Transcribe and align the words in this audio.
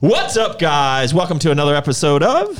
What's 0.00 0.38
up, 0.38 0.58
guys? 0.58 1.12
Welcome 1.12 1.38
to 1.40 1.50
another 1.50 1.74
episode 1.74 2.22
of 2.22 2.56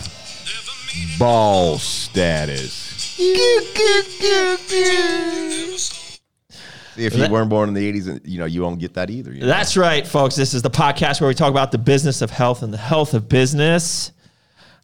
Ball 1.18 1.78
status. 1.78 3.16
If 6.98 7.16
you 7.16 7.30
weren't 7.30 7.48
born 7.48 7.68
in 7.70 7.74
the 7.74 7.90
80s, 7.90 8.20
you 8.26 8.40
know, 8.40 8.44
you 8.44 8.60
won't 8.60 8.78
get 8.78 8.92
that 8.92 9.08
either. 9.08 9.32
you 9.32 9.40
know? 9.40 9.46
That's 9.46 9.78
right, 9.78 10.06
folks. 10.06 10.36
This 10.36 10.52
is 10.52 10.60
the 10.60 10.68
podcast 10.68 11.22
where 11.22 11.28
we 11.28 11.34
talk 11.34 11.50
about 11.50 11.72
the 11.72 11.78
business 11.78 12.20
of 12.20 12.30
health 12.30 12.62
and 12.62 12.74
the 12.74 12.78
health 12.78 13.14
of 13.14 13.26
business. 13.26 14.12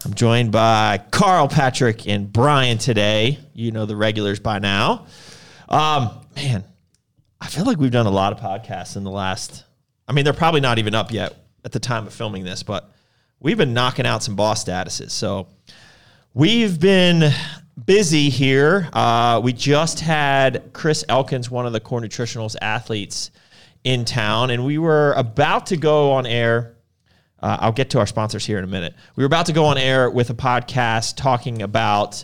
I'm 0.06 0.14
joined 0.14 0.50
by 0.50 1.02
Carl, 1.10 1.48
Patrick, 1.48 2.08
and 2.08 2.32
Brian 2.32 2.78
today. 2.78 3.38
You 3.52 3.70
know 3.70 3.84
the 3.84 3.96
regulars 3.96 4.40
by 4.40 4.60
now. 4.60 5.04
Um, 5.68 6.26
man, 6.34 6.64
I 7.38 7.48
feel 7.48 7.66
like 7.66 7.76
we've 7.76 7.90
done 7.90 8.06
a 8.06 8.10
lot 8.10 8.32
of 8.32 8.40
podcasts 8.40 8.96
in 8.96 9.04
the 9.04 9.10
last. 9.10 9.64
I 10.08 10.14
mean, 10.14 10.24
they're 10.24 10.32
probably 10.32 10.62
not 10.62 10.78
even 10.78 10.94
up 10.94 11.12
yet 11.12 11.36
at 11.66 11.72
the 11.72 11.80
time 11.80 12.06
of 12.06 12.14
filming 12.14 12.44
this, 12.44 12.62
but 12.62 12.90
we've 13.40 13.58
been 13.58 13.74
knocking 13.74 14.06
out 14.06 14.22
some 14.22 14.36
boss 14.36 14.64
statuses. 14.64 15.10
So 15.10 15.48
We've 16.36 16.78
been 16.78 17.32
busy 17.82 18.28
here. 18.28 18.90
Uh, 18.92 19.40
we 19.42 19.54
just 19.54 20.00
had 20.00 20.70
Chris 20.74 21.02
Elkins, 21.08 21.50
one 21.50 21.64
of 21.64 21.72
the 21.72 21.80
Core 21.80 22.02
Nutritionals 22.02 22.56
athletes, 22.60 23.30
in 23.84 24.04
town, 24.04 24.50
and 24.50 24.62
we 24.66 24.76
were 24.76 25.14
about 25.14 25.68
to 25.68 25.78
go 25.78 26.12
on 26.12 26.26
air. 26.26 26.76
Uh, 27.40 27.56
I'll 27.60 27.72
get 27.72 27.88
to 27.90 28.00
our 28.00 28.06
sponsors 28.06 28.44
here 28.44 28.58
in 28.58 28.64
a 28.64 28.66
minute. 28.66 28.94
We 29.16 29.22
were 29.22 29.28
about 29.28 29.46
to 29.46 29.54
go 29.54 29.64
on 29.64 29.78
air 29.78 30.10
with 30.10 30.28
a 30.28 30.34
podcast 30.34 31.16
talking 31.16 31.62
about 31.62 32.22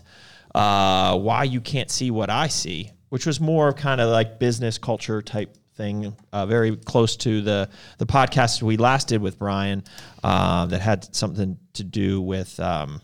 uh, 0.54 1.16
why 1.18 1.44
you 1.44 1.62
can't 1.62 1.90
see 1.90 2.10
what 2.10 2.28
I 2.28 2.48
see, 2.48 2.90
which 3.08 3.24
was 3.24 3.40
more 3.40 3.68
of 3.68 3.76
kind 3.76 4.02
of 4.02 4.10
like 4.10 4.38
business 4.38 4.76
culture 4.76 5.22
type 5.22 5.56
thing, 5.82 6.16
uh, 6.32 6.46
very 6.46 6.76
close 6.76 7.16
to 7.16 7.42
the 7.42 7.68
the 7.98 8.06
podcast 8.06 8.62
we 8.62 8.76
last 8.76 9.08
did 9.08 9.20
with 9.20 9.38
Brian 9.38 9.82
uh, 10.22 10.66
that 10.66 10.80
had 10.80 11.14
something 11.14 11.58
to 11.74 11.84
do 11.84 12.20
with. 12.20 12.58
Um, 12.60 13.00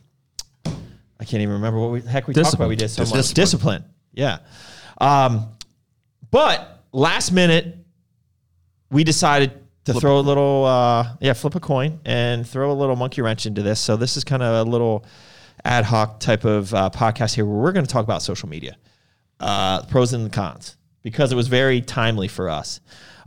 I 1.21 1.25
can't 1.25 1.43
even 1.43 1.55
remember 1.55 1.81
what 1.81 1.91
we 1.91 2.01
the 2.01 2.09
heck 2.09 2.29
we 2.29 2.35
talked 2.35 2.55
about. 2.55 2.69
We 2.69 2.77
did 2.77 2.89
so 2.89 3.03
much 3.03 3.13
Discipline. 3.13 3.43
discipline. 3.43 3.85
Yeah. 4.13 4.39
Um, 5.01 5.49
but 6.31 6.85
last 6.93 7.33
minute, 7.33 7.77
we 8.91 9.03
decided 9.03 9.53
to 9.85 9.95
throw 9.95 10.19
a 10.19 10.21
little, 10.21 10.65
uh, 10.65 11.17
yeah, 11.21 11.33
flip 11.33 11.55
a 11.55 11.61
coin 11.61 11.99
and 12.05 12.47
throw 12.47 12.71
a 12.71 12.75
little 12.75 12.95
monkey 12.97 13.23
wrench 13.23 13.47
into 13.47 13.63
this. 13.63 13.81
So 13.81 13.97
this 13.97 14.17
is 14.17 14.25
kind 14.25 14.43
of 14.43 14.67
a 14.67 14.71
little 14.71 15.05
ad 15.65 15.85
hoc 15.85 16.21
type 16.21 16.45
of 16.45 16.73
uh, 16.75 16.91
podcast 16.91 17.35
here 17.35 17.45
where 17.45 17.59
we're 17.59 17.73
going 17.73 17.87
to 17.87 17.93
talk 17.93 18.05
about 18.05 18.23
social 18.23 18.49
media, 18.49 18.77
uh, 19.41 19.83
pros 19.87 20.13
and 20.13 20.25
the 20.27 20.31
cons, 20.31 20.77
because 21.03 21.33
it 21.33 21.37
was 21.37 21.49
very 21.49 21.81
timely 21.81 22.29
for 22.29 22.49
us. 22.49 22.81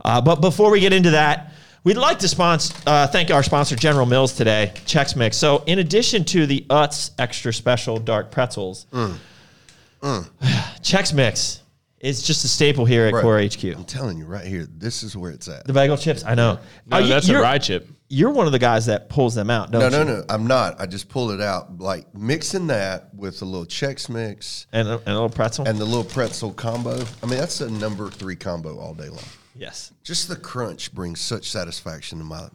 Uh, 0.04 0.20
but 0.20 0.40
before 0.40 0.70
we 0.70 0.80
get 0.80 0.92
into 0.92 1.10
that, 1.10 1.52
we'd 1.84 1.96
like 1.96 2.18
to 2.20 2.28
sponsor, 2.28 2.74
uh, 2.86 3.06
thank 3.06 3.30
our 3.30 3.42
sponsor, 3.42 3.76
General 3.76 4.06
Mills, 4.06 4.34
today, 4.34 4.72
Chex 4.84 5.16
Mix. 5.16 5.36
So 5.36 5.62
in 5.66 5.78
addition 5.78 6.24
to 6.26 6.46
the 6.46 6.64
Utz 6.68 7.10
Extra 7.18 7.52
Special 7.52 7.98
Dark 7.98 8.30
Pretzels, 8.30 8.86
Chex 10.02 11.14
Mix 11.14 11.61
is 12.02 12.20
just 12.22 12.44
a 12.44 12.48
staple 12.48 12.84
here 12.84 13.06
at 13.06 13.12
Bro, 13.12 13.22
Core 13.22 13.40
HQ. 13.40 13.64
I'm 13.64 13.84
telling 13.84 14.18
you 14.18 14.26
right 14.26 14.44
here, 14.44 14.66
this 14.68 15.02
is 15.02 15.16
where 15.16 15.30
it's 15.30 15.48
at. 15.48 15.64
The 15.66 15.72
bagel 15.72 15.96
chips, 15.96 16.24
I 16.24 16.34
know. 16.34 16.58
No, 16.86 16.98
you- 16.98 17.08
that's 17.08 17.28
a 17.28 17.32
you're- 17.32 17.42
rye 17.42 17.58
chip. 17.58 17.88
You're 18.14 18.30
one 18.32 18.44
of 18.44 18.52
the 18.52 18.58
guys 18.58 18.84
that 18.86 19.08
pulls 19.08 19.34
them 19.34 19.48
out, 19.48 19.70
don't 19.70 19.90
No, 19.90 19.98
you? 20.00 20.04
no, 20.04 20.16
no. 20.18 20.24
I'm 20.28 20.46
not. 20.46 20.78
I 20.78 20.84
just 20.84 21.08
pulled 21.08 21.30
it 21.30 21.40
out. 21.40 21.78
Like 21.78 22.14
mixing 22.14 22.66
that 22.66 23.08
with 23.14 23.40
a 23.40 23.46
little 23.46 23.64
Chex 23.64 24.10
Mix 24.10 24.66
And 24.70 24.86
a, 24.86 24.98
and 24.98 25.08
a 25.08 25.12
little 25.14 25.30
pretzel. 25.30 25.66
and 25.66 25.78
the 25.78 25.86
little 25.86 26.04
pretzel 26.04 26.52
combo. 26.52 27.02
I 27.22 27.26
mean, 27.26 27.38
that's 27.38 27.62
a 27.62 27.70
number 27.70 28.10
three 28.10 28.36
combo 28.36 28.78
all 28.78 28.92
day 28.92 29.08
long. 29.08 29.24
yes, 29.56 29.92
Just 30.04 30.28
the 30.28 30.36
crunch 30.36 30.92
brings 30.92 31.20
such 31.22 31.50
satisfaction 31.50 32.18
to 32.18 32.24
my 32.24 32.48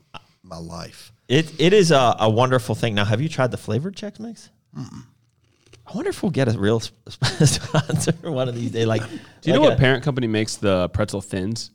my 0.43 0.57
life. 0.57 1.11
it 1.27 1.51
it 1.59 1.73
is 1.73 1.89
a, 1.89 2.15
a 2.19 2.29
wonderful 2.29 2.75
thing. 2.75 2.93
Now, 2.93 3.05
have 3.05 3.19
you 3.19 3.27
tried 3.29 3.49
the 3.49 3.57
flavored 3.57 3.95
Chex 3.95 4.19
Mix? 4.19 4.51
I 5.87 5.93
wonder 5.93 6.09
if 6.09 6.21
we'll 6.21 6.31
get 6.31 6.53
a 6.53 6.59
real 6.59 6.79
sp- 6.81 6.93
sponsor 7.45 8.11
one 8.23 8.49
of 8.49 8.55
these 8.55 8.71
days. 8.71 8.85
Like, 8.87 9.01
Do 9.09 9.17
you 9.43 9.53
know 9.53 9.61
what 9.61 9.73
a- 9.73 9.77
parent 9.77 10.03
company 10.03 10.27
makes 10.27 10.57
the 10.57 10.89
pretzel 10.89 11.21
thins? 11.21 11.71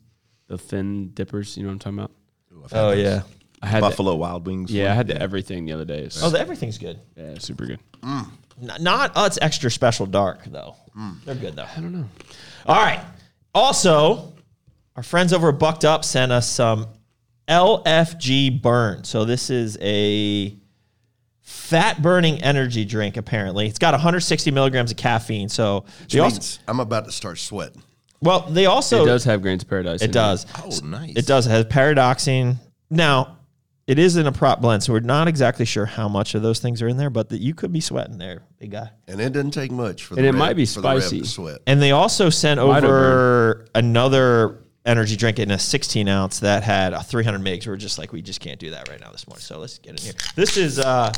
The 0.49 0.59
thin 0.59 1.11
dippers. 1.15 1.56
You 1.56 1.62
know 1.62 1.69
what 1.71 1.84
I'm 1.87 1.97
talking 1.97 1.99
about? 1.99 2.73
Oh 2.73 2.91
yeah. 2.93 3.23
I 3.62 3.67
had 3.69 3.83
the- 3.83 3.89
Buffalo 3.89 4.15
Wild 4.17 4.47
Wings. 4.47 4.71
yeah, 4.73 4.91
I 4.93 4.95
had 4.95 5.06
the 5.06 5.21
everything 5.21 5.65
the 5.65 5.73
other 5.73 5.84
day. 5.84 6.00
It's, 6.00 6.23
Oh, 6.23 6.28
the, 6.31 6.39
everything's 6.41 6.78
good. 6.78 7.00
yeah, 7.17 7.39
super 7.39 7.65
good. 7.65 7.81
Mm. 8.03 8.28
N- 8.61 8.83
not 8.83 9.12
oh, 9.17 9.21
Utz 9.28 9.39
Extra 9.41 9.71
Special 9.71 10.05
Dark 10.05 10.44
though. 10.44 10.77
Mm. 10.99 11.25
They're 11.25 11.34
good 11.37 11.56
though. 11.56 11.67
I 11.75 11.81
don't 11.81 11.93
know. 11.93 12.05
All 12.67 12.77
right. 12.83 13.00
Also, 13.55 14.33
our 14.97 15.03
friends 15.03 15.33
over 15.33 15.49
at 15.50 15.59
Bucked 15.59 15.84
Up 15.87 16.05
sent 16.05 16.33
us 16.33 16.49
some 16.49 16.87
LFG 17.49 18.61
Burn. 18.62 19.05
So 19.05 19.25
this 19.25 19.49
is 19.50 19.79
a 19.81 20.56
fat 21.43 22.01
burning 22.03 22.43
energy 22.43 22.85
drink. 22.85 23.17
Apparently, 23.17 23.67
it's 23.67 23.79
got 23.79 23.93
160 23.93 24.51
milligrams 24.51 24.91
of 24.91 24.97
caffeine. 24.97 25.49
So 25.49 25.85
Which 26.03 26.13
they 26.13 26.19
also, 26.21 26.35
means 26.37 26.59
I'm 26.69 26.81
about 26.81 27.05
to 27.07 27.13
start 27.13 27.39
sweating. 27.39 27.83
well, 28.21 28.41
they 28.49 28.67
also 28.67 29.03
it 29.03 29.07
does 29.07 29.25
have 29.25 29.43
grains 29.43 29.63
of 29.63 29.69
paradise. 29.69 30.03
in 30.03 30.11
it 30.11 30.13
does. 30.13 30.47
Oh, 30.59 30.71
nice. 30.87 31.15
It 31.17 31.27
does. 31.27 31.47
It 31.47 31.51
has 31.51 31.65
paradoxine. 31.67 32.57
Now, 32.91 33.39
it 33.89 33.99
is 33.99 34.17
in 34.17 34.27
a 34.29 34.33
prop 34.33 34.61
blend, 34.61 34.83
so 34.85 34.93
we're 34.93 35.01
not 35.01 35.27
exactly 35.27 35.65
sure 35.65 35.87
how 35.87 36.09
much 36.09 36.37
of 36.37 36.43
those 36.43 36.61
things 36.61 36.81
are 36.83 36.89
in 36.89 36.97
there, 36.97 37.11
but 37.11 37.31
that 37.31 37.41
you 37.41 37.53
could 37.53 37.73
be 37.73 37.81
sweating 37.81 38.17
there, 38.17 38.43
big 38.61 38.71
guy. 38.71 38.91
And 39.09 39.21
it 39.21 39.33
doesn't 39.33 39.51
take 39.51 39.73
much 39.73 40.05
for 40.05 40.15
the 40.15 40.21
And 40.21 40.27
it 40.27 40.31
rev- 40.31 40.39
might 40.39 40.57
be 40.57 40.67
for 40.67 40.81
the 40.83 40.89
rev 40.89 41.03
spicy. 41.03 41.21
to 41.23 41.27
sweat. 41.27 41.59
And 41.67 41.83
they 41.83 41.91
also 41.91 42.31
sent 42.31 42.61
Might 42.61 42.75
have 42.75 42.85
over 42.85 43.67
another 43.75 44.62
energy 44.84 45.16
drink 45.16 45.38
in 45.38 45.50
a 45.50 45.59
16 45.59 46.09
ounce 46.09 46.41
that 46.41 46.62
had 46.62 46.93
a 46.93 47.03
300 47.03 47.41
mgs. 47.41 47.66
We're 47.66 47.76
just 47.76 47.98
like, 47.98 48.12
we 48.12 48.22
just 48.22 48.41
can't 48.41 48.59
do 48.59 48.70
that 48.70 48.88
right 48.88 49.00
now 49.00 49.10
this 49.10 49.26
morning. 49.28 49.43
So 49.43 49.59
let's 49.59 49.78
get 49.78 49.91
in 49.91 49.97
here. 49.98 50.12
This 50.34 50.56
is 50.56 50.78
uh, 50.78 51.12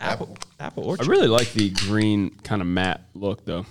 Apple 0.00 0.36
Apple 0.60 0.96
I 1.00 1.04
really 1.04 1.28
like 1.28 1.52
the 1.52 1.70
green 1.70 2.30
kind 2.42 2.60
of 2.60 2.68
matte 2.68 3.02
look 3.14 3.44
though. 3.44 3.66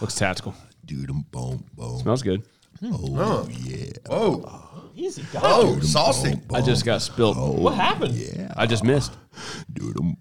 Looks 0.00 0.14
tactical. 0.14 0.54
Dude, 0.84 1.10
boom, 1.30 1.64
boom. 1.74 1.98
Smells 2.00 2.22
good. 2.22 2.42
Oh, 2.82 3.48
yeah. 3.50 3.92
Oh, 4.08 4.90
Easy, 4.94 5.24
guy. 5.32 5.40
oh, 5.42 5.80
saucy. 5.80 6.38
I 6.52 6.60
just 6.60 6.84
got 6.84 7.02
spilled. 7.02 7.36
What 7.36 7.74
happened? 7.74 8.14
Yeah. 8.14 8.52
I 8.56 8.66
just 8.66 8.84
missed. 8.84 9.12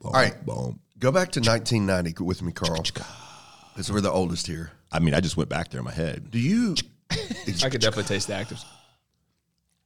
All 0.03 0.11
right, 0.11 0.43
boom. 0.45 0.79
go 0.99 1.11
back 1.11 1.31
to 1.33 1.39
1990 1.39 2.23
with 2.23 2.41
me, 2.41 2.51
Carl. 2.51 2.81
Because 2.81 3.91
we're 3.91 4.01
the 4.01 4.11
oldest 4.11 4.47
here. 4.47 4.71
I 4.91 4.99
mean, 4.99 5.13
I 5.13 5.19
just 5.19 5.37
went 5.37 5.49
back 5.49 5.69
there 5.69 5.79
in 5.79 5.85
my 5.85 5.93
head. 5.93 6.31
Do 6.31 6.39
you? 6.39 6.75
I 7.11 7.69
could 7.69 7.81
definitely 7.81 8.03
taste 8.03 8.27
the 8.27 8.33
actives. 8.33 8.63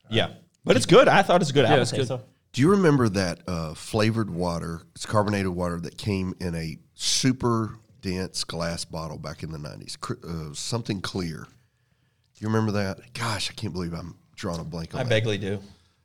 Yeah. 0.09 0.29
But 0.65 0.75
it's 0.75 0.85
good. 0.85 1.07
I 1.07 1.21
thought 1.21 1.41
it's 1.41 1.49
a 1.51 1.53
good. 1.53 1.65
apple 1.65 1.81
it's 1.81 1.91
taste, 1.91 2.01
good. 2.09 2.19
so. 2.19 2.21
Do 2.51 2.61
you 2.61 2.71
remember 2.71 3.09
that 3.09 3.41
uh, 3.47 3.73
flavored 3.75 4.29
water? 4.29 4.81
It's 4.95 5.05
carbonated 5.05 5.49
water 5.49 5.79
that 5.81 5.97
came 5.97 6.33
in 6.39 6.55
a 6.55 6.77
super 6.95 7.75
dense 8.01 8.43
glass 8.43 8.85
bottle 8.85 9.17
back 9.17 9.43
in 9.43 9.51
the 9.51 9.59
nineties. 9.59 9.97
Uh, 10.23 10.53
something 10.53 11.01
clear. 11.01 11.45
Do 11.45 12.39
you 12.45 12.47
remember 12.47 12.71
that? 12.73 13.13
Gosh, 13.13 13.51
I 13.51 13.53
can't 13.53 13.73
believe 13.73 13.93
I'm 13.93 14.15
drawing 14.35 14.59
a 14.61 14.63
blank 14.63 14.95
on 14.95 15.01
I 15.01 15.03
that. 15.03 15.09
vaguely 15.09 15.37
do. 15.37 15.59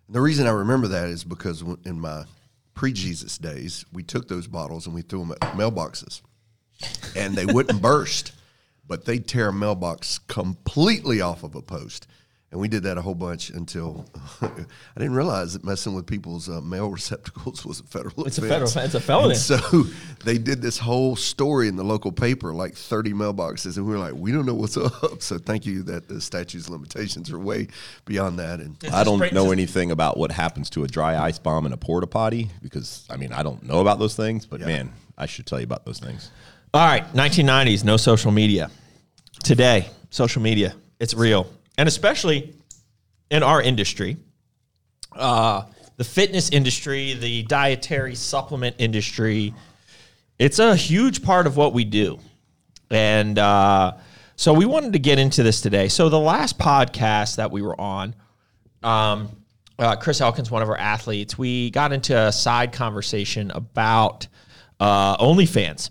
The 0.08 0.20
reason 0.20 0.46
I 0.46 0.50
remember 0.50 0.88
that 0.88 1.08
is 1.08 1.24
because 1.24 1.64
when- 1.64 1.78
in 1.86 1.98
my 2.00 2.24
pre-Jesus 2.74 3.38
days, 3.38 3.84
we 3.92 4.02
took 4.02 4.28
those 4.28 4.46
bottles 4.46 4.84
and 4.86 4.94
we 4.94 5.00
threw 5.02 5.20
them 5.20 5.30
at 5.32 5.40
mailboxes, 5.54 6.20
and 7.16 7.34
they 7.36 7.46
wouldn't 7.46 7.80
burst, 7.82 8.32
but 8.86 9.04
they'd 9.04 9.26
tear 9.26 9.48
a 9.48 9.52
mailbox 9.52 10.18
completely 10.18 11.20
off 11.20 11.42
of 11.42 11.54
a 11.54 11.62
post. 11.62 12.06
And 12.50 12.60
we 12.60 12.68
did 12.68 12.84
that 12.84 12.96
a 12.96 13.02
whole 13.02 13.16
bunch 13.16 13.50
until 13.50 14.06
I 14.40 14.48
didn't 14.96 15.14
realize 15.14 15.54
that 15.54 15.64
messing 15.64 15.92
with 15.92 16.06
people's 16.06 16.48
uh, 16.48 16.60
mail 16.60 16.88
receptacles 16.98 17.66
was 17.66 17.80
a 17.80 17.82
federal 17.82 18.24
It's 18.26 18.38
a 18.38 18.42
federal- 18.42 18.70
it's 18.84 18.94
a 18.94 19.00
felony. 19.00 19.30
And 19.30 19.38
so 19.38 19.58
they 20.24 20.38
did 20.38 20.62
this 20.62 20.78
whole 20.78 21.16
story 21.16 21.66
in 21.66 21.74
the 21.74 21.82
local 21.82 22.12
paper, 22.12 22.54
like 22.54 22.76
30 22.76 23.12
mailboxes, 23.12 23.76
and 23.76 23.84
we 23.86 23.92
were 23.92 23.98
like, 23.98 24.14
we 24.14 24.30
don't 24.30 24.46
know 24.46 24.54
what's 24.54 24.76
up. 24.76 25.20
So 25.20 25.36
thank 25.38 25.66
you 25.66 25.82
that 25.84 26.06
the 26.06 26.20
statute's 26.20 26.68
limitations 26.68 27.32
are 27.32 27.40
way 27.40 27.66
beyond 28.04 28.38
that. 28.38 28.60
And 28.60 28.76
I 28.92 29.02
don't 29.02 29.18
break- 29.18 29.32
know 29.32 29.50
anything 29.50 29.90
about 29.90 30.16
what 30.16 30.30
happens 30.30 30.70
to 30.70 30.84
a 30.84 30.86
dry 30.86 31.18
ice 31.20 31.40
bomb 31.40 31.66
in 31.66 31.72
a 31.72 31.76
porta 31.76 32.06
potty 32.06 32.50
because, 32.62 33.04
I 33.10 33.16
mean, 33.16 33.32
I 33.32 33.42
don't 33.42 33.64
know 33.64 33.80
about 33.80 33.98
those 33.98 34.14
things, 34.14 34.46
but 34.46 34.60
man, 34.60 34.92
I 35.18 35.26
should 35.26 35.46
tell 35.46 35.58
you 35.58 35.64
about 35.64 35.84
those 35.86 35.98
things. 35.98 36.30
All 36.74 36.84
right, 36.84 37.04
1990s, 37.12 37.84
no 37.84 37.96
social 37.96 38.32
media. 38.32 38.68
Today, 39.44 39.88
social 40.10 40.42
media, 40.42 40.74
it's 40.98 41.14
real. 41.14 41.46
And 41.78 41.86
especially 41.86 42.52
in 43.30 43.44
our 43.44 43.62
industry, 43.62 44.16
uh, 45.12 45.66
the 45.98 46.02
fitness 46.02 46.50
industry, 46.50 47.14
the 47.14 47.44
dietary 47.44 48.16
supplement 48.16 48.74
industry, 48.80 49.54
it's 50.40 50.58
a 50.58 50.74
huge 50.74 51.22
part 51.22 51.46
of 51.46 51.56
what 51.56 51.74
we 51.74 51.84
do. 51.84 52.18
And 52.90 53.38
uh, 53.38 53.92
so 54.34 54.52
we 54.52 54.66
wanted 54.66 54.94
to 54.94 54.98
get 54.98 55.20
into 55.20 55.44
this 55.44 55.60
today. 55.60 55.86
So 55.86 56.08
the 56.08 56.18
last 56.18 56.58
podcast 56.58 57.36
that 57.36 57.52
we 57.52 57.62
were 57.62 57.80
on, 57.80 58.16
um, 58.82 59.28
uh, 59.78 59.94
Chris 59.94 60.20
Elkins, 60.20 60.50
one 60.50 60.62
of 60.62 60.68
our 60.68 60.76
athletes, 60.76 61.38
we 61.38 61.70
got 61.70 61.92
into 61.92 62.18
a 62.18 62.32
side 62.32 62.72
conversation 62.72 63.52
about 63.52 64.26
uh, 64.80 65.16
OnlyFans 65.18 65.90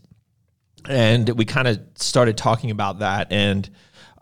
and 0.87 1.29
we 1.29 1.45
kind 1.45 1.67
of 1.67 1.79
started 1.95 2.37
talking 2.37 2.71
about 2.71 2.99
that 2.99 3.31
and 3.31 3.69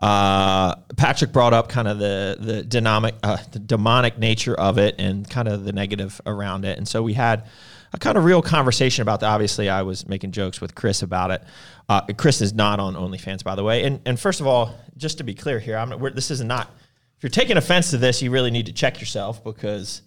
Uh, 0.02 0.74
Patrick 0.96 1.30
brought 1.32 1.54
up 1.54 1.68
kind 1.68 1.86
of 1.86 1.98
the 2.00 2.36
the 2.40 2.64
dynamic, 2.64 3.14
uh, 3.22 3.36
the 3.52 3.60
demonic 3.60 4.18
nature 4.18 4.52
of 4.58 4.76
it, 4.76 4.96
and 4.98 5.30
kind 5.30 5.46
of 5.46 5.62
the 5.62 5.72
negative 5.72 6.20
around 6.26 6.64
it. 6.64 6.76
And 6.76 6.88
so 6.88 7.04
we 7.04 7.14
had 7.14 7.44
a 7.92 7.98
kind 7.98 8.18
of 8.18 8.24
real 8.24 8.42
conversation 8.42 9.02
about 9.02 9.20
that. 9.20 9.28
Obviously, 9.28 9.68
I 9.68 9.82
was 9.82 10.08
making 10.08 10.32
jokes 10.32 10.60
with 10.60 10.74
Chris 10.74 11.02
about 11.02 11.30
it. 11.30 11.44
Uh, 11.88 12.00
Chris 12.16 12.40
is 12.40 12.52
not 12.52 12.80
on 12.80 12.94
OnlyFans, 12.96 13.44
by 13.44 13.54
the 13.54 13.62
way. 13.62 13.84
And 13.84 14.00
and 14.04 14.18
first 14.18 14.40
of 14.40 14.46
all, 14.48 14.74
just 14.96 15.18
to 15.18 15.24
be 15.24 15.34
clear 15.34 15.60
here, 15.60 15.76
I'm 15.76 15.90
this 16.14 16.30
is 16.32 16.40
not. 16.40 16.66
If 17.16 17.22
you're 17.22 17.30
taking 17.30 17.56
offense 17.56 17.90
to 17.90 17.98
this, 17.98 18.20
you 18.22 18.32
really 18.32 18.50
need 18.50 18.66
to 18.66 18.72
check 18.72 18.98
yourself 18.98 19.44
because 19.44 20.02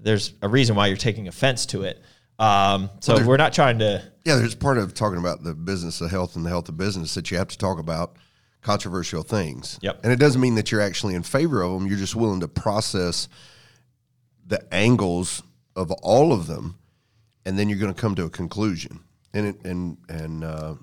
there's 0.00 0.32
a 0.42 0.48
reason 0.48 0.74
why 0.74 0.88
you're 0.88 0.96
taking 0.96 1.28
offense 1.28 1.64
to 1.66 1.84
it. 1.84 2.02
Um, 2.38 2.90
so 3.00 3.16
Well, 3.16 3.26
we're 3.26 3.36
not 3.36 3.52
trying 3.52 3.78
to. 3.80 4.02
Yeah, 4.24 4.36
there's 4.36 4.54
part 4.54 4.78
of 4.78 4.94
talking 4.94 5.18
about 5.18 5.42
the 5.42 5.54
business 5.54 6.00
of 6.00 6.10
health 6.10 6.36
and 6.36 6.44
the 6.44 6.50
health 6.50 6.68
of 6.68 6.76
business 6.76 7.14
that 7.14 7.30
you 7.30 7.38
have 7.38 7.48
to 7.48 7.58
talk 7.58 7.78
about 7.78 8.16
controversial 8.62 9.22
things. 9.22 9.78
Yep. 9.82 10.00
And 10.04 10.12
it 10.12 10.18
doesn't 10.18 10.40
mean 10.40 10.54
that 10.56 10.70
you're 10.70 10.80
actually 10.80 11.14
in 11.14 11.22
favor 11.22 11.62
of 11.62 11.72
them. 11.72 11.86
You're 11.88 11.98
just 11.98 12.14
willing 12.14 12.40
to 12.40 12.48
process 12.48 13.28
the 14.46 14.62
angles 14.72 15.42
of 15.74 15.90
all 15.92 16.32
of 16.32 16.46
them, 16.46 16.78
and 17.44 17.58
then 17.58 17.68
you're 17.68 17.78
going 17.78 17.94
to 17.94 18.00
come 18.00 18.14
to 18.16 18.24
a 18.24 18.30
conclusion. 18.30 19.00
And 19.34 19.46
it, 19.46 19.64
and 19.64 19.98
and 20.08 20.44
uh, 20.44 20.74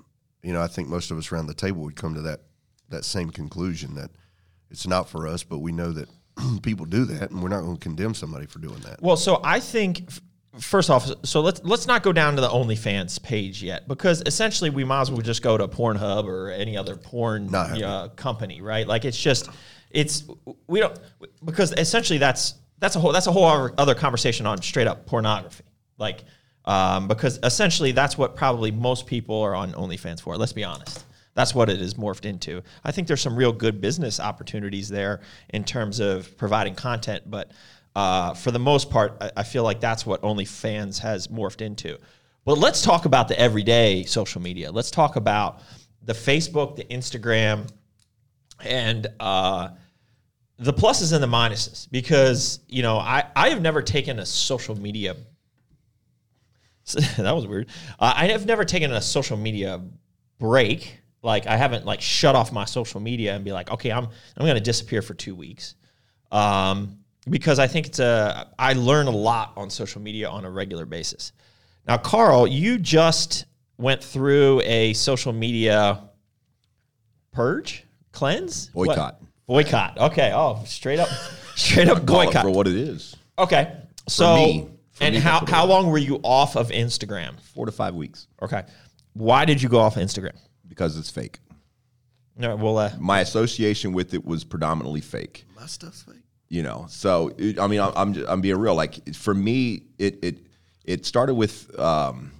you 0.43 0.53
know, 0.53 0.61
I 0.61 0.67
think 0.67 0.87
most 0.87 1.11
of 1.11 1.17
us 1.17 1.31
around 1.31 1.47
the 1.47 1.53
table 1.53 1.81
would 1.83 1.95
come 1.95 2.13
to 2.15 2.21
that 2.21 2.41
that 2.89 3.05
same 3.05 3.29
conclusion 3.29 3.95
that 3.95 4.11
it's 4.69 4.87
not 4.87 5.09
for 5.09 5.27
us, 5.27 5.43
but 5.43 5.59
we 5.59 5.71
know 5.71 5.91
that 5.91 6.09
people 6.63 6.85
do 6.85 7.05
that, 7.05 7.31
and 7.31 7.41
we're 7.41 7.49
not 7.49 7.61
going 7.61 7.75
to 7.75 7.81
condemn 7.81 8.13
somebody 8.13 8.45
for 8.45 8.59
doing 8.59 8.79
that. 8.81 9.01
Well, 9.01 9.17
so 9.17 9.41
I 9.43 9.59
think 9.59 10.07
first 10.59 10.89
off, 10.89 11.09
so 11.23 11.41
let's 11.41 11.61
let's 11.63 11.87
not 11.87 12.03
go 12.03 12.11
down 12.13 12.35
to 12.35 12.41
the 12.41 12.49
OnlyFans 12.49 13.21
page 13.21 13.63
yet 13.63 13.87
because 13.87 14.21
essentially 14.25 14.69
we 14.69 14.83
might 14.83 15.01
as 15.01 15.11
well 15.11 15.21
just 15.21 15.41
go 15.41 15.57
to 15.57 15.67
Pornhub 15.67 16.25
or 16.25 16.49
any 16.49 16.77
other 16.77 16.95
porn 16.95 17.53
uh, 17.83 18.07
company, 18.09 18.61
right? 18.61 18.87
Like 18.87 19.05
it's 19.05 19.19
just 19.21 19.49
it's 19.91 20.23
we 20.67 20.79
don't 20.79 20.97
because 21.43 21.71
essentially 21.73 22.19
that's 22.19 22.55
that's 22.79 22.95
a 22.95 22.99
whole 22.99 23.11
that's 23.11 23.27
a 23.27 23.31
whole 23.31 23.45
other- 23.45 23.73
other 23.77 23.95
conversation 23.95 24.45
on 24.45 24.61
straight 24.61 24.87
up 24.87 25.05
pornography, 25.05 25.63
like 25.97 26.23
um, 26.65 27.07
because 27.07 27.39
essentially 27.43 27.91
that's 27.91 28.17
what 28.17 28.35
probably 28.35 28.71
most 28.71 29.07
people 29.07 29.41
are 29.41 29.55
on 29.55 29.71
OnlyFans 29.73 30.21
for. 30.21 30.37
Let's 30.37 30.53
be 30.53 30.63
honest. 30.63 31.05
That's 31.35 31.53
what 31.53 31.69
it 31.69 31.81
is 31.81 31.95
morphed 31.95 32.25
into. 32.25 32.63
I 32.83 32.93
think 32.93 33.07
there's 33.09 33.19
some 33.21 33.35
real 33.35 33.51
good 33.51 33.81
business 33.81 34.21
opportunities 34.21 34.87
there 34.87 35.19
in 35.49 35.65
terms 35.65 35.99
of 35.99 36.37
providing 36.37 36.75
content, 36.75 37.23
but 37.29 37.51
uh, 37.95 38.33
for 38.33 38.51
the 38.51 38.59
most 38.59 38.89
part, 38.89 39.17
I, 39.21 39.31
I 39.37 39.43
feel 39.43 39.63
like 39.63 39.79
that's 39.79 40.05
what 40.05 40.21
OnlyFans 40.21 40.99
has 40.99 41.27
morphed 41.27 41.61
into. 41.61 41.97
But 42.43 42.57
let's 42.57 42.81
talk 42.81 43.05
about 43.05 43.27
the 43.27 43.39
everyday 43.39 44.03
social 44.03 44.41
media. 44.41 44.71
Let's 44.71 44.91
talk 44.91 45.15
about 45.15 45.61
the 46.03 46.13
Facebook, 46.13 46.75
the 46.75 46.83
Instagram, 46.85 47.67
and 48.63 49.07
uh, 49.19 49.69
the 50.57 50.73
pluses 50.73 51.11
and 51.11 51.23
the 51.23 51.27
minuses. 51.27 51.89
Because 51.89 52.59
you 52.67 52.83
know, 52.83 52.97
I 52.97 53.23
I 53.35 53.49
have 53.49 53.61
never 53.61 53.81
taken 53.81 54.19
a 54.19 54.25
social 54.25 54.75
media. 54.79 55.15
that 57.17 57.35
was 57.35 57.47
weird. 57.47 57.69
Uh, 57.97 58.13
I 58.15 58.27
have 58.27 58.45
never 58.45 58.63
taken 58.63 58.91
a 58.91 59.01
social 59.01 59.37
media 59.37 59.81
break. 60.37 60.99
Like 61.23 61.47
I 61.47 61.57
haven't 61.57 61.85
like 61.85 62.01
shut 62.01 62.35
off 62.35 62.51
my 62.51 62.65
social 62.65 62.99
media 62.99 63.33
and 63.35 63.43
be 63.43 63.51
like, 63.51 63.71
okay, 63.71 63.91
I'm 63.91 64.05
I'm 64.05 64.45
going 64.45 64.53
to 64.53 64.61
disappear 64.61 65.01
for 65.01 65.15
two 65.15 65.33
weeks, 65.33 65.73
um, 66.31 66.99
because 67.29 67.59
I 67.59 67.67
think 67.67 67.87
it's 67.87 67.99
a 67.99 68.47
I 68.59 68.73
learn 68.73 69.07
a 69.07 69.11
lot 69.11 69.53
on 69.57 69.69
social 69.69 70.01
media 70.01 70.29
on 70.29 70.45
a 70.45 70.49
regular 70.51 70.85
basis. 70.85 71.31
Now, 71.87 71.97
Carl, 71.97 72.47
you 72.47 72.77
just 72.79 73.45
went 73.77 74.03
through 74.03 74.61
a 74.61 74.93
social 74.93 75.33
media 75.33 76.01
purge, 77.31 77.83
cleanse, 78.11 78.69
What? 78.73 78.87
Boycott. 78.87 79.21
boycott. 79.45 79.97
Okay, 79.97 80.31
oh, 80.33 80.63
straight 80.65 80.99
up, 80.99 81.09
straight 81.55 81.87
up 81.87 82.05
boycott. 82.05 82.43
for 82.43 82.49
what 82.51 82.67
it 82.67 82.75
is. 82.75 83.15
Okay, 83.37 83.75
so 84.07 84.35
me. 84.35 84.67
For 84.91 85.03
and 85.03 85.15
me, 85.15 85.19
how 85.21 85.39
that's 85.39 85.41
what 85.41 85.49
it 85.49 85.53
how 85.55 85.63
is. 85.65 85.69
long 85.69 85.87
were 85.91 85.97
you 85.97 86.19
off 86.23 86.55
of 86.55 86.69
Instagram? 86.69 87.39
Four 87.41 87.65
to 87.65 87.71
five 87.71 87.95
weeks 87.95 88.27
Okay, 88.41 88.63
why 89.13 89.43
did 89.45 89.61
you 89.61 89.69
go 89.69 89.79
off 89.79 89.95
Instagram? 89.95 90.35
because 90.67 90.97
it's 90.97 91.09
fake. 91.09 91.39
No, 92.37 92.55
well, 92.57 92.77
uh, 92.77 92.91
My 92.99 93.21
association 93.21 93.93
with 93.93 94.13
it 94.13 94.25
was 94.25 94.43
predominantly 94.43 94.99
fake. 94.99 95.45
My 95.57 95.67
stuff's 95.67 96.01
fake. 96.03 96.15
You 96.49 96.63
know 96.63 96.85
so 96.89 97.31
it, 97.37 97.59
i 97.59 97.67
mean 97.67 97.79
I'm, 97.81 97.93
I'm 97.95 98.25
i'm 98.27 98.41
being 98.41 98.57
real 98.57 98.75
like 98.75 99.13
for 99.13 99.33
me 99.33 99.83
it 99.97 100.19
it 100.23 100.37
it 100.83 101.05
started 101.05 101.33
with 101.33 101.77
um 101.79 102.31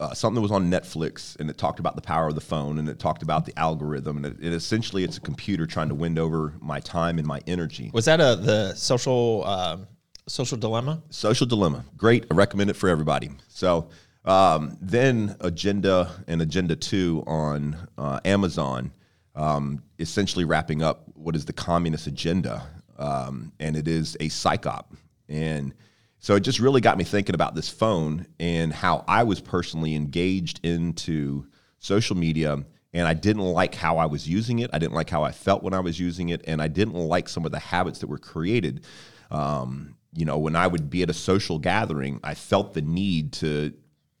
uh, 0.00 0.14
something 0.14 0.36
that 0.36 0.40
was 0.40 0.50
on 0.50 0.70
Netflix, 0.70 1.38
and 1.38 1.50
it 1.50 1.58
talked 1.58 1.78
about 1.78 1.94
the 1.94 2.00
power 2.00 2.28
of 2.28 2.34
the 2.34 2.40
phone, 2.40 2.78
and 2.78 2.88
it 2.88 2.98
talked 2.98 3.22
about 3.22 3.44
the 3.44 3.52
algorithm, 3.58 4.16
and 4.16 4.26
it, 4.26 4.36
it 4.40 4.52
essentially 4.54 5.04
it's 5.04 5.18
a 5.18 5.20
computer 5.20 5.66
trying 5.66 5.90
to 5.90 5.94
win 5.94 6.18
over 6.18 6.54
my 6.58 6.80
time 6.80 7.18
and 7.18 7.26
my 7.26 7.42
energy. 7.46 7.90
was 7.92 8.06
that 8.06 8.18
a 8.18 8.34
the 8.36 8.74
social 8.74 9.44
um, 9.44 9.86
social 10.26 10.56
dilemma? 10.56 11.02
Social 11.10 11.46
Dilemma, 11.46 11.84
great. 11.98 12.24
I 12.30 12.34
recommend 12.34 12.70
it 12.70 12.76
for 12.76 12.88
everybody. 12.88 13.30
So 13.48 13.90
um, 14.24 14.78
then 14.80 15.36
Agenda 15.40 16.10
and 16.26 16.40
Agenda 16.40 16.76
Two 16.76 17.22
on 17.26 17.76
uh, 17.98 18.20
Amazon, 18.24 18.92
um, 19.34 19.82
essentially 19.98 20.46
wrapping 20.46 20.82
up 20.82 21.04
what 21.14 21.36
is 21.36 21.44
the 21.44 21.52
communist 21.52 22.06
agenda, 22.06 22.66
um, 23.00 23.52
and 23.58 23.76
it 23.76 23.88
is 23.88 24.14
a 24.20 24.28
psyop. 24.28 24.84
And 25.28 25.74
so 26.18 26.34
it 26.34 26.40
just 26.40 26.60
really 26.60 26.80
got 26.80 26.98
me 26.98 27.04
thinking 27.04 27.34
about 27.34 27.54
this 27.54 27.68
phone 27.68 28.26
and 28.38 28.72
how 28.72 29.04
I 29.08 29.24
was 29.24 29.40
personally 29.40 29.94
engaged 29.94 30.60
into 30.62 31.46
social 31.78 32.16
media. 32.16 32.62
And 32.92 33.08
I 33.08 33.14
didn't 33.14 33.42
like 33.42 33.74
how 33.74 33.96
I 33.96 34.06
was 34.06 34.28
using 34.28 34.58
it. 34.58 34.70
I 34.72 34.78
didn't 34.78 34.94
like 34.94 35.08
how 35.08 35.22
I 35.22 35.32
felt 35.32 35.62
when 35.62 35.72
I 35.72 35.80
was 35.80 35.98
using 35.98 36.28
it. 36.28 36.42
And 36.46 36.60
I 36.60 36.68
didn't 36.68 36.94
like 36.94 37.28
some 37.28 37.46
of 37.46 37.52
the 37.52 37.58
habits 37.58 38.00
that 38.00 38.08
were 38.08 38.18
created. 38.18 38.84
Um, 39.30 39.96
you 40.12 40.24
know, 40.24 40.38
when 40.38 40.56
I 40.56 40.66
would 40.66 40.90
be 40.90 41.02
at 41.02 41.08
a 41.08 41.14
social 41.14 41.58
gathering, 41.58 42.20
I 42.22 42.34
felt 42.34 42.74
the 42.74 42.82
need 42.82 43.32
to 43.34 43.72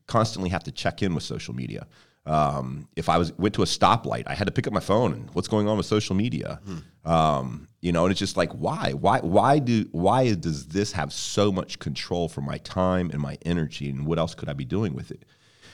constantly 0.06 0.50
have 0.50 0.64
to 0.64 0.72
check 0.72 1.02
in 1.02 1.14
with 1.14 1.24
social 1.24 1.54
media. 1.54 1.86
Um, 2.26 2.88
if 2.96 3.08
I 3.08 3.18
was 3.18 3.32
went 3.38 3.54
to 3.56 3.62
a 3.62 3.66
stoplight, 3.66 4.24
I 4.26 4.34
had 4.34 4.46
to 4.46 4.52
pick 4.52 4.66
up 4.66 4.72
my 4.72 4.80
phone 4.80 5.12
and 5.12 5.30
what's 5.32 5.48
going 5.48 5.68
on 5.68 5.76
with 5.76 5.86
social 5.86 6.14
media. 6.14 6.60
Um, 7.04 7.68
you 7.80 7.92
know, 7.92 8.04
and 8.04 8.10
it's 8.10 8.18
just 8.18 8.36
like 8.36 8.52
why, 8.52 8.92
why, 8.92 9.20
why 9.20 9.58
do, 9.58 9.88
why 9.92 10.34
does 10.34 10.66
this 10.66 10.92
have 10.92 11.12
so 11.12 11.50
much 11.50 11.78
control 11.78 12.28
for 12.28 12.42
my 12.42 12.58
time 12.58 13.10
and 13.10 13.20
my 13.20 13.38
energy, 13.44 13.88
and 13.88 14.06
what 14.06 14.18
else 14.18 14.34
could 14.34 14.48
I 14.48 14.52
be 14.52 14.66
doing 14.66 14.94
with 14.94 15.10
it? 15.10 15.24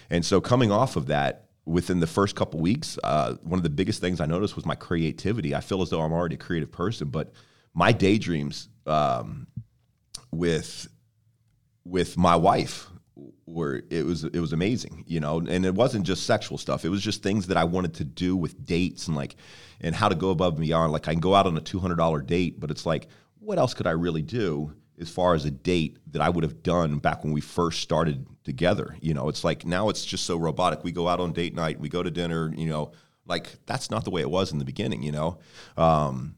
And 0.08 0.24
so, 0.24 0.40
coming 0.40 0.70
off 0.70 0.94
of 0.94 1.06
that, 1.08 1.46
within 1.64 1.98
the 1.98 2.06
first 2.06 2.36
couple 2.36 2.60
weeks, 2.60 2.96
uh, 3.02 3.34
one 3.42 3.58
of 3.58 3.64
the 3.64 3.70
biggest 3.70 4.00
things 4.00 4.20
I 4.20 4.26
noticed 4.26 4.54
was 4.54 4.64
my 4.64 4.76
creativity. 4.76 5.54
I 5.54 5.60
feel 5.60 5.82
as 5.82 5.90
though 5.90 6.00
I'm 6.00 6.12
already 6.12 6.36
a 6.36 6.38
creative 6.38 6.70
person, 6.70 7.08
but 7.08 7.32
my 7.74 7.92
daydreams 7.92 8.68
um, 8.86 9.48
with 10.30 10.88
with 11.84 12.16
my 12.16 12.34
wife 12.34 12.88
were 13.46 13.82
it 13.90 14.04
was 14.04 14.24
it 14.24 14.40
was 14.40 14.52
amazing 14.52 15.04
you 15.06 15.20
know? 15.20 15.38
And 15.38 15.64
it 15.64 15.74
wasn't 15.74 16.04
just 16.04 16.26
sexual 16.26 16.58
stuff. 16.58 16.84
It 16.84 16.88
was 16.88 17.02
just 17.02 17.22
things 17.22 17.46
that 17.46 17.56
i 17.56 17.64
wanted 17.64 17.94
to 17.94 18.04
do 18.04 18.36
with 18.36 18.64
dates 18.64 19.06
and 19.06 19.16
like 19.16 19.36
and 19.80 19.94
how 19.94 20.08
to 20.08 20.14
go 20.14 20.30
above 20.30 20.54
and 20.54 20.62
beyond. 20.62 20.92
Like 20.92 21.08
i 21.08 21.12
can 21.12 21.20
go 21.20 21.34
out 21.34 21.46
on 21.46 21.56
a 21.56 21.60
$200 21.60 22.26
date 22.26 22.58
but 22.58 22.70
it's 22.70 22.84
like 22.84 23.08
what 23.38 23.58
else 23.58 23.74
could 23.74 23.86
i 23.86 23.92
really 23.92 24.22
do 24.22 24.74
as 24.98 25.10
far 25.10 25.34
as 25.34 25.44
a 25.44 25.50
date 25.50 25.98
that 26.10 26.22
i 26.22 26.28
would 26.28 26.42
have 26.42 26.62
done 26.62 26.98
back 26.98 27.22
when 27.22 27.32
we 27.32 27.40
first 27.40 27.80
started 27.80 28.26
together 28.44 28.96
you 29.00 29.14
know? 29.14 29.28
It's 29.28 29.44
like 29.44 29.64
now 29.64 29.88
it's 29.88 30.04
just 30.04 30.24
so 30.24 30.36
robotic. 30.36 30.82
We 30.82 30.92
go 30.92 31.08
out 31.08 31.20
on 31.20 31.32
date 31.32 31.54
night 31.54 31.78
we 31.78 31.88
go 31.88 32.02
to 32.02 32.10
dinner 32.10 32.52
you 32.56 32.68
know? 32.68 32.92
Like 33.26 33.58
that's 33.66 33.90
not 33.90 34.04
the 34.04 34.10
way 34.10 34.22
it 34.22 34.30
was 34.30 34.50
in 34.50 34.58
the 34.58 34.64
beginning 34.64 35.02
you 35.02 35.12
know? 35.12 35.38
Um, 35.76 36.36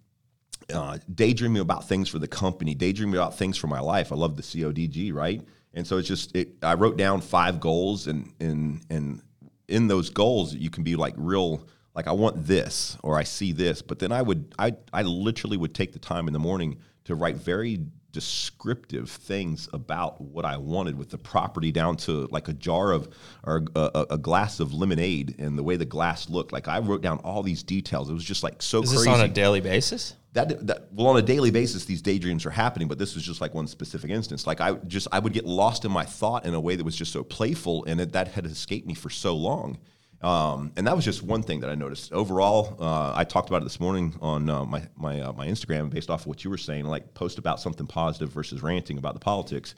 uh, 0.72 0.98
daydreaming 1.14 1.62
about 1.62 1.88
things 1.88 2.08
for 2.08 2.18
the 2.18 2.28
company, 2.28 2.74
daydreaming 2.74 3.14
about 3.14 3.38
things 3.38 3.56
for 3.56 3.68
my 3.68 3.80
life. 3.80 4.12
I 4.12 4.16
love 4.16 4.36
the 4.36 4.42
CODG, 4.42 5.14
right? 5.14 5.42
And 5.78 5.86
so 5.86 5.96
it's 5.96 6.08
just 6.08 6.34
it, 6.34 6.56
I 6.60 6.74
wrote 6.74 6.96
down 6.96 7.20
five 7.20 7.60
goals, 7.60 8.08
and 8.08 8.32
and 8.40 8.80
and 8.90 9.22
in 9.68 9.86
those 9.86 10.10
goals 10.10 10.52
you 10.52 10.70
can 10.70 10.82
be 10.82 10.96
like 10.96 11.14
real, 11.16 11.68
like 11.94 12.08
I 12.08 12.12
want 12.12 12.46
this 12.46 12.98
or 13.04 13.16
I 13.16 13.22
see 13.22 13.52
this. 13.52 13.80
But 13.80 14.00
then 14.00 14.10
I 14.10 14.20
would 14.20 14.54
I 14.58 14.74
I 14.92 15.02
literally 15.02 15.56
would 15.56 15.74
take 15.74 15.92
the 15.92 16.00
time 16.00 16.26
in 16.26 16.32
the 16.32 16.40
morning 16.40 16.78
to 17.04 17.14
write 17.14 17.36
very 17.36 17.86
descriptive 18.12 19.10
things 19.10 19.68
about 19.72 20.20
what 20.20 20.44
I 20.44 20.56
wanted 20.56 20.96
with 20.96 21.10
the 21.10 21.18
property 21.18 21.70
down 21.70 21.96
to 21.98 22.26
like 22.30 22.48
a 22.48 22.52
jar 22.52 22.92
of 22.92 23.08
or 23.44 23.64
a, 23.74 23.90
a, 23.94 24.06
a 24.10 24.18
glass 24.18 24.60
of 24.60 24.72
lemonade 24.72 25.36
and 25.38 25.58
the 25.58 25.62
way 25.62 25.76
the 25.76 25.84
glass 25.84 26.28
looked. 26.28 26.52
Like 26.52 26.68
I 26.68 26.78
wrote 26.78 27.02
down 27.02 27.18
all 27.18 27.42
these 27.42 27.62
details. 27.62 28.08
It 28.08 28.14
was 28.14 28.24
just 28.24 28.42
like 28.42 28.62
so 28.62 28.82
Is 28.82 28.90
crazy 28.90 29.04
this 29.04 29.20
on 29.20 29.20
a 29.20 29.28
daily 29.28 29.60
basis? 29.60 30.14
that, 30.34 30.66
that 30.66 30.88
well 30.92 31.08
on 31.08 31.16
a 31.16 31.22
daily 31.22 31.50
basis 31.50 31.84
these 31.84 32.02
daydreams 32.02 32.44
are 32.44 32.50
happening 32.50 32.86
but 32.86 32.98
this 32.98 33.14
was 33.14 33.24
just 33.24 33.40
like 33.40 33.54
one 33.54 33.66
specific 33.66 34.10
instance 34.10 34.46
like 34.46 34.60
i 34.60 34.72
just 34.86 35.08
i 35.10 35.18
would 35.18 35.32
get 35.32 35.46
lost 35.46 35.84
in 35.84 35.90
my 35.90 36.04
thought 36.04 36.44
in 36.44 36.54
a 36.54 36.60
way 36.60 36.76
that 36.76 36.84
was 36.84 36.96
just 36.96 37.12
so 37.12 37.24
playful 37.24 37.84
and 37.86 38.00
it, 38.00 38.12
that 38.12 38.28
had 38.28 38.44
escaped 38.46 38.86
me 38.86 38.94
for 38.94 39.10
so 39.10 39.34
long 39.34 39.78
um, 40.20 40.72
and 40.76 40.86
that 40.86 40.96
was 40.96 41.04
just 41.04 41.22
one 41.22 41.42
thing 41.42 41.60
that 41.60 41.70
i 41.70 41.74
noticed 41.74 42.12
overall 42.12 42.76
uh, 42.80 43.12
i 43.14 43.24
talked 43.24 43.48
about 43.48 43.62
it 43.62 43.64
this 43.64 43.80
morning 43.80 44.14
on 44.20 44.48
uh, 44.48 44.64
my 44.64 44.82
my, 44.96 45.20
uh, 45.20 45.32
my 45.32 45.46
instagram 45.46 45.90
based 45.90 46.10
off 46.10 46.22
of 46.22 46.26
what 46.26 46.44
you 46.44 46.50
were 46.50 46.58
saying 46.58 46.84
like 46.84 47.14
post 47.14 47.38
about 47.38 47.60
something 47.60 47.86
positive 47.86 48.30
versus 48.30 48.62
ranting 48.62 48.98
about 48.98 49.14
the 49.14 49.20
politics 49.20 49.74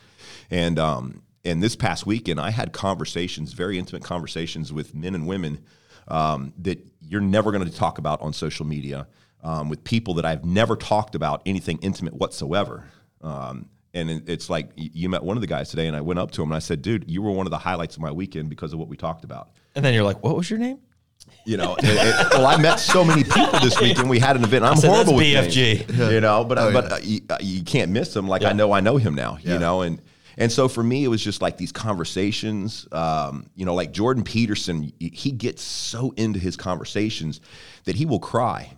and 0.51 0.79
um, 0.79 1.23
and 1.45 1.63
this 1.63 1.77
past 1.77 2.07
weekend 2.07 2.41
i 2.41 2.51
had 2.51 2.73
conversations 2.73 3.53
very 3.53 3.79
intimate 3.79 4.03
conversations 4.03 4.73
with 4.73 4.95
men 4.95 5.15
and 5.15 5.27
women 5.27 5.65
um, 6.09 6.53
that 6.59 6.85
you're 7.01 7.21
never 7.21 7.53
going 7.53 7.65
to 7.65 7.75
talk 7.75 7.99
about 7.99 8.21
on 8.21 8.33
social 8.33 8.67
media 8.67 9.07
um, 9.43 9.69
with 9.69 9.83
people 9.85 10.15
that 10.15 10.25
I've 10.25 10.45
never 10.45 10.77
talked 10.77 11.15
about 11.15 11.43
anything 11.47 11.79
intimate 11.83 12.15
whatsoever. 12.15 12.85
Um, 13.23 13.71
and 13.95 14.29
it's 14.29 14.49
like 14.49 14.71
you 14.77 15.09
met 15.09 15.25
one 15.25 15.37
of 15.37 15.41
the 15.41 15.47
guys 15.47 15.71
today, 15.71 15.87
and 15.87 15.97
I 15.97 16.01
went 16.01 16.21
up 16.21 16.31
to 16.33 16.43
him 16.43 16.51
and 16.51 16.57
I 16.57 16.61
said, 16.61 16.81
"Dude, 16.81 17.11
you 17.11 17.23
were 17.23 17.33
one 17.33 17.47
of 17.47 17.51
the 17.51 17.59
highlights 17.59 17.97
of 17.97 18.03
my 18.03 18.13
weekend 18.13 18.49
because 18.49 18.73
of 18.73 18.79
what 18.79 18.89
we 18.89 18.97
talked 18.97 19.25
about." 19.25 19.51
And 19.75 19.85
then 19.85 19.95
you're 19.95 20.05
like, 20.05 20.23
what 20.23 20.37
was 20.37 20.51
your 20.51 20.59
name? 20.59 20.79
You 21.45 21.57
know, 21.57 21.75
it- 21.79 21.85
it- 21.85 22.33
well, 22.33 22.47
I 22.47 22.57
met 22.57 22.81
so 22.81 23.05
many 23.05 23.25
people 23.25 23.59
this 23.61 23.81
weekend. 23.81 24.11
We 24.11 24.19
had 24.19 24.37
an 24.37 24.45
event. 24.45 24.65
I'm 24.65 24.77
said, 24.77 24.91
horrible 24.91 25.15
with 25.15 25.33
"That's 25.33 25.55
names, 25.57 25.83
BFG." 25.87 26.13
you 26.13 26.21
know, 26.21 26.45
but 26.45 26.59
Oh, 26.59 26.73
but 26.73 26.85
yeah. 26.85 26.95
uh, 26.97 26.99
you, 27.03 27.21
uh, 27.31 27.37
you 27.41 27.63
can't 27.63 27.91
miss 27.91 28.13
them. 28.15 28.29
Like 28.29 28.43
Yeah. 28.43 28.51
I 28.51 28.53
know 28.53 28.73
I 28.73 28.81
know 28.81 28.97
him 28.99 29.15
now. 29.15 29.39
Yeah. 29.43 29.55
You 29.55 29.59
know, 29.59 29.81
and 29.83 30.01
and 30.37 30.51
so 30.53 30.69
for 30.69 30.83
me, 30.83 31.05
it 31.05 31.09
was 31.09 31.23
just 31.23 31.41
like 31.43 31.57
these 31.57 31.73
conversations. 31.73 32.87
Um, 32.93 33.47
you 33.55 33.65
know, 33.65 33.75
like 33.75 33.93
Jordan 33.93 34.23
Peterson, 34.25 34.93
he- 34.99 35.11
he 35.15 35.31
gets 35.31 35.63
so 35.63 36.13
into 36.17 36.39
his 36.39 36.57
conversations 36.57 37.41
that 37.85 37.97
he 37.97 38.05
will 38.07 38.21
cry, 38.21 38.73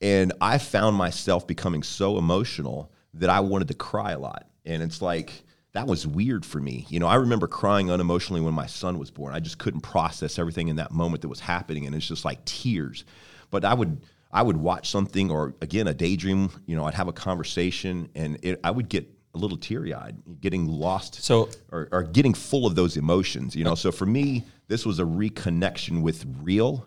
and 0.00 0.32
I 0.40 0.58
found 0.58 0.96
myself 0.96 1.46
becoming 1.46 1.82
so 1.82 2.18
emotional 2.18 2.90
that 3.14 3.30
I 3.30 3.40
wanted 3.40 3.68
to 3.68 3.74
cry 3.74 4.12
a 4.12 4.18
lot, 4.18 4.46
and 4.64 4.82
it's 4.82 5.02
like. 5.02 5.44
That 5.72 5.86
was 5.86 6.06
weird 6.06 6.44
for 6.44 6.60
me. 6.60 6.84
You 6.88 6.98
know, 6.98 7.06
I 7.06 7.14
remember 7.16 7.46
crying 7.46 7.86
unemotionally 7.88 8.42
when 8.42 8.54
my 8.54 8.66
son 8.66 8.98
was 8.98 9.10
born. 9.10 9.34
I 9.34 9.40
just 9.40 9.58
couldn't 9.58 9.82
process 9.82 10.38
everything 10.38 10.68
in 10.68 10.76
that 10.76 10.90
moment 10.90 11.22
that 11.22 11.28
was 11.28 11.40
happening 11.40 11.86
and 11.86 11.94
it's 11.94 12.06
just 12.08 12.24
like 12.24 12.44
tears. 12.44 13.04
But 13.50 13.64
I 13.64 13.74
would 13.74 14.00
I 14.32 14.42
would 14.42 14.56
watch 14.56 14.90
something 14.90 15.30
or 15.30 15.54
again 15.60 15.86
a 15.88 15.94
daydream, 15.94 16.50
you 16.66 16.76
know, 16.76 16.84
I'd 16.86 16.94
have 16.94 17.08
a 17.08 17.12
conversation 17.12 18.08
and 18.14 18.38
it, 18.42 18.58
I 18.64 18.70
would 18.70 18.88
get 18.88 19.08
a 19.32 19.38
little 19.38 19.56
teary-eyed, 19.56 20.40
getting 20.40 20.66
lost 20.66 21.22
So- 21.22 21.48
or, 21.70 21.88
or 21.92 22.02
getting 22.02 22.34
full 22.34 22.66
of 22.66 22.74
those 22.74 22.96
emotions, 22.96 23.54
you 23.54 23.62
know. 23.62 23.76
So 23.76 23.92
for 23.92 24.06
me, 24.06 24.44
this 24.66 24.84
was 24.84 24.98
a 24.98 25.04
reconnection 25.04 26.02
with 26.02 26.26
real 26.42 26.84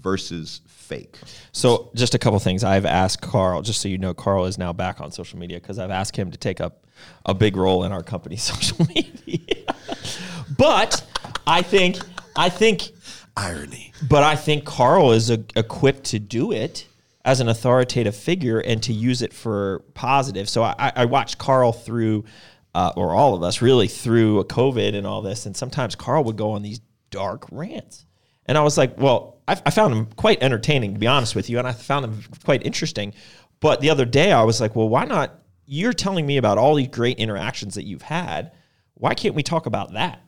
versus 0.00 0.60
fake. 0.66 1.18
So, 1.52 1.90
just 1.94 2.14
a 2.14 2.18
couple 2.18 2.38
things. 2.38 2.64
I've 2.64 2.86
asked 2.86 3.20
Carl, 3.20 3.62
just 3.62 3.80
so 3.80 3.88
you 3.88 3.98
know, 3.98 4.14
Carl 4.14 4.44
is 4.46 4.58
now 4.58 4.72
back 4.72 5.00
on 5.00 5.10
social 5.10 5.38
media 5.38 5.60
because 5.60 5.78
I've 5.78 5.90
asked 5.90 6.16
him 6.16 6.30
to 6.30 6.38
take 6.38 6.60
up 6.60 6.86
a 7.24 7.34
big 7.34 7.56
role 7.56 7.84
in 7.84 7.92
our 7.92 8.02
company's 8.02 8.42
social 8.54 8.86
media. 8.94 9.64
but 10.56 11.04
I 11.46 11.62
think, 11.62 11.98
I 12.36 12.48
think, 12.48 12.90
Irony. 13.36 13.92
but 14.08 14.22
I 14.22 14.36
think 14.36 14.64
Carl 14.64 15.12
is 15.12 15.30
a, 15.30 15.44
equipped 15.56 16.04
to 16.04 16.18
do 16.18 16.52
it 16.52 16.86
as 17.24 17.40
an 17.40 17.48
authoritative 17.48 18.16
figure 18.16 18.60
and 18.60 18.82
to 18.84 18.92
use 18.92 19.20
it 19.20 19.32
for 19.32 19.84
positive. 19.94 20.48
So 20.48 20.62
I, 20.62 20.92
I 20.94 21.04
watched 21.06 21.38
Carl 21.38 21.72
through, 21.72 22.24
uh, 22.74 22.92
or 22.96 23.14
all 23.14 23.34
of 23.34 23.42
us 23.42 23.60
really 23.60 23.88
through 23.88 24.44
COVID 24.44 24.94
and 24.94 25.06
all 25.06 25.22
this, 25.22 25.44
and 25.44 25.56
sometimes 25.56 25.96
Carl 25.96 26.22
would 26.24 26.36
go 26.36 26.52
on 26.52 26.62
these 26.62 26.80
dark 27.10 27.46
rants. 27.50 28.06
And 28.46 28.56
I 28.56 28.62
was 28.62 28.78
like, 28.78 28.98
well, 28.98 29.38
I, 29.46 29.60
I 29.66 29.70
found 29.70 29.94
him 29.94 30.06
quite 30.16 30.42
entertaining, 30.42 30.94
to 30.94 31.00
be 31.00 31.06
honest 31.06 31.34
with 31.34 31.50
you, 31.50 31.58
and 31.58 31.66
I 31.66 31.72
found 31.72 32.04
him 32.04 32.22
quite 32.44 32.64
interesting. 32.64 33.14
But 33.60 33.80
the 33.80 33.90
other 33.90 34.04
day, 34.04 34.32
I 34.32 34.44
was 34.44 34.60
like, 34.60 34.76
well, 34.76 34.88
why 34.88 35.04
not? 35.04 35.38
You're 35.66 35.92
telling 35.92 36.26
me 36.26 36.36
about 36.36 36.58
all 36.58 36.74
these 36.74 36.88
great 36.88 37.18
interactions 37.18 37.74
that 37.74 37.84
you've 37.84 38.02
had. 38.02 38.52
Why 38.94 39.14
can't 39.14 39.34
we 39.34 39.42
talk 39.42 39.66
about 39.66 39.94
that? 39.94 40.20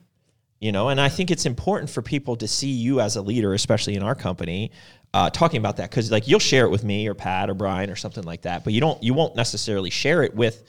You 0.59 0.73
know, 0.73 0.89
and 0.89 0.99
I 0.99 1.07
think 1.07 1.31
it's 1.31 1.45
important 1.45 1.89
for 1.89 2.01
people 2.01 2.35
to 2.35 2.47
see 2.47 2.69
you 2.69 2.99
as 2.99 3.15
a 3.15 3.21
leader, 3.21 3.53
especially 3.53 3.95
in 3.95 4.03
our 4.03 4.15
company, 4.15 4.71
uh, 5.13 5.29
talking 5.29 5.57
about 5.57 5.77
that 5.77 5.89
because 5.89 6.11
like 6.11 6.27
you'll 6.27 6.39
share 6.39 6.65
it 6.65 6.69
with 6.69 6.83
me 6.83 7.07
or 7.07 7.13
Pat 7.13 7.49
or 7.49 7.53
Brian 7.53 7.89
or 7.89 7.95
something 7.95 8.25
like 8.25 8.41
that, 8.41 8.65
but 8.65 8.73
you 8.73 8.81
don't, 8.81 9.01
you 9.01 9.13
won't 9.13 9.35
necessarily 9.37 9.89
share 9.89 10.21
it 10.21 10.35
with 10.35 10.63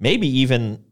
maybe 0.00 0.26
even 0.40 0.84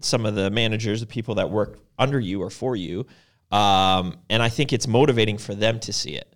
some 0.00 0.24
of 0.24 0.34
the 0.34 0.50
managers, 0.50 1.00
the 1.00 1.06
people 1.06 1.34
that 1.36 1.50
work 1.50 1.78
under 1.98 2.18
you 2.18 2.42
or 2.42 2.48
for 2.48 2.74
you. 2.74 3.06
Um, 3.50 4.16
and 4.28 4.42
I 4.42 4.48
think 4.48 4.72
it's 4.72 4.86
motivating 4.86 5.38
for 5.38 5.54
them 5.54 5.80
to 5.80 5.92
see 5.92 6.10
it. 6.14 6.34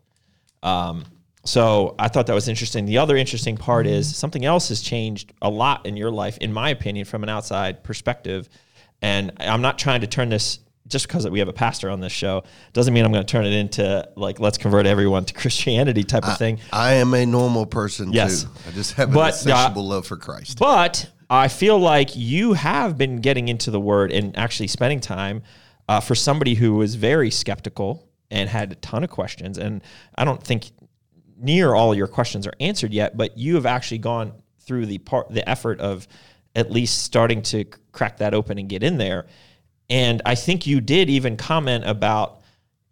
Um, 0.62 1.04
so 1.44 1.94
I 1.98 2.08
thought 2.08 2.26
that 2.26 2.34
was 2.34 2.48
interesting. 2.48 2.86
The 2.86 2.98
other 2.98 3.16
interesting 3.16 3.56
part 3.56 3.86
is 3.86 4.16
something 4.16 4.44
else 4.44 4.70
has 4.70 4.80
changed 4.80 5.32
a 5.42 5.48
lot 5.50 5.84
in 5.86 5.96
your 5.96 6.10
life, 6.10 6.38
in 6.38 6.52
my 6.52 6.70
opinion, 6.70 7.04
from 7.04 7.22
an 7.22 7.28
outside 7.28 7.84
perspective. 7.84 8.48
And 9.02 9.32
I'm 9.40 9.60
not 9.60 9.78
trying 9.78 10.00
to 10.00 10.06
turn 10.06 10.30
this 10.30 10.60
just 10.86 11.08
because 11.08 11.28
we 11.28 11.38
have 11.38 11.48
a 11.48 11.52
pastor 11.52 11.88
on 11.88 12.00
this 12.00 12.12
show 12.12 12.42
doesn't 12.74 12.92
mean 12.92 13.04
I'm 13.06 13.12
going 13.12 13.24
to 13.24 13.30
turn 13.30 13.46
it 13.46 13.52
into 13.54 14.06
like 14.16 14.38
let's 14.38 14.58
convert 14.58 14.86
everyone 14.86 15.24
to 15.24 15.34
Christianity 15.42 16.04
type 16.04 16.26
of 16.26 16.36
thing. 16.36 16.60
I 16.72 16.94
am 16.94 17.14
a 17.14 17.24
normal 17.24 17.64
person 17.66 18.12
Yes. 18.12 18.44
too. 18.44 18.50
I 18.68 18.70
just 18.72 18.92
have 18.94 19.08
an 19.08 19.14
But, 19.14 19.46
uh, 19.46 19.72
love 19.76 20.06
for 20.06 20.16
Christ. 20.16 20.58
But 20.58 21.10
I 21.30 21.48
feel 21.48 21.78
like 21.78 22.10
you 22.14 22.52
have 22.52 22.98
been 22.98 23.16
getting 23.20 23.48
into 23.48 23.70
the 23.70 23.80
word 23.80 24.12
and 24.12 24.36
actually 24.36 24.68
spending 24.68 25.00
time 25.00 25.42
uh, 25.88 26.00
for 26.00 26.14
somebody 26.14 26.54
who 26.54 26.74
was 26.74 26.94
very 26.94 27.30
skeptical 27.30 28.08
and 28.30 28.48
had 28.48 28.72
a 28.72 28.74
ton 28.76 29.04
of 29.04 29.10
questions. 29.10 29.58
And 29.58 29.82
I 30.16 30.24
don't 30.24 30.42
think 30.42 30.70
near 31.36 31.74
all 31.74 31.94
your 31.94 32.06
questions 32.06 32.46
are 32.46 32.54
answered 32.60 32.92
yet, 32.92 33.16
but 33.16 33.36
you 33.36 33.54
have 33.56 33.66
actually 33.66 33.98
gone 33.98 34.32
through 34.60 34.86
the 34.86 34.98
part, 34.98 35.30
the 35.30 35.48
effort 35.48 35.80
of 35.80 36.08
at 36.54 36.70
least 36.70 37.02
starting 37.02 37.42
to 37.42 37.64
crack 37.92 38.18
that 38.18 38.34
open 38.34 38.58
and 38.58 38.68
get 38.68 38.82
in 38.82 38.96
there. 38.96 39.26
And 39.90 40.22
I 40.24 40.34
think 40.34 40.66
you 40.66 40.80
did 40.80 41.10
even 41.10 41.36
comment 41.36 41.84
about 41.86 42.40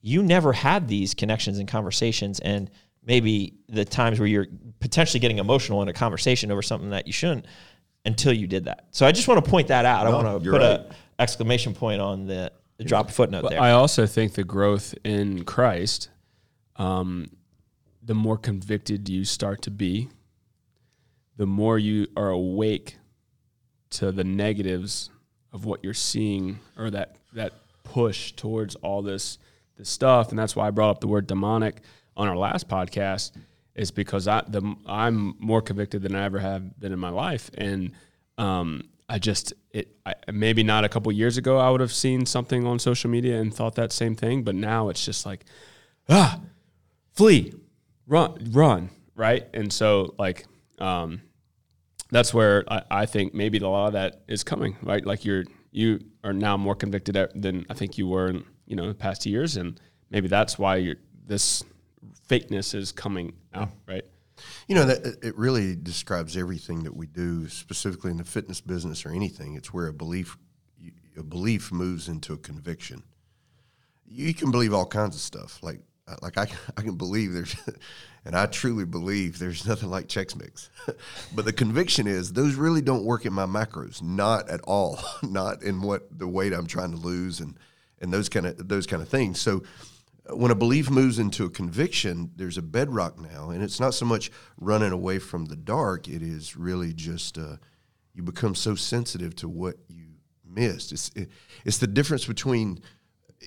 you 0.03 0.23
never 0.23 0.53
had 0.53 0.89
these 0.89 1.15
connections 1.15 1.59
and 1.59 1.69
conversations 1.69 2.41
and 2.41 2.71
maybe 3.05 3.55
the 3.69 3.85
times 3.85 4.19
where 4.19 4.29
you're 4.29 4.47
potentially 4.81 5.21
getting 5.21 5.39
emotional 5.39 5.81
in 5.83 5.89
a 5.89 5.93
conversation 5.93 6.51
over 6.51 6.61
something 6.61 6.91
that 6.91 7.07
you 7.07 7.13
shouldn't 7.13 7.47
until 8.05 8.33
you 8.33 8.47
did 8.47 8.65
that. 8.65 8.87
So 8.91 9.07
I 9.07 9.13
just 9.13 9.29
want 9.29 9.43
to 9.45 9.51
point 9.51 9.69
that 9.69 9.85
out. 9.85 10.07
I 10.07 10.11
want 10.11 10.27
to 10.27 10.51
put 10.51 10.61
right. 10.61 10.81
a 10.81 10.95
exclamation 11.19 11.73
point 11.73 12.01
on 12.01 12.27
the 12.27 12.53
drop 12.85 13.11
a 13.11 13.13
footnote 13.13 13.49
there. 13.49 13.61
I 13.61 13.73
also 13.73 14.07
think 14.07 14.35
the 14.35 14.45
growth 14.45 14.95
in 15.05 15.45
Christ, 15.45 16.09
um, 16.77 17.31
the 18.03 18.15
more 18.15 18.37
convicted 18.37 19.09
you 19.09 19.25
start 19.25 19.63
to 19.63 19.71
be, 19.71 20.09
the 21.37 21.47
more 21.47 21.79
you 21.79 22.07
are 22.17 22.31
awake 22.31 22.97
to 23.91 24.13
the 24.13 24.25
negatives 24.25 25.11
of 25.53 25.65
what 25.65 25.85
you're 25.85 25.95
seeing 25.95 26.59
or 26.77 26.91
that 26.91 27.17
that 27.35 27.53
push 27.85 28.33
towards 28.33 28.75
all 28.77 29.03
this 29.03 29.39
this 29.77 29.89
stuff 29.89 30.31
and 30.31 30.39
that's 30.39 30.57
why 30.57 30.67
I 30.67 30.71
brought 30.71 30.91
up 30.91 31.01
the 31.01 31.09
word 31.09 31.27
demonic 31.27 31.83
on 32.17 32.29
our 32.29 32.37
last 32.37 32.69
podcast 32.69 33.33
is 33.75 33.91
because 33.91 34.27
I 34.27 34.43
the 34.49 34.77
I'm 34.87 35.35
more 35.39 35.61
convicted 35.61 36.03
than 36.03 36.15
I 36.15 36.25
ever 36.25 36.39
have 36.39 36.79
been 36.81 36.93
in 36.93 36.99
my 36.99 37.11
life 37.11 37.51
and 37.55 37.93
um 38.39 38.85
I 39.13 39.19
just 39.19 39.53
it 39.71 39.97
I, 40.07 40.15
maybe 40.33 40.63
not 40.63 40.85
a 40.85 40.89
couple 40.89 41.13
years 41.13 41.37
ago 41.37 41.59
I 41.59 41.71
would 41.71 41.81
have 41.81 41.93
seen 41.93 42.27
something 42.27 42.67
on 42.67 42.79
social 42.79 43.11
media 43.11 43.41
and 43.41 43.53
thought 43.53 43.75
that 43.75 43.93
same 43.93 44.15
thing 44.17 44.43
but 44.43 44.55
now 44.55 44.89
it's 44.89 45.05
just 45.05 45.27
like 45.27 45.45
ah 46.09 46.41
flee 47.13 47.53
run 48.07 48.49
run 48.51 48.91
right 49.15 49.47
and 49.55 49.73
so 49.73 50.15
like 50.19 50.47
um 50.79 51.21
that's 52.13 52.33
where 52.33 52.63
I, 52.69 52.83
I 52.91 53.07
think 53.07 53.35
maybe 53.35 53.59
a 53.59 53.69
lot 53.69 53.89
of 53.89 53.93
that 53.95 54.21
is 54.29 54.45
coming, 54.45 54.77
right? 54.83 55.05
Like 55.05 55.25
you're 55.25 55.45
you 55.73 55.99
are 56.23 56.35
now 56.35 56.57
more 56.59 56.77
convicted 56.77 57.17
than 57.35 57.67
I 57.69 57.75
think 57.75 57.99
you 57.99 58.07
were 58.07 58.29
in 58.29 58.45
you 58.67 58.77
know 58.77 58.87
the 58.87 58.95
past 58.95 59.27
years, 59.27 59.57
and 59.57 59.81
maybe 60.11 60.29
that's 60.29 60.59
why 60.59 60.77
you're 60.77 60.97
this 61.27 61.65
fakeness 62.29 62.75
is 62.75 62.93
coming 62.93 63.33
out, 63.55 63.71
right? 63.89 64.05
You 64.69 64.75
know 64.75 64.85
that 64.87 65.19
it 65.23 65.37
really 65.37 65.75
describes 65.77 66.37
everything 66.37 66.83
that 66.85 66.97
we 66.97 67.07
do, 67.07 67.49
specifically 67.49 68.11
in 68.11 68.17
the 68.17 68.25
fitness 68.25 68.61
business 68.61 69.05
or 69.05 69.11
anything. 69.11 69.55
It's 69.55 69.73
where 69.73 69.89
a 69.89 69.93
belief, 69.93 70.37
a 71.17 71.23
belief 71.23 71.73
moves 71.73 72.09
into 72.09 72.33
a 72.33 72.39
conviction. 72.39 73.03
You 74.07 74.35
can 74.35 74.51
believe 74.51 74.75
all 74.75 74.87
kinds 74.87 75.15
of 75.15 75.23
stuff, 75.23 75.59
like 75.63 75.81
uh, 76.09 76.17
like 76.23 76.39
I, 76.39 76.47
I 76.77 76.83
can 76.83 76.97
believe 76.97 77.33
there's, 77.33 77.57
and 78.25 78.37
I 78.37 78.47
truly 78.47 78.85
believe 78.85 79.39
there's 79.39 79.67
nothing 79.69 79.91
like 79.91 80.07
Chex 80.09 80.37
Mix, 80.37 80.71
but 81.35 81.45
the 81.45 81.53
conviction 81.53 82.07
is 82.07 82.33
those 82.33 82.55
really 82.55 82.83
don't 82.83 83.05
work 83.05 83.27
in 83.27 83.33
my 83.33 83.47
macros, 83.47 84.03
not 84.03 84.49
at 84.49 84.61
all, 84.63 84.99
not 85.23 85.63
in 85.63 85.83
what 85.83 86.19
the 86.19 86.29
weight 86.29 86.53
I'm 86.53 86.67
trying 86.67 86.93
to 86.93 86.99
lose 86.99 87.41
and 87.41 87.57
and 88.01 88.13
those 88.13 88.29
kind 88.29 88.47
of 88.47 88.69
those 88.69 88.87
kind 88.87 89.03
of 89.03 89.09
things. 89.09 89.41
So 89.41 89.63
when 90.31 90.51
a 90.51 90.57
belief 90.57 90.91
moves 90.91 91.19
into 91.19 91.45
a 91.45 91.51
conviction, 91.51 92.31
there's 92.37 92.59
a 92.59 92.63
bedrock 92.63 93.19
now, 93.19 93.51
and 93.51 93.63
it's 93.63 93.81
not 93.81 93.95
so 93.95 94.07
much 94.07 94.31
running 94.57 94.93
away 94.93 95.19
from 95.19 95.47
the 95.47 95.57
dark. 95.57 96.09
It 96.09 96.23
is 96.23 96.57
really 96.57 96.93
just 96.93 97.39
uh, 97.39 97.57
you 98.15 98.23
become 98.23 98.55
so 98.55 98.75
sensitive 98.75 99.35
to 99.37 99.49
what 99.49 99.77
you 99.89 100.07
missed. 100.47 100.93
It's 100.93 101.11
it, 101.17 101.31
it's 101.65 101.79
the 101.79 101.89
difference 101.89 102.25
between 102.25 102.81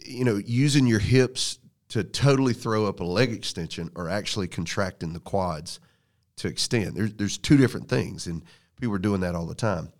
you 0.05 0.25
know 0.25 0.36
using 0.36 0.86
your 0.86 1.00
hips 1.00 1.60
to 1.89 2.03
totally 2.03 2.53
throw 2.53 2.86
up 2.86 3.00
a 3.00 3.05
leg 3.05 3.32
extension 3.32 3.89
or 3.96 4.10
actually 4.10 4.48
contracting 4.48 5.13
the 5.13 5.20
quads 5.20 5.79
to 6.38 6.50
extend. 6.50 6.96
There's 6.96 7.13
there's 7.13 7.38
two 7.38 7.55
different 7.55 7.88
things, 7.88 8.27
and 8.27 8.44
people 8.79 8.96
are 8.96 9.00
doing 9.00 9.22
that 9.22 9.36
all 9.36 9.46
the 9.46 9.55
time. 9.55 9.94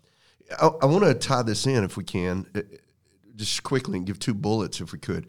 I, 0.62 0.67
I 0.82 0.86
want 0.88 1.05
to 1.05 1.13
tie 1.13 1.44
this 1.44 1.65
in 1.65 1.86
if 1.86 1.96
we 1.96 2.03
can, 2.03 2.48
uh, 2.53 2.62
just 3.38 3.63
quickly 3.63 3.98
and 3.98 4.05
give 4.05 4.20
two 4.20 4.34
bullets 4.34 4.82
if 4.82 4.91
we 4.91 5.00
could 5.00 5.27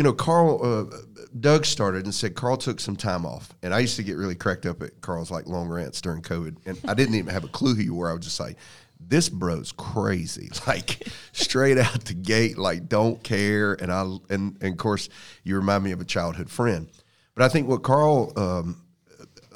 you 0.00 0.04
know, 0.04 0.14
Carl, 0.14 0.60
uh, 0.64 0.96
Doug 1.40 1.66
started 1.66 2.06
and 2.06 2.14
said 2.14 2.34
Carl 2.34 2.56
took 2.56 2.80
some 2.80 2.96
time 2.96 3.26
off, 3.26 3.52
and 3.62 3.74
I 3.74 3.80
used 3.80 3.96
to 3.96 4.02
get 4.02 4.16
really 4.16 4.34
cracked 4.34 4.64
up 4.64 4.82
at 4.82 4.98
Carl's 5.02 5.30
like 5.30 5.46
long 5.46 5.68
rants 5.68 6.00
during 6.00 6.22
COVID, 6.22 6.56
and 6.64 6.80
I 6.88 6.94
didn't 6.94 7.16
even 7.16 7.34
have 7.34 7.44
a 7.44 7.48
clue 7.48 7.74
who 7.74 7.82
you 7.82 7.94
were. 7.94 8.08
I 8.08 8.14
was 8.14 8.24
just 8.24 8.40
like, 8.40 8.56
"This 8.98 9.28
bro's 9.28 9.72
crazy," 9.72 10.48
like 10.66 11.06
straight 11.32 11.76
out 11.76 12.06
the 12.06 12.14
gate, 12.14 12.56
like 12.56 12.88
don't 12.88 13.22
care. 13.22 13.74
And 13.74 13.92
I 13.92 14.00
and 14.30 14.56
and 14.62 14.72
of 14.72 14.78
course, 14.78 15.10
you 15.44 15.54
remind 15.54 15.84
me 15.84 15.92
of 15.92 16.00
a 16.00 16.06
childhood 16.06 16.48
friend. 16.48 16.88
But 17.34 17.44
I 17.44 17.50
think 17.50 17.68
what 17.68 17.82
Carl, 17.82 18.32
um, 18.36 18.80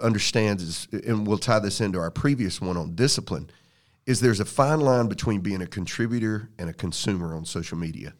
understands 0.02 0.62
is, 0.62 0.88
and 1.06 1.26
we'll 1.26 1.38
tie 1.38 1.58
this 1.58 1.80
into 1.80 1.98
our 1.98 2.10
previous 2.10 2.60
one 2.60 2.76
on 2.76 2.94
discipline, 2.94 3.48
is 4.04 4.20
there's 4.20 4.40
a 4.40 4.44
fine 4.44 4.80
line 4.80 5.08
between 5.08 5.40
being 5.40 5.62
a 5.62 5.66
contributor 5.66 6.50
and 6.58 6.68
a 6.68 6.74
consumer 6.74 7.34
on 7.34 7.46
social 7.46 7.78
media. 7.78 8.12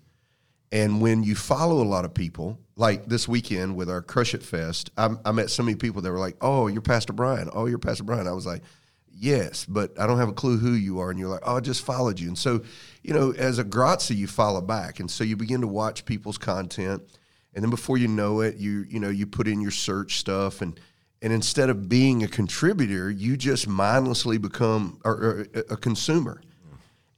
And 0.75 1.00
when 1.00 1.23
you 1.23 1.37
follow 1.37 1.81
a 1.81 1.87
lot 1.87 2.04
of 2.04 2.12
people, 2.14 2.59
like 2.75 3.07
this 3.07 3.28
weekend 3.28 3.76
with 3.76 3.88
our 3.88 4.02
Crush 4.02 4.35
It 4.35 4.43
Fest, 4.43 4.90
I, 4.99 5.11
I 5.25 5.31
met 5.31 5.49
so 5.49 5.62
many 5.62 5.76
people 5.76 6.02
that 6.02 6.11
were 6.11 6.19
like, 6.19 6.37
"Oh, 6.40 6.66
you're 6.66 6.83
Pastor 6.83 7.12
Brian. 7.12 7.49
Oh, 7.52 7.66
you're 7.66 7.78
Pastor 7.78 8.02
Brian." 8.02 8.26
I 8.26 8.33
was 8.33 8.45
like, 8.45 8.62
"Yes, 9.09 9.64
but 9.64 9.99
I 10.00 10.09
don't 10.09 10.19
have 10.19 10.31
a 10.31 10.33
clue 10.33 10.59
who 10.59 10.73
you 10.73 10.99
are." 10.99 11.11
And 11.11 11.19
you're 11.19 11.28
like, 11.28 11.45
"Oh, 11.45 11.59
I 11.59 11.61
just 11.61 11.83
followed 11.83 12.19
you." 12.19 12.26
And 12.26 12.37
so, 12.37 12.64
you 13.04 13.14
know, 13.14 13.31
as 13.31 13.61
a 13.61 13.64
Grazie, 13.64 14.16
you 14.16 14.26
follow 14.26 14.61
back, 14.61 14.99
and 14.99 15.09
so 15.09 15.23
you 15.23 15.37
begin 15.37 15.61
to 15.61 15.69
watch 15.69 16.04
people's 16.07 16.38
content, 16.38 17.04
and 17.54 17.62
then 17.62 17.71
before 17.71 17.97
you 17.97 18.09
know 18.09 18.40
it, 18.40 18.57
you 18.57 18.85
you 18.88 18.99
know 18.99 19.11
you 19.11 19.28
put 19.28 19.47
in 19.47 19.61
your 19.61 19.71
search 19.71 20.19
stuff, 20.19 20.61
and 20.61 20.81
and 21.23 21.33
instead 21.33 21.71
of 21.71 21.88
being 21.88 22.25
a 22.25 22.28
contributor, 22.28 23.12
you 23.12 23.37
just 23.37 23.69
mindlessly 23.69 24.38
become 24.38 24.99
or, 25.04 25.12
or 25.12 25.47
a 25.71 25.76
consumer 25.76 26.40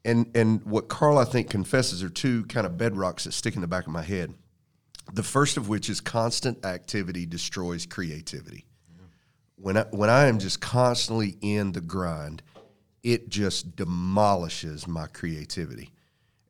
and 0.06 0.30
and 0.34 0.64
what 0.64 0.88
Carl 0.88 1.18
I 1.18 1.24
think 1.24 1.50
confesses 1.50 2.02
are 2.02 2.08
two 2.08 2.44
kind 2.46 2.66
of 2.66 2.74
bedrocks 2.74 3.24
that 3.24 3.32
stick 3.32 3.56
in 3.56 3.60
the 3.60 3.66
back 3.66 3.86
of 3.86 3.92
my 3.92 4.02
head. 4.02 4.32
The 5.12 5.22
first 5.22 5.56
of 5.56 5.68
which 5.68 5.90
is 5.90 6.00
constant 6.00 6.64
activity 6.64 7.26
destroys 7.26 7.84
creativity. 7.86 8.64
When 9.56 9.76
I 9.76 9.82
when 9.90 10.08
I 10.08 10.26
am 10.26 10.38
just 10.38 10.60
constantly 10.60 11.36
in 11.40 11.72
the 11.72 11.80
grind, 11.80 12.42
it 13.02 13.28
just 13.28 13.74
demolishes 13.74 14.86
my 14.86 15.06
creativity, 15.08 15.92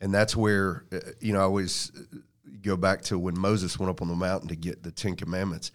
and 0.01 0.15
that's 0.15 0.37
where 0.37 0.85
uh, 0.93 0.99
you 1.21 1.33
know 1.33 1.41
I 1.41 1.45
always 1.45 1.93
uh, 1.97 2.19
go 2.61 2.77
back 2.77 3.03
to 3.03 3.19
when 3.19 3.39
Moses 3.39 3.79
went 3.79 3.91
up 3.91 4.03
on 4.03 4.09
the 4.09 4.15
mountain 4.15 4.49
to 4.49 4.57
get 4.57 4.83
the 4.83 4.91
Ten 4.91 5.17
Commandments. 5.17 5.73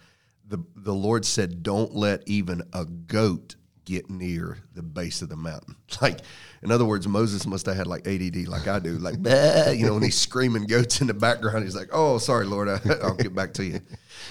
The 0.47 0.59
the 0.75 0.93
Lord 0.93 1.25
said, 1.25 1.63
"Don't 1.63 1.95
let 1.95 2.27
even 2.27 2.61
a 2.73 2.85
goat 2.85 3.55
get 3.85 4.09
near 4.09 4.57
the 4.73 4.81
base 4.81 5.21
of 5.21 5.29
the 5.29 5.35
mountain. 5.35 5.75
Like, 6.01 6.21
in 6.63 6.71
other 6.71 6.85
words, 6.85 7.07
Moses 7.07 7.45
must 7.45 7.65
have 7.67 7.75
had 7.75 7.85
like 7.85 8.07
ADD, 8.07 8.47
like 8.47 8.67
I 8.67 8.79
do. 8.79 8.97
Like, 8.97 9.15
you 9.77 9.85
know, 9.85 9.93
when 9.93 10.03
he's 10.03 10.17
screaming 10.17 10.65
goats 10.65 11.01
in 11.01 11.07
the 11.07 11.13
background, 11.13 11.63
he's 11.63 11.75
like, 11.75 11.89
"Oh, 11.91 12.17
sorry, 12.17 12.45
Lord, 12.45 12.69
I, 12.69 12.79
will 13.03 13.15
get 13.15 13.35
back 13.35 13.53
to 13.55 13.63
you." 13.63 13.81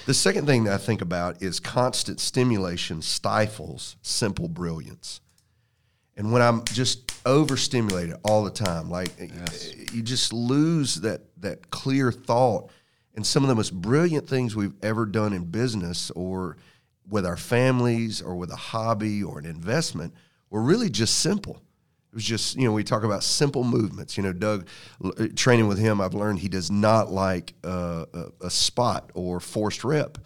The 0.07 0.15
second 0.15 0.47
thing 0.47 0.65
that 0.65 0.75
I 0.75 0.79
think 0.79 1.01
about 1.01 1.43
is 1.43 1.61
constant 1.61 2.19
stimulation 2.19 3.03
stifles 3.03 3.97
simple 4.03 4.49
brilliance. 4.49 5.21
And 6.17 6.33
when 6.33 6.43
I'm 6.43 6.65
just 6.65 7.13
overstimulated 7.25 8.17
all 8.25 8.45
the 8.45 8.51
time, 8.51 8.91
like 8.91 9.11
eh, 9.21 9.29
yes. 9.35 9.73
Eh, 9.73 9.85
you 9.93 10.03
just 10.03 10.33
lose 10.33 10.97
that 10.97 11.23
that 11.41 11.71
clear 11.71 12.11
thought. 12.11 12.71
And 13.15 13.27
some 13.27 13.43
of 13.43 13.49
the 13.49 13.55
most 13.55 13.73
brilliant 13.73 14.29
things 14.29 14.57
we've 14.57 14.75
ever 14.83 15.05
done 15.05 15.33
in 15.33 15.45
business 15.45 16.11
or 16.13 16.57
with 17.11 17.27
our 17.27 17.37
families 17.37 18.23
or 18.23 18.37
with 18.37 18.51
a 18.51 18.57
hobby 18.57 19.23
or 19.23 19.39
an 19.39 19.45
investment 19.45 20.15
were 20.49 20.63
really 20.63 20.89
just 20.89 21.19
simple. 21.21 21.61
It 22.13 22.15
was 22.15 22.25
just, 22.25 22.57
you 22.57 22.65
know, 22.65 22.73
we 22.73 22.83
talk 22.83 23.05
about 23.05 23.23
simple 23.23 23.63
movements. 23.63 24.17
You 24.17 24.25
know, 24.25 24.33
Doug, 24.33 24.67
uh, 25.05 25.29
training 25.37 25.69
with 25.69 25.79
him, 25.79 26.01
I've 26.01 26.15
learned 26.15 26.41
he 26.41 26.49
does 26.49 26.71
not 26.71 27.13
like 27.13 27.55
uh, 27.63 28.07
a, 28.13 28.47
a, 28.47 28.51
spot 28.51 29.11
or 29.15 29.39
forced 29.39 29.85
rep 29.85 30.19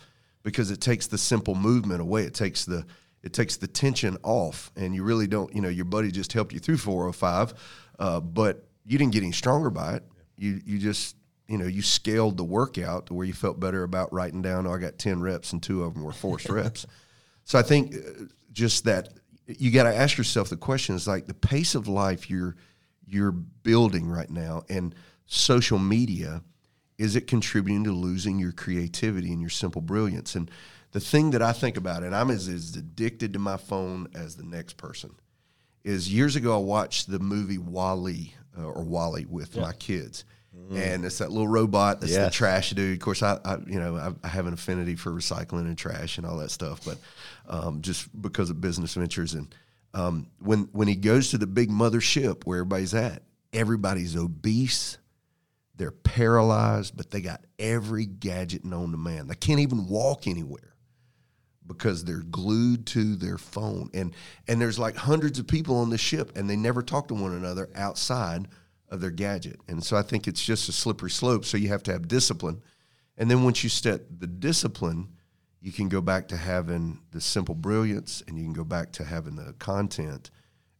because 0.43 0.71
it 0.71 0.81
takes 0.81 1.09
the 1.09 1.19
simple 1.19 1.55
movement 1.55 2.00
away. 2.00 2.23
It 2.23 2.33
takes 2.33 2.64
the 2.64 2.87
it 3.23 3.33
takes 3.33 3.57
the 3.57 3.67
tension 3.67 4.19
off, 4.23 4.71
and 4.76 4.95
you 4.95 5.03
really 5.03 5.26
don't. 5.26 5.55
You 5.55 5.62
know, 5.62 5.69
your 5.69 5.87
buddy 5.87 6.11
just 6.11 6.33
helped 6.33 6.53
you 6.53 6.59
through 6.59 6.76
405, 6.76 7.55
uh, 7.99 8.21
but 8.21 8.67
you 8.85 8.99
didn't 8.99 9.12
get 9.12 9.23
any 9.23 9.33
stronger 9.33 9.71
by 9.71 9.95
it. 9.95 10.05
You 10.37 10.61
you 10.64 10.79
just 10.79 11.17
you 11.48 11.58
know, 11.58 11.66
you 11.66 11.82
scaled 11.82 12.36
the 12.36 12.44
workout 12.44 13.06
to 13.06 13.14
where 13.14 13.26
you 13.26 13.34
felt 13.34 13.60
better 13.60 13.82
about 13.82 14.12
writing 14.12 14.42
down, 14.42 14.66
oh, 14.66 14.72
I 14.72 14.78
got 14.78 14.98
10 14.98 15.20
reps 15.20 15.52
and 15.52 15.62
two 15.62 15.84
of 15.84 15.94
them 15.94 16.02
were 16.02 16.12
forced 16.12 16.48
reps. 16.50 16.86
So 17.44 17.58
I 17.58 17.62
think 17.62 17.94
uh, 17.94 18.24
just 18.52 18.84
that 18.84 19.10
you 19.46 19.70
got 19.70 19.84
to 19.84 19.94
ask 19.94 20.16
yourself 20.16 20.48
the 20.48 20.56
question 20.56 20.94
is 20.94 21.06
like 21.06 21.26
the 21.26 21.34
pace 21.34 21.74
of 21.74 21.88
life 21.88 22.30
you're 22.30 22.56
you're 23.06 23.32
building 23.32 24.08
right 24.08 24.30
now 24.30 24.62
and 24.70 24.94
social 25.26 25.78
media 25.78 26.42
is 26.96 27.16
it 27.16 27.26
contributing 27.26 27.84
to 27.84 27.92
losing 27.92 28.38
your 28.38 28.52
creativity 28.52 29.33
and 29.33 29.40
your 29.40 29.50
simple 29.50 29.83
brilliance 29.83 30.35
and 30.35 30.50
the 30.92 31.00
thing 31.00 31.33
that 31.33 31.42
I 31.42 31.52
think 31.52 31.76
about 31.76 32.02
and 32.02 32.14
I'm 32.14 32.30
as, 32.30 32.48
as 32.48 32.74
addicted 32.76 33.35
to 33.35 33.38
my 33.38 33.59
phone 33.59 34.09
as 34.14 34.37
the 34.37 34.44
next 34.44 34.78
person 34.78 35.14
is 35.83 36.11
years 36.11 36.37
ago 36.37 36.54
I 36.54 36.62
watched 36.62 37.11
the 37.11 37.18
movie 37.18 37.59
WALL-E 37.59 38.35
uh, 38.57 38.64
or 38.64 38.83
WALL-E 38.83 39.26
with 39.26 39.57
yeah. 39.57 39.62
my 39.62 39.72
kids 39.72 40.24
Mm. 40.55 40.95
And 40.95 41.05
it's 41.05 41.19
that 41.19 41.31
little 41.31 41.49
robot 41.49 42.01
that's 42.01 42.12
yes. 42.12 42.27
the 42.27 42.31
trash 42.31 42.71
dude. 42.71 42.95
Of 42.95 43.05
course, 43.05 43.23
I, 43.23 43.38
I 43.45 43.59
you 43.67 43.79
know 43.79 43.97
I, 43.97 44.27
I, 44.27 44.29
have 44.29 44.47
an 44.47 44.55
affinity 44.55 44.95
for 44.97 45.11
recycling 45.11 45.67
and 45.67 45.77
trash 45.77 46.17
and 46.17 46.27
all 46.27 46.38
that 46.38 46.51
stuff, 46.51 46.81
but 46.85 46.97
um, 47.49 47.83
just 47.83 48.09
because 48.23 48.51
of 48.51 48.61
business 48.61 48.95
ventures 48.95 49.35
and 49.35 49.55
um, 49.95 50.29
when 50.40 50.69
when 50.73 50.88
he 50.88 50.97
goes 50.97 51.31
to 51.31 51.38
the 51.38 51.47
big 51.47 51.71
mothership 51.71 52.45
where 52.45 52.59
everybody's 52.59 52.95
at, 52.95 53.23
everybody's 53.53 54.17
obese, 54.17 54.99
they're 55.77 55.93
paralyzed, 55.93 56.97
but 56.97 57.11
they 57.11 57.21
got 57.21 57.45
every 57.59 58.07
gadget 58.07 58.64
known 58.64 58.90
to 58.90 58.97
man. 58.97 59.29
They 59.29 59.35
can't 59.35 59.61
even 59.61 59.87
walk 59.87 60.27
anywhere 60.27 60.75
because 61.67 62.05
they're 62.05 62.23
glued 62.23 62.87
to 62.87 63.17
their 63.17 63.38
phone. 63.38 63.90
And 63.95 64.14
and 64.49 64.61
there's 64.61 64.79
like 64.79 64.97
hundreds 64.97 65.38
of 65.38 65.47
people 65.47 65.77
on 65.77 65.90
the 65.90 65.99
ship, 65.99 66.37
and 66.37 66.51
they 66.51 66.57
never 66.57 66.83
talk 66.83 67.09
to 67.09 67.14
one 67.14 67.33
another 67.33 67.71
outside 67.75 68.49
of 68.90 69.01
their 69.01 69.11
gadget. 69.11 69.61
And 69.68 69.83
so 69.83 69.97
I 69.97 70.03
think 70.03 70.29
it's 70.29 70.44
just 70.44 70.68
a 70.68 70.73
slippery 70.73 71.11
slope. 71.11 71.44
So 71.44 71.57
you 71.57 71.68
have 71.68 71.83
to 71.85 71.92
have 71.92 72.09
discipline. 72.09 72.62
And 73.16 73.31
then 73.31 73.44
once 73.44 73.62
you 73.62 73.70
set 73.70 74.20
the 74.20 74.27
discipline, 74.27 75.09
you 75.61 75.73
can 75.73 75.88
go 75.88 76.01
back 76.01 76.29
to 76.29 76.37
having 76.37 77.01
the 77.11 77.20
simple 77.20 77.55
brilliance 77.55 78.23
and 78.27 78.37
you 78.37 78.44
can 78.44 78.53
go 78.53 78.64
back 78.64 78.92
to 78.92 79.05
having 79.05 79.37
the 79.37 79.55
content. 79.55 80.31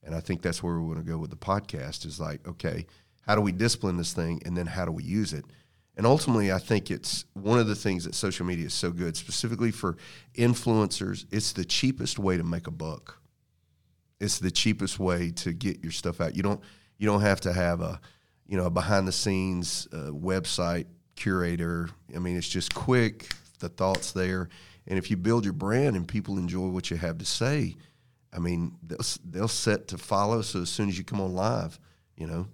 And 0.03 0.15
I 0.15 0.21
think 0.21 0.43
that's 0.43 0.63
where 0.63 0.75
we 0.75 0.87
want 0.87 0.99
to 0.99 1.05
go 1.05 1.17
with 1.17 1.31
the 1.31 1.37
podcast 1.37 2.05
is 2.05 2.21
like, 2.21 2.47
okay, 2.47 2.87
how 3.23 3.35
do 3.35 3.41
we 3.41 3.53
discipline 3.53 3.97
this 3.97 4.13
thing 4.13 4.43
and 4.45 4.57
then 4.57 4.67
how 4.67 4.85
do 4.85 4.93
we 4.93 5.03
use 5.03 5.33
it? 5.33 5.45
And 5.97 6.07
ultimately, 6.07 6.53
I 6.53 6.59
think 6.59 6.91
it's 6.91 7.25
one 7.35 7.59
of 7.59 7.69
the 7.69 7.77
things 7.77 8.05
that 8.05 8.15
social 8.15 8.45
media 8.45 8.67
is 8.67 8.75
so 8.75 8.91
good, 8.91 9.17
specifically 9.17 9.71
for 9.71 9.97
influencers. 10.35 11.25
It's 11.31 11.53
the 11.53 11.65
cheapest 11.65 12.19
way 12.19 12.37
to 12.37 12.43
make 12.43 12.67
a 12.67 12.73
buck. 12.73 13.21
It's 14.21 14.39
the 14.39 14.51
cheapest 14.51 14.99
way 14.99 15.31
to 15.31 15.53
get 15.53 15.83
your 15.83 15.93
stuff 15.93 16.21
out. 16.21 16.37
You 16.37 16.43
don't 16.43 16.61
you 16.99 17.07
don't 17.07 17.21
have 17.21 17.41
to 17.43 17.53
have 17.53 17.81
a 17.81 18.01
you 18.47 18.57
know 18.57 18.67
a 18.67 18.71
behind 18.71 19.09
the 19.09 19.13
scenes 19.13 19.89
uh, 19.93 20.11
website 20.11 20.87
curator. 21.17 21.89
I 22.15 22.19
mean, 22.19 22.37
it's 22.37 22.49
just 22.49 22.75
quick. 22.75 23.35
The 23.61 23.69
thoughts 23.69 24.13
there, 24.13 24.49
and 24.87 24.99
if 24.99 25.11
you 25.11 25.17
build 25.17 25.45
your 25.45 25.55
brand 25.55 25.97
and 25.97 26.07
people 26.07 26.39
enjoy 26.39 26.67
what 26.67 26.91
you 26.91 26.97
have 26.99 27.19
to 27.19 27.25
say, 27.25 27.77
I 28.33 28.39
mean, 28.39 28.77
they'll 28.83 28.99
they'll 29.25 29.49
set 29.49 29.89
to 29.89 29.99
follow. 29.99 30.43
So 30.43 30.63
as 30.63 30.69
soon 30.69 30.89
as 30.89 30.99
you 30.99 31.05
come 31.05 31.21
on 31.21 31.35
live, 31.35 31.79
you 32.17 32.27
know, 32.27 32.49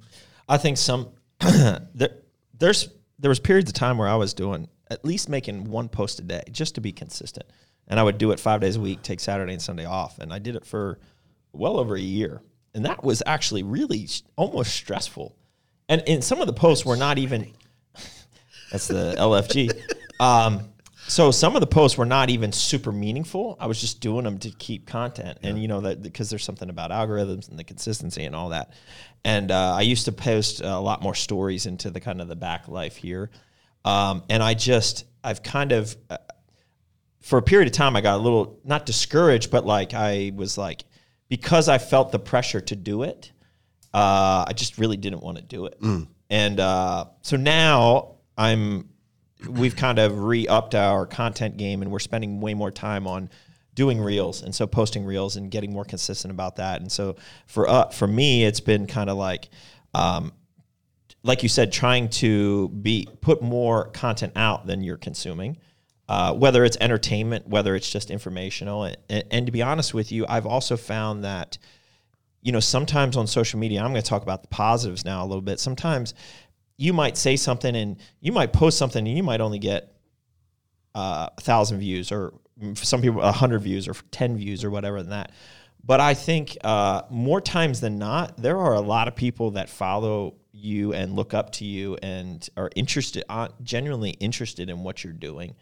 I 0.48 0.59
think 0.59 0.76
some 0.76 1.09
there 1.40 2.16
there's 2.57 2.90
there 3.18 3.29
was 3.29 3.40
periods 3.40 3.70
of 3.70 3.74
time 3.74 3.98
where 3.98 4.09
I 4.09 4.16
was 4.16 4.35
doing 4.35 4.68
at 4.90 5.05
least 5.05 5.29
making 5.29 5.64
one 5.64 5.88
post 5.88 6.20
a 6.20 6.22
day 6.22 6.42
just 6.53 6.74
to 6.76 6.81
be 6.81 6.92
consistent, 6.92 7.46
and 7.88 7.98
I 7.98 8.03
would 8.03 8.18
do 8.18 8.31
it 8.31 8.38
five 8.38 8.61
days 8.61 8.76
a 8.76 8.81
week, 8.81 9.03
take 9.03 9.20
Saturday 9.20 9.55
and 9.55 9.62
Sunday 9.62 9.87
off, 9.87 10.18
and 10.18 10.33
I 10.33 10.38
did 10.38 10.55
it 10.55 10.64
for 10.64 10.98
well 11.53 11.79
over 11.79 11.96
a 11.96 12.00
year 12.00 12.42
and 12.75 12.85
that 12.85 13.03
was 13.03 13.23
actually 13.27 13.63
really 13.63 14.09
almost 14.37 14.73
stressful. 14.73 15.37
And 15.89 16.03
in 16.07 16.23
some 16.23 16.41
of 16.41 16.47
the 16.47 16.53
posts 16.53 16.85
were 16.85 16.97
not 16.97 17.19
even. 17.19 17.53
that's 18.71 18.89
the 18.89 19.15
LFG. 19.19 19.71
Um, 20.21 20.71
so 21.09 21.33
some 21.33 21.57
of 21.57 21.61
the 21.61 21.67
posts 21.67 21.99
were 21.99 22.07
not 22.07 22.31
even 22.31 22.53
super 22.53 22.93
meaningful. 22.93 23.57
I 23.59 23.67
was 23.67 23.81
just 23.81 24.01
doing 24.01 24.23
them 24.23 24.39
to 24.39 24.51
keep 24.51 24.87
content, 24.87 25.39
yeah. 25.43 25.51
and 25.51 25.61
you 25.61 25.67
know 25.67 25.81
that 25.81 26.03
because 26.03 26.31
there's 26.31 26.45
something 26.45 26.71
about 26.71 26.93
algorithms 26.93 27.49
and 27.49 27.59
the 27.59 27.65
consistency 27.65 28.25
and 28.25 28.37
all 28.37 28.51
that. 28.51 28.73
And 29.25 29.51
uh, 29.51 29.75
I 29.75 29.81
used 29.81 30.05
to 30.05 30.13
post 30.13 30.61
a 30.61 30.79
lot 30.79 31.03
more 31.03 31.17
stories 31.17 31.67
into 31.67 31.91
the 31.91 32.01
kind 32.01 32.21
of 32.21 32.29
the 32.29 32.37
back 32.37 32.69
life 32.69 32.95
here, 32.97 33.31
um, 33.85 34.23
and 34.29 34.43
I 34.43 34.55
just 34.55 35.05
I've 35.25 35.43
kind 35.43 35.73
of. 35.73 35.97
Uh, 36.09 36.19
for 37.23 37.39
a 37.39 37.43
period 37.43 37.69
of 37.69 37.75
time, 37.75 37.97
I 37.97 38.01
got 38.01 38.17
a 38.19 38.23
little 38.23 38.59
not 38.65 38.87
discouraged, 38.87 39.51
but 39.51 39.67
like 39.67 39.93
I 39.93 40.33
was 40.35 40.57
like, 40.57 40.85
because 41.31 41.69
I 41.69 41.79
felt 41.79 42.12
the 42.12 42.19
pressure 42.19 42.61
to 42.61 42.77
do 42.77 43.05
it, 43.05 43.33
uh, 43.95 44.45
I 44.47 44.53
just 44.55 44.77
really 44.77 44.99
didn't 44.99 45.23
want 45.23 45.38
to 45.38 45.43
do 45.43 45.64
it. 45.64 45.81
Mm. 45.81 46.09
And 46.29 46.61
uh, 46.61 47.07
so 47.23 47.38
now 47.38 48.16
I'm, 48.37 48.90
we've 49.49 49.77
kind 49.77 49.99
of 49.99 50.19
re 50.19 50.47
upped 50.47 50.75
our 50.75 51.07
content 51.07 51.57
game 51.57 51.81
and 51.81 51.90
we're 51.90 52.01
spending 52.01 52.40
way 52.43 52.53
more 52.53 52.71
time 52.71 53.07
on 53.07 53.31
doing 53.75 54.01
reels 54.01 54.43
and 54.43 54.55
so 54.55 54.66
posting 54.66 55.05
reels 55.05 55.37
and 55.37 55.51
getting 55.51 55.73
more 55.73 55.85
consistent 55.85 56.31
about 56.31 56.57
that. 56.57 56.81
And 56.81 56.90
so 56.90 57.16
for 57.47 57.69
uh, 57.69 57.88
for 57.88 58.07
me, 58.07 58.45
it's 58.45 58.61
been 58.61 58.87
kind 58.87 59.09
of 59.09 59.16
like, 59.16 59.49
um, 59.95 60.33
like 61.23 61.43
you 61.43 61.49
said, 61.49 61.73
trying 61.73 62.09
to 62.09 62.69
be 62.69 63.09
put 63.21 63.40
more 63.40 63.87
content 63.90 64.33
out 64.37 64.66
than 64.66 64.83
you're 64.83 64.99
consuming. 64.99 65.57
Uh, 66.11 66.35
whether 66.35 66.64
it's 66.64 66.77
entertainment, 66.81 67.46
whether 67.46 67.77
it's 67.77 67.88
just 67.88 68.11
informational. 68.11 68.83
And, 68.83 68.96
and, 69.31 69.46
to 69.46 69.53
be 69.53 69.62
honest 69.62 69.94
with 69.94 70.11
you, 70.11 70.27
I've 70.29 70.44
also 70.44 70.77
found 70.77 71.23
that, 71.23 71.57
you 72.42 72.51
know, 72.51 72.59
sometimes 72.59 73.16
on 73.16 73.29
social 73.29 73.61
media, 73.61 73.81
I'm 73.81 73.92
going 73.92 74.03
to 74.03 74.09
talk 74.09 74.25
about 74.25 74.42
the 74.42 74.49
positives 74.49 75.05
now 75.05 75.23
a 75.23 75.27
little 75.27 75.40
bit. 75.40 75.61
Sometimes 75.61 76.14
you 76.77 76.92
might 76.92 77.16
say 77.16 77.37
something 77.37 77.77
and 77.77 77.96
you 78.20 78.33
might 78.33 78.53
post 78.53 78.77
something 78.77 79.07
and 79.07 79.16
you 79.16 79.23
might 79.23 79.40
only 79.40 79.61
get 79.61 79.94
uh, 80.96 81.29
a 81.38 81.40
thousand 81.42 81.79
views 81.79 82.11
or 82.11 82.35
some 82.75 83.03
people, 83.03 83.20
a 83.20 83.27
100 83.27 83.61
views 83.61 83.87
or 83.87 83.94
10 84.11 84.37
views 84.37 84.64
or 84.64 84.70
whatever 84.73 85.01
than 85.03 85.11
that. 85.11 85.31
But 85.85 86.01
I 86.01 86.14
think 86.14 86.59
uh, 86.64 87.03
more 87.09 87.40
times 87.40 87.81
than 87.81 88.01
not, 88.01 88.37
there 88.37 88.59
are 88.59 88.75
a 88.75 88.81
lot 88.81 89.07
of 89.07 89.14
people 89.14 89.53
that 89.53 89.68
follow 89.68 90.35
you 90.51 90.92
and 90.92 91.14
look 91.14 91.35
up 91.35 91.53
to 91.53 91.64
you 91.64 91.96
and 92.03 92.49
are 92.57 92.68
interested, 92.75 93.23
uh, 93.29 93.46
genuinely 93.62 94.11
interested 94.11 94.68
in 94.68 94.83
what 94.83 95.05
you're 95.05 95.12
doing. 95.12 95.55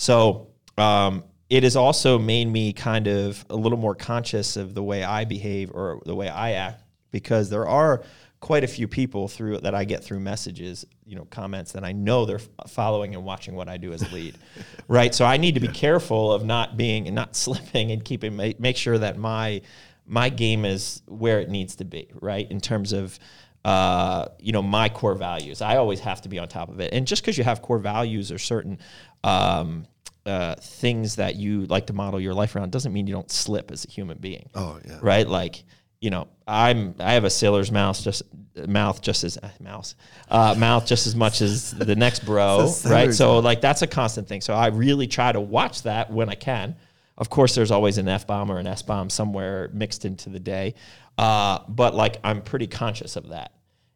So 0.00 0.48
um, 0.78 1.24
it 1.50 1.62
has 1.62 1.76
also 1.76 2.18
made 2.18 2.46
me 2.46 2.72
kind 2.72 3.06
of 3.06 3.44
a 3.50 3.54
little 3.54 3.76
more 3.76 3.94
conscious 3.94 4.56
of 4.56 4.72
the 4.72 4.82
way 4.82 5.04
I 5.04 5.26
behave 5.26 5.72
or 5.74 6.00
the 6.06 6.14
way 6.14 6.26
I 6.26 6.52
act 6.52 6.82
because 7.10 7.50
there 7.50 7.68
are 7.68 8.02
quite 8.40 8.64
a 8.64 8.66
few 8.66 8.88
people 8.88 9.28
through 9.28 9.58
that 9.58 9.74
I 9.74 9.84
get 9.84 10.02
through 10.02 10.20
messages, 10.20 10.86
you 11.04 11.16
know, 11.16 11.26
comments 11.26 11.72
that 11.72 11.84
I 11.84 11.92
know 11.92 12.24
they're 12.24 12.40
following 12.66 13.14
and 13.14 13.24
watching 13.24 13.54
what 13.54 13.68
I 13.68 13.76
do 13.76 13.92
as 13.92 14.00
a 14.00 14.14
lead, 14.14 14.38
right? 14.88 15.14
So 15.14 15.26
I 15.26 15.36
need 15.36 15.52
to 15.56 15.60
be 15.60 15.68
careful 15.68 16.32
of 16.32 16.46
not 16.46 16.78
being 16.78 17.06
and 17.06 17.14
not 17.14 17.36
slipping 17.44 17.92
and 17.92 18.02
keeping 18.02 18.36
make 18.36 18.78
sure 18.78 18.96
that 18.96 19.18
my 19.18 19.60
my 20.06 20.30
game 20.30 20.64
is 20.64 21.02
where 21.08 21.40
it 21.40 21.50
needs 21.50 21.76
to 21.76 21.84
be, 21.84 22.08
right? 22.22 22.50
In 22.50 22.62
terms 22.62 22.94
of 22.94 23.18
uh, 23.64 24.28
you 24.38 24.52
know 24.52 24.62
my 24.62 24.88
core 24.88 25.14
values, 25.14 25.60
I 25.60 25.76
always 25.76 26.00
have 26.00 26.22
to 26.22 26.30
be 26.30 26.38
on 26.38 26.48
top 26.48 26.70
of 26.70 26.80
it. 26.80 26.94
And 26.94 27.06
just 27.06 27.22
because 27.22 27.36
you 27.36 27.44
have 27.44 27.60
core 27.60 27.78
values 27.78 28.32
or 28.32 28.38
certain 28.38 28.78
um, 29.24 29.86
uh, 30.26 30.54
things 30.56 31.16
that 31.16 31.36
you 31.36 31.66
like 31.66 31.86
to 31.86 31.92
model 31.92 32.20
your 32.20 32.34
life 32.34 32.54
around 32.54 32.70
doesn't 32.70 32.92
mean 32.92 33.06
you 33.06 33.14
don't 33.14 33.30
slip 33.30 33.70
as 33.70 33.84
a 33.84 33.88
human 33.88 34.18
being. 34.18 34.48
Oh 34.54 34.78
yeah. 34.86 34.98
Right. 35.02 35.26
Like 35.26 35.64
you 36.00 36.10
know, 36.10 36.28
I'm 36.46 36.94
I 36.98 37.12
have 37.12 37.24
a 37.24 37.30
sailor's 37.30 37.70
mouth 37.70 38.00
just 38.00 38.22
mouth 38.66 39.00
just 39.00 39.22
as 39.24 39.36
uh, 39.38 39.48
mouse 39.60 39.94
uh, 40.30 40.54
mouth 40.58 40.86
just 40.86 41.06
as 41.06 41.14
much 41.14 41.40
as 41.40 41.72
the 41.72 41.96
next 41.96 42.24
bro, 42.24 42.72
right? 42.86 43.12
So 43.12 43.38
like 43.38 43.60
that's 43.60 43.82
a 43.82 43.86
constant 43.86 44.28
thing. 44.28 44.40
So 44.40 44.54
I 44.54 44.68
really 44.68 45.06
try 45.06 45.32
to 45.32 45.40
watch 45.40 45.82
that 45.82 46.10
when 46.10 46.28
I 46.28 46.34
can. 46.34 46.76
Of 47.18 47.28
course, 47.28 47.54
there's 47.54 47.70
always 47.70 47.98
an 47.98 48.08
f 48.08 48.26
bomb 48.26 48.50
or 48.50 48.58
an 48.58 48.66
s 48.66 48.82
bomb 48.82 49.10
somewhere 49.10 49.68
mixed 49.74 50.06
into 50.06 50.30
the 50.30 50.40
day, 50.40 50.74
uh, 51.18 51.60
but 51.68 51.94
like 51.94 52.16
I'm 52.24 52.40
pretty 52.40 52.66
conscious 52.66 53.16
of 53.16 53.28
that. 53.28 53.52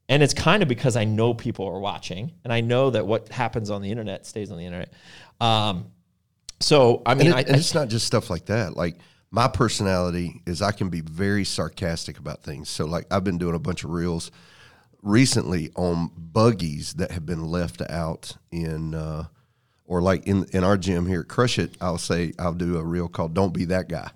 And 0.09 0.23
it's 0.23 0.35
kind 0.35 0.63
of 0.63 0.69
because 0.69 0.97
I 0.97 1.05
know 1.05 1.33
people 1.33 1.67
are 1.67 1.81
watching, 1.81 2.33
and 2.45 2.53
I 2.53 2.61
know 2.61 2.91
that 2.91 3.07
what 3.07 3.31
happens 3.31 3.71
on 3.71 3.81
the 3.81 3.91
internet 3.91 4.27
stays 4.27 4.51
on 4.51 4.59
the 4.59 4.67
internet. 4.67 4.93
Um, 5.41 5.87
so 6.61 7.03
I 7.07 7.15
mean, 7.15 7.29
and, 7.29 7.35
it, 7.35 7.37
I, 7.37 7.41
and 7.49 7.57
it's 7.57 7.75
not 7.75 7.89
just 7.89 8.07
stuff 8.07 8.29
like 8.29 8.47
that. 8.47 8.77
Like 8.77 8.97
my 9.31 9.49
personality 9.49 10.43
is 10.47 10.63
I 10.63 10.73
can 10.73 10.91
be 10.91 11.01
very 11.01 11.45
sarcastic 11.45 12.19
about 12.19 12.43
things. 12.43 12.69
So 12.69 12.85
like 12.85 13.07
I've 13.11 13.25
been 13.25 13.39
doing 13.39 13.55
a 13.55 13.59
bunch 13.59 13.83
of 13.83 13.91
reels 13.91 14.31
recently 15.03 15.71
on 15.77 16.11
buggies 16.17 16.95
that 16.95 17.11
have 17.11 17.27
been 17.27 17.47
left 17.47 17.83
out 17.83 18.37
in 18.51 18.95
uh, 18.95 19.25
or 19.87 20.01
like 20.01 20.27
in 20.27 20.47
in 20.53 20.65
our 20.65 20.77
gym 20.77 21.07
here 21.07 21.21
at 21.21 21.29
Crush 21.29 21.59
It, 21.59 21.77
I'll 21.81 21.99
say 21.99 22.33
I'll 22.39 22.55
do 22.55 22.79
a 22.79 22.85
reel 22.85 23.09
called 23.09 23.35
"Don't 23.35 23.53
Be 23.53 23.65
That 23.67 23.89
Guy." 23.89 24.11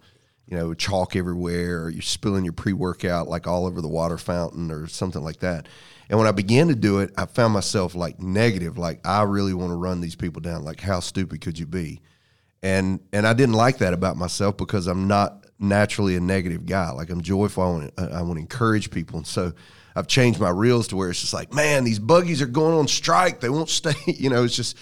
You 0.49 0.57
know, 0.57 0.75
chalk 0.75 1.15
everywhere, 1.15 1.85
or 1.85 1.91
you're 1.91 2.03
spilling 2.03 2.45
your 2.45 2.55
pre 2.55 2.73
workout 2.73 3.29
like 3.29 3.47
all 3.47 3.67
over 3.67 3.81
the 3.81 3.89
water 3.89 4.19
fountain, 4.19 4.71
or 4.71 4.87
something 4.87 5.23
like 5.23 5.41
that. 5.41 5.69
And 6.09 6.19
when 6.19 6.27
I 6.29 6.33
began 6.33 6.69
to 6.69 6.75
do 6.75 7.01
it, 7.01 7.11
I 7.19 7.27
found 7.27 7.53
myself 7.53 7.95
like 7.95 8.19
negative, 8.19 8.79
like 8.79 9.07
I 9.07 9.23
really 9.25 9.53
want 9.53 9.71
to 9.71 9.77
run 9.77 10.01
these 10.01 10.17
people 10.17 10.41
down. 10.41 10.65
Like, 10.65 10.81
how 10.81 11.01
stupid 11.01 11.43
could 11.43 11.59
you 11.59 11.67
be? 11.67 12.01
and 12.63 13.01
and 13.13 13.27
I 13.27 13.33
didn't 13.33 13.55
like 13.55 13.79
that 13.79 13.93
about 13.93 14.17
myself 14.17 14.57
because 14.57 14.87
I'm 14.87 15.07
not 15.07 15.47
naturally 15.59 16.17
a 16.17 16.21
negative 16.21 16.67
guy. 16.67 16.91
Like 16.91 17.11
I'm 17.11 17.21
joyful. 17.21 17.63
I 17.63 17.67
want 17.67 17.97
to, 17.97 18.03
I 18.15 18.23
want 18.23 18.35
to 18.35 18.41
encourage 18.41 18.91
people, 18.91 19.19
and 19.19 19.27
so 19.27 19.53
I've 19.99 20.07
changed 20.07 20.39
my 20.39 20.51
reels 20.51 20.89
to 20.89 20.97
where 20.97 21.11
it's 21.11 21.21
just 21.21 21.35
like, 21.35 21.53
man, 21.53 21.83
these 21.85 21.99
buggies 21.99 22.41
are 22.41 22.47
going 22.47 22.75
on 22.75 22.87
strike. 22.87 23.41
They 23.41 23.49
won't 23.49 23.69
stay. 23.81 23.95
You 24.07 24.31
know, 24.31 24.45
it's 24.45 24.57
just 24.57 24.77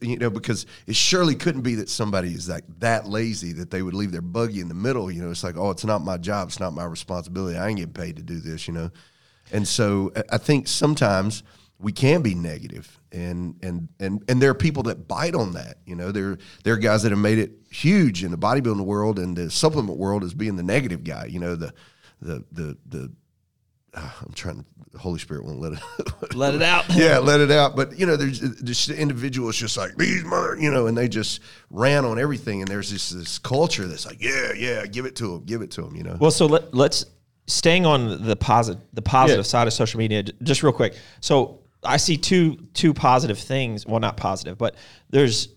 you 0.00 0.16
know 0.16 0.30
because 0.30 0.66
it 0.86 0.96
surely 0.96 1.34
couldn't 1.34 1.62
be 1.62 1.74
that 1.76 1.88
somebody 1.88 2.32
is 2.32 2.48
like 2.48 2.64
that 2.78 3.06
lazy 3.06 3.52
that 3.54 3.70
they 3.70 3.82
would 3.82 3.94
leave 3.94 4.12
their 4.12 4.22
buggy 4.22 4.60
in 4.60 4.68
the 4.68 4.74
middle. 4.74 5.10
You 5.10 5.22
know, 5.22 5.30
it's 5.30 5.44
like, 5.44 5.56
oh, 5.56 5.70
it's 5.70 5.84
not 5.84 6.02
my 6.02 6.16
job. 6.16 6.48
It's 6.48 6.60
not 6.60 6.72
my 6.72 6.84
responsibility. 6.84 7.58
I 7.58 7.68
ain't 7.68 7.78
getting 7.78 7.92
paid 7.92 8.16
to 8.16 8.22
do 8.22 8.40
this. 8.40 8.68
You 8.68 8.74
know, 8.74 8.90
and 9.52 9.66
so 9.66 10.12
I 10.30 10.38
think 10.38 10.68
sometimes 10.68 11.42
we 11.80 11.92
can 11.92 12.22
be 12.22 12.34
negative 12.34 13.00
and 13.10 13.56
and 13.62 13.88
and 13.98 14.22
and 14.28 14.40
there 14.40 14.50
are 14.50 14.54
people 14.54 14.82
that 14.84 15.08
bite 15.08 15.34
on 15.34 15.54
that 15.54 15.78
you 15.86 15.96
know 15.96 16.12
there 16.12 16.38
there 16.62 16.74
are 16.74 16.78
guys 16.78 17.02
that 17.02 17.10
have 17.10 17.18
made 17.18 17.38
it 17.38 17.52
huge 17.70 18.22
in 18.22 18.30
the 18.30 18.38
bodybuilding 18.38 18.84
world 18.84 19.18
and 19.18 19.36
the 19.36 19.50
supplement 19.50 19.98
world 19.98 20.22
as 20.22 20.34
being 20.34 20.56
the 20.56 20.62
negative 20.62 21.02
guy 21.02 21.24
you 21.24 21.40
know 21.40 21.56
the 21.56 21.72
the 22.20 22.44
the 22.52 22.76
the 22.86 23.12
Ah, 23.94 24.16
I'm 24.24 24.32
trying 24.32 24.56
to. 24.56 24.64
The 24.92 24.98
Holy 24.98 25.20
Spirit 25.20 25.44
won't 25.44 25.60
let 25.60 25.72
it. 25.74 26.34
let 26.34 26.52
it 26.54 26.62
out. 26.62 26.84
yeah, 26.90 27.18
let 27.18 27.40
it 27.40 27.52
out. 27.52 27.76
But 27.76 27.96
you 27.96 28.06
know, 28.06 28.16
there's 28.16 28.40
this 28.40 28.90
individual 28.90 29.48
is 29.48 29.56
just 29.56 29.76
like 29.76 29.96
these 29.96 30.24
mother, 30.24 30.56
you 30.58 30.70
know, 30.70 30.88
and 30.88 30.98
they 30.98 31.08
just 31.08 31.40
ran 31.70 32.04
on 32.04 32.18
everything. 32.18 32.60
And 32.60 32.68
there's 32.68 32.90
this 32.90 33.10
this 33.10 33.38
culture 33.38 33.86
that's 33.86 34.04
like, 34.04 34.20
yeah, 34.20 34.52
yeah, 34.52 34.86
give 34.86 35.06
it 35.06 35.14
to 35.16 35.28
them, 35.28 35.44
give 35.44 35.62
it 35.62 35.70
to 35.72 35.82
them. 35.82 35.94
You 35.94 36.02
know. 36.02 36.16
Well, 36.20 36.32
so 36.32 36.46
let, 36.46 36.74
let's 36.74 37.04
staying 37.46 37.86
on 37.86 38.24
the 38.24 38.36
positive 38.36 38.82
the 38.92 39.02
positive 39.02 39.44
yeah. 39.44 39.48
side 39.48 39.66
of 39.68 39.72
social 39.72 39.98
media. 39.98 40.24
Just 40.42 40.64
real 40.64 40.72
quick. 40.72 40.96
So 41.20 41.60
I 41.84 41.96
see 41.96 42.16
two 42.16 42.56
two 42.74 42.92
positive 42.92 43.38
things. 43.38 43.86
Well, 43.86 44.00
not 44.00 44.16
positive, 44.16 44.58
but 44.58 44.74
there's 45.10 45.48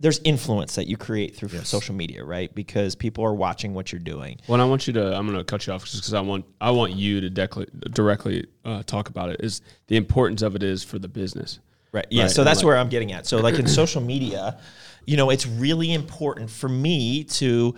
there's 0.00 0.18
influence 0.24 0.74
that 0.76 0.86
you 0.86 0.96
create 0.96 1.36
through 1.36 1.50
yes. 1.52 1.68
social 1.68 1.94
media, 1.94 2.24
right? 2.24 2.52
Because 2.54 2.94
people 2.94 3.22
are 3.22 3.34
watching 3.34 3.74
what 3.74 3.92
you're 3.92 4.00
doing. 4.00 4.40
Well, 4.48 4.60
I 4.60 4.64
want 4.64 4.86
you 4.86 4.94
to. 4.94 5.14
I'm 5.14 5.26
going 5.26 5.38
to 5.38 5.44
cut 5.44 5.66
you 5.66 5.74
off 5.74 5.84
just 5.84 5.96
because 5.96 6.14
I 6.14 6.20
want 6.20 6.46
I 6.60 6.70
want 6.70 6.94
you 6.94 7.20
to 7.20 7.30
directly 7.30 8.46
uh, 8.64 8.82
talk 8.84 9.10
about 9.10 9.28
it. 9.28 9.40
Is 9.40 9.60
the 9.88 9.96
importance 9.96 10.40
of 10.40 10.56
it 10.56 10.62
is 10.62 10.82
for 10.82 10.98
the 10.98 11.08
business, 11.08 11.60
right? 11.92 12.06
Yeah. 12.10 12.22
Right? 12.22 12.30
So 12.30 12.44
that's 12.44 12.60
like, 12.60 12.66
where 12.66 12.78
I'm 12.78 12.88
getting 12.88 13.12
at. 13.12 13.26
So 13.26 13.38
like 13.38 13.58
in 13.58 13.66
social 13.68 14.00
media, 14.00 14.58
you 15.04 15.18
know, 15.18 15.28
it's 15.28 15.46
really 15.46 15.92
important 15.92 16.50
for 16.50 16.68
me 16.68 17.24
to 17.24 17.74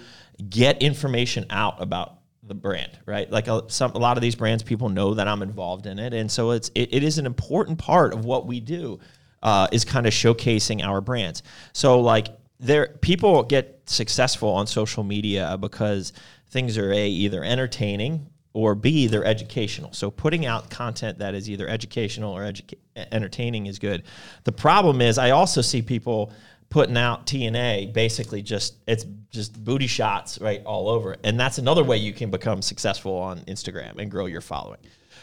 get 0.48 0.80
information 0.80 1.46
out 1.50 1.82
about 1.82 2.18
the 2.44 2.54
brand, 2.54 2.98
right? 3.04 3.30
Like 3.30 3.48
a, 3.48 3.64
some, 3.68 3.92
a 3.92 3.98
lot 3.98 4.16
of 4.16 4.22
these 4.22 4.34
brands, 4.34 4.62
people 4.62 4.88
know 4.88 5.14
that 5.14 5.26
I'm 5.26 5.42
involved 5.42 5.86
in 5.86 5.98
it, 5.98 6.14
and 6.14 6.30
so 6.30 6.52
it's 6.52 6.70
it, 6.74 6.94
it 6.94 7.02
is 7.02 7.18
an 7.18 7.26
important 7.26 7.78
part 7.78 8.14
of 8.14 8.24
what 8.24 8.46
we 8.46 8.60
do, 8.60 9.00
uh, 9.42 9.68
is 9.72 9.84
kind 9.84 10.06
of 10.06 10.12
showcasing 10.12 10.82
our 10.82 11.00
brands. 11.00 11.42
So 11.72 12.00
like 12.00 12.28
there, 12.60 12.88
people 13.00 13.42
get 13.42 13.82
successful 13.86 14.50
on 14.50 14.66
social 14.66 15.02
media 15.02 15.56
because 15.60 16.12
things 16.48 16.78
are 16.78 16.92
a 16.92 17.08
either 17.08 17.42
entertaining 17.42 18.26
or 18.52 18.74
b 18.74 19.06
they're 19.06 19.24
educational. 19.24 19.92
So 19.92 20.10
putting 20.10 20.46
out 20.46 20.70
content 20.70 21.18
that 21.18 21.34
is 21.34 21.48
either 21.48 21.68
educational 21.68 22.36
or 22.36 22.42
educa- 22.42 22.78
entertaining 23.10 23.66
is 23.66 23.78
good. 23.78 24.04
The 24.44 24.52
problem 24.52 25.00
is 25.00 25.18
I 25.18 25.30
also 25.30 25.62
see 25.62 25.82
people 25.82 26.32
putting 26.68 26.96
out 26.96 27.26
TNA 27.26 27.92
basically 27.92 28.42
just 28.42 28.76
it's 28.86 29.04
just 29.30 29.62
booty 29.62 29.86
shots 29.86 30.40
right 30.40 30.62
all 30.64 30.88
over. 30.88 31.16
And 31.24 31.38
that's 31.38 31.58
another 31.58 31.84
way 31.84 31.96
you 31.96 32.12
can 32.12 32.30
become 32.30 32.62
successful 32.62 33.14
on 33.14 33.40
Instagram 33.40 33.98
and 33.98 34.10
grow 34.10 34.26
your 34.26 34.40
following. 34.40 34.80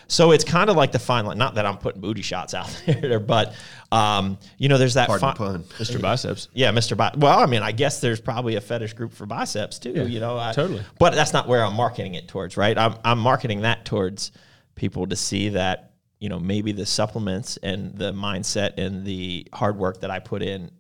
So 0.10 0.32
it's 0.32 0.44
kind 0.44 0.70
of 0.72 0.76
like 0.76 0.92
the 0.92 1.00
fine 1.00 1.26
line. 1.26 1.38
Not 1.38 1.56
that 1.56 1.66
I'm 1.68 1.78
putting 1.78 2.02
booty 2.02 2.24
shots 2.24 2.54
out 2.54 2.68
there, 2.86 3.20
but 3.20 3.54
um, 3.92 4.40
you 4.58 4.68
know, 4.68 4.78
there's 4.78 4.96
that 4.96 5.08
fi- 5.08 5.34
pun. 5.34 5.64
Mr. 5.78 6.02
Biceps. 6.02 6.50
Yeah, 6.54 6.72
Mr. 6.72 6.98
Bi- 6.98 7.14
well, 7.16 7.40
I 7.40 7.46
mean, 7.46 7.62
I 7.62 7.72
guess 7.72 8.02
there's 8.02 8.20
probably 8.20 8.56
a 8.56 8.62
fetish 8.62 8.94
group 8.94 9.14
for 9.14 9.26
biceps 9.28 9.80
too. 9.80 9.92
Yeah, 9.92 10.04
you 10.04 10.20
know, 10.20 10.38
I, 10.38 10.52
totally. 10.52 10.84
But 10.98 11.14
that's 11.14 11.32
not 11.32 11.48
where 11.48 11.64
I'm 11.64 11.76
marketing 11.76 12.16
it 12.16 12.28
towards, 12.28 12.58
right? 12.58 12.78
I'm 12.78 12.96
I'm 13.06 13.20
marketing 13.20 13.62
that 13.62 13.86
towards 13.86 14.32
people 14.76 15.06
to 15.08 15.16
see 15.16 15.50
that 15.50 15.94
you 16.20 16.28
know 16.30 16.40
maybe 16.40 16.72
the 16.72 16.86
supplements 16.86 17.58
and 17.58 17.96
the 17.96 18.12
mindset 18.12 18.78
and 18.78 19.06
the 19.06 19.48
hard 19.54 19.78
work 19.78 20.02
that 20.02 20.10
I 20.10 20.20
put 20.20 20.42
in 20.42 20.72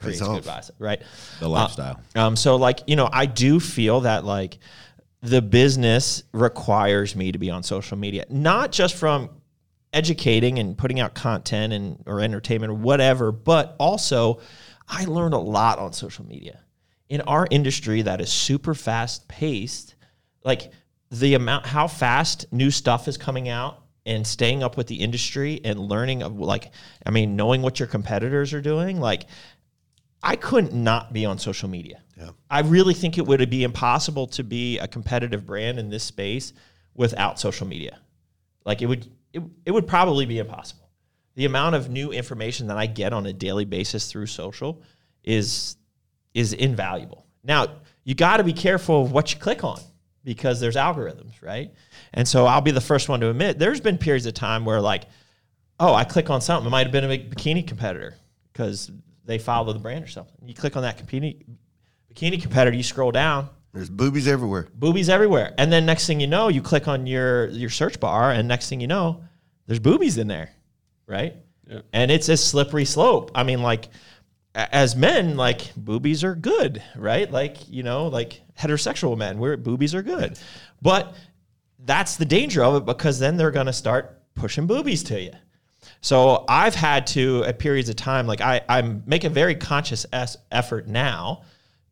creates 0.00 0.20
good 0.20 0.44
bicep, 0.44 0.74
right? 0.78 1.02
The 1.40 1.48
lifestyle. 1.48 2.00
Uh, 2.16 2.26
um, 2.26 2.36
so 2.36 2.56
like 2.56 2.80
you 2.86 2.96
know, 2.96 3.08
I 3.12 3.26
do 3.26 3.60
feel 3.60 4.00
that 4.00 4.24
like 4.24 4.58
the 5.22 5.42
business 5.42 6.22
requires 6.32 7.16
me 7.16 7.32
to 7.32 7.38
be 7.38 7.50
on 7.50 7.62
social 7.62 7.96
media, 7.96 8.24
not 8.28 8.72
just 8.72 8.94
from 8.94 9.30
educating 9.92 10.58
and 10.58 10.76
putting 10.76 11.00
out 11.00 11.14
content 11.14 11.72
and 11.72 12.02
or 12.06 12.20
entertainment 12.20 12.70
or 12.70 12.76
whatever, 12.76 13.32
but 13.32 13.74
also 13.78 14.40
I 14.86 15.04
learned 15.04 15.34
a 15.34 15.38
lot 15.38 15.78
on 15.78 15.92
social 15.92 16.26
media. 16.26 16.60
In 17.08 17.22
our 17.22 17.46
industry 17.50 18.02
that 18.02 18.20
is 18.20 18.30
super 18.30 18.74
fast 18.74 19.26
paced, 19.28 19.94
like 20.44 20.70
the 21.10 21.34
amount 21.34 21.66
how 21.66 21.86
fast 21.88 22.52
new 22.52 22.70
stuff 22.70 23.08
is 23.08 23.16
coming 23.16 23.48
out 23.48 23.82
and 24.04 24.26
staying 24.26 24.62
up 24.62 24.76
with 24.76 24.86
the 24.86 24.96
industry 24.96 25.60
and 25.64 25.78
learning 25.78 26.22
of 26.22 26.38
like 26.38 26.70
I 27.04 27.10
mean 27.10 27.34
knowing 27.34 27.62
what 27.62 27.80
your 27.80 27.88
competitors 27.88 28.52
are 28.52 28.60
doing 28.60 29.00
like 29.00 29.24
I 30.22 30.36
couldn't 30.36 30.72
not 30.72 31.12
be 31.12 31.24
on 31.24 31.38
social 31.38 31.68
media. 31.68 32.02
Yeah. 32.16 32.30
I 32.50 32.60
really 32.60 32.94
think 32.94 33.18
it 33.18 33.26
would 33.26 33.48
be 33.50 33.62
impossible 33.62 34.26
to 34.28 34.42
be 34.42 34.78
a 34.78 34.88
competitive 34.88 35.46
brand 35.46 35.78
in 35.78 35.90
this 35.90 36.02
space 36.02 36.52
without 36.94 37.38
social 37.38 37.66
media. 37.66 37.98
Like 38.64 38.82
it 38.82 38.86
would 38.86 39.10
it, 39.32 39.42
it 39.64 39.70
would 39.70 39.86
probably 39.86 40.26
be 40.26 40.38
impossible. 40.38 40.88
The 41.36 41.44
amount 41.44 41.76
of 41.76 41.88
new 41.88 42.10
information 42.10 42.66
that 42.68 42.76
I 42.76 42.86
get 42.86 43.12
on 43.12 43.26
a 43.26 43.32
daily 43.32 43.64
basis 43.64 44.10
through 44.10 44.26
social 44.26 44.82
is 45.22 45.76
is 46.34 46.52
invaluable. 46.52 47.26
Now, 47.44 47.68
you 48.04 48.14
got 48.14 48.38
to 48.38 48.44
be 48.44 48.52
careful 48.52 49.04
of 49.04 49.12
what 49.12 49.32
you 49.32 49.38
click 49.38 49.62
on 49.62 49.80
because 50.24 50.60
there's 50.60 50.76
algorithms, 50.76 51.40
right? 51.40 51.72
And 52.12 52.26
so 52.26 52.46
I'll 52.46 52.60
be 52.60 52.70
the 52.70 52.80
first 52.80 53.08
one 53.08 53.20
to 53.20 53.30
admit 53.30 53.58
there's 53.58 53.80
been 53.80 53.98
periods 53.98 54.26
of 54.26 54.34
time 54.34 54.64
where 54.64 54.80
like 54.80 55.04
oh, 55.80 55.94
I 55.94 56.04
click 56.04 56.30
on 56.30 56.40
something, 56.40 56.66
it 56.66 56.70
might 56.70 56.86
have 56.86 56.92
been 56.92 57.04
a 57.04 57.18
bikini 57.18 57.66
competitor 57.66 58.16
because 58.52 58.90
they 59.28 59.38
follow 59.38 59.72
the 59.72 59.78
brand 59.78 60.02
or 60.02 60.08
something. 60.08 60.34
You 60.48 60.54
click 60.54 60.74
on 60.74 60.82
that 60.82 60.98
bikini, 60.98 61.44
bikini 62.12 62.40
competitor, 62.40 62.74
you 62.74 62.82
scroll 62.82 63.12
down, 63.12 63.50
There's 63.74 63.90
boobies 63.90 64.26
everywhere. 64.26 64.66
boobies 64.74 65.10
everywhere. 65.10 65.54
And 65.58 65.70
then 65.70 65.84
next 65.84 66.06
thing 66.06 66.18
you 66.18 66.26
know, 66.26 66.48
you 66.48 66.62
click 66.62 66.88
on 66.88 67.06
your 67.06 67.46
your 67.48 67.68
search 67.70 68.00
bar, 68.00 68.32
and 68.32 68.48
next 68.48 68.68
thing 68.70 68.80
you 68.80 68.86
know, 68.88 69.22
there's 69.66 69.78
boobies 69.80 70.16
in 70.16 70.28
there, 70.28 70.50
right? 71.06 71.36
Yeah. 71.68 71.82
And 71.92 72.10
it's 72.10 72.30
a 72.30 72.36
slippery 72.38 72.86
slope. 72.86 73.30
I 73.34 73.42
mean, 73.42 73.62
like 73.62 73.90
as 74.54 74.96
men, 74.96 75.36
like 75.36 75.74
boobies 75.76 76.24
are 76.24 76.34
good, 76.34 76.82
right? 76.96 77.30
Like 77.30 77.68
you 77.68 77.82
know, 77.82 78.06
like 78.08 78.40
heterosexual 78.58 79.16
men, 79.16 79.38
where 79.38 79.58
boobies 79.58 79.94
are 79.94 80.02
good, 80.02 80.38
but 80.80 81.14
that's 81.84 82.16
the 82.16 82.24
danger 82.24 82.64
of 82.64 82.76
it 82.76 82.86
because 82.86 83.18
then 83.18 83.36
they're 83.36 83.50
gonna 83.50 83.74
start 83.74 84.22
pushing 84.34 84.66
boobies 84.66 85.02
to 85.04 85.20
you. 85.20 85.32
So 86.00 86.44
I've 86.48 86.74
had 86.74 87.06
to 87.08 87.44
at 87.44 87.58
periods 87.58 87.88
of 87.88 87.96
time, 87.96 88.26
like 88.26 88.40
I, 88.40 88.60
I 88.68 88.82
make 88.82 89.24
a 89.24 89.28
very 89.30 89.54
conscious 89.54 90.06
es- 90.12 90.36
effort 90.50 90.86
now 90.86 91.42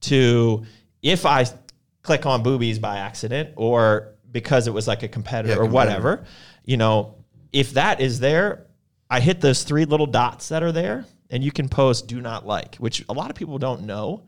to 0.02 0.64
if 1.02 1.26
I 1.26 1.46
click 2.02 2.24
on 2.26 2.42
boobies 2.42 2.78
by 2.78 2.98
accident 2.98 3.50
or 3.56 4.12
because 4.30 4.66
it 4.68 4.72
was 4.74 4.86
like 4.86 5.02
a 5.02 5.08
competitor 5.08 5.54
Yeah, 5.54 5.60
or 5.60 5.64
competitor. 5.66 5.94
whatever, 5.96 6.24
you 6.64 6.76
know, 6.76 7.16
if 7.52 7.72
that 7.72 8.00
is 8.00 8.20
there, 8.20 8.66
I 9.10 9.20
hit 9.20 9.40
those 9.40 9.62
three 9.64 9.84
little 9.86 10.06
dots 10.06 10.48
that 10.50 10.62
are 10.62 10.72
there 10.72 11.04
and 11.30 11.42
you 11.42 11.50
can 11.50 11.68
post 11.68 12.06
do 12.06 12.20
not 12.20 12.46
like, 12.46 12.76
which 12.76 13.04
a 13.08 13.12
lot 13.12 13.30
of 13.30 13.36
people 13.36 13.58
don't 13.58 13.82
know 13.82 14.22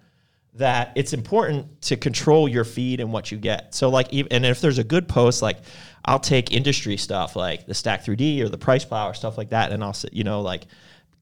that 0.59 0.93
it's 0.95 1.13
important 1.13 1.81
to 1.83 1.97
control 1.97 2.49
your 2.49 2.65
feed 2.65 3.01
and 3.01 3.13
what 3.13 3.33
you 3.33 3.39
get. 3.39 3.75
So 3.75 3.89
like 3.89 4.13
even 4.13 4.33
and 4.33 4.47
if 4.47 4.61
there's 4.61 4.79
a 4.79 4.85
good 4.85 5.09
post 5.09 5.43
like 5.43 5.59
I'll 6.05 6.21
take 6.21 6.53
industry 6.53 6.97
stuff 6.97 7.37
like 7.37 7.67
the 7.67 7.75
Stack 7.75 8.05
3D 8.05 8.41
or 8.41 8.49
the 8.49 8.59
PricePlow 8.59 9.11
or 9.11 9.15
stuff 9.15 9.39
like 9.39 9.51
that 9.51 9.73
and 9.73 9.83
I'll 9.83 9.97
you 10.13 10.25
know 10.25 10.41
like 10.41 10.65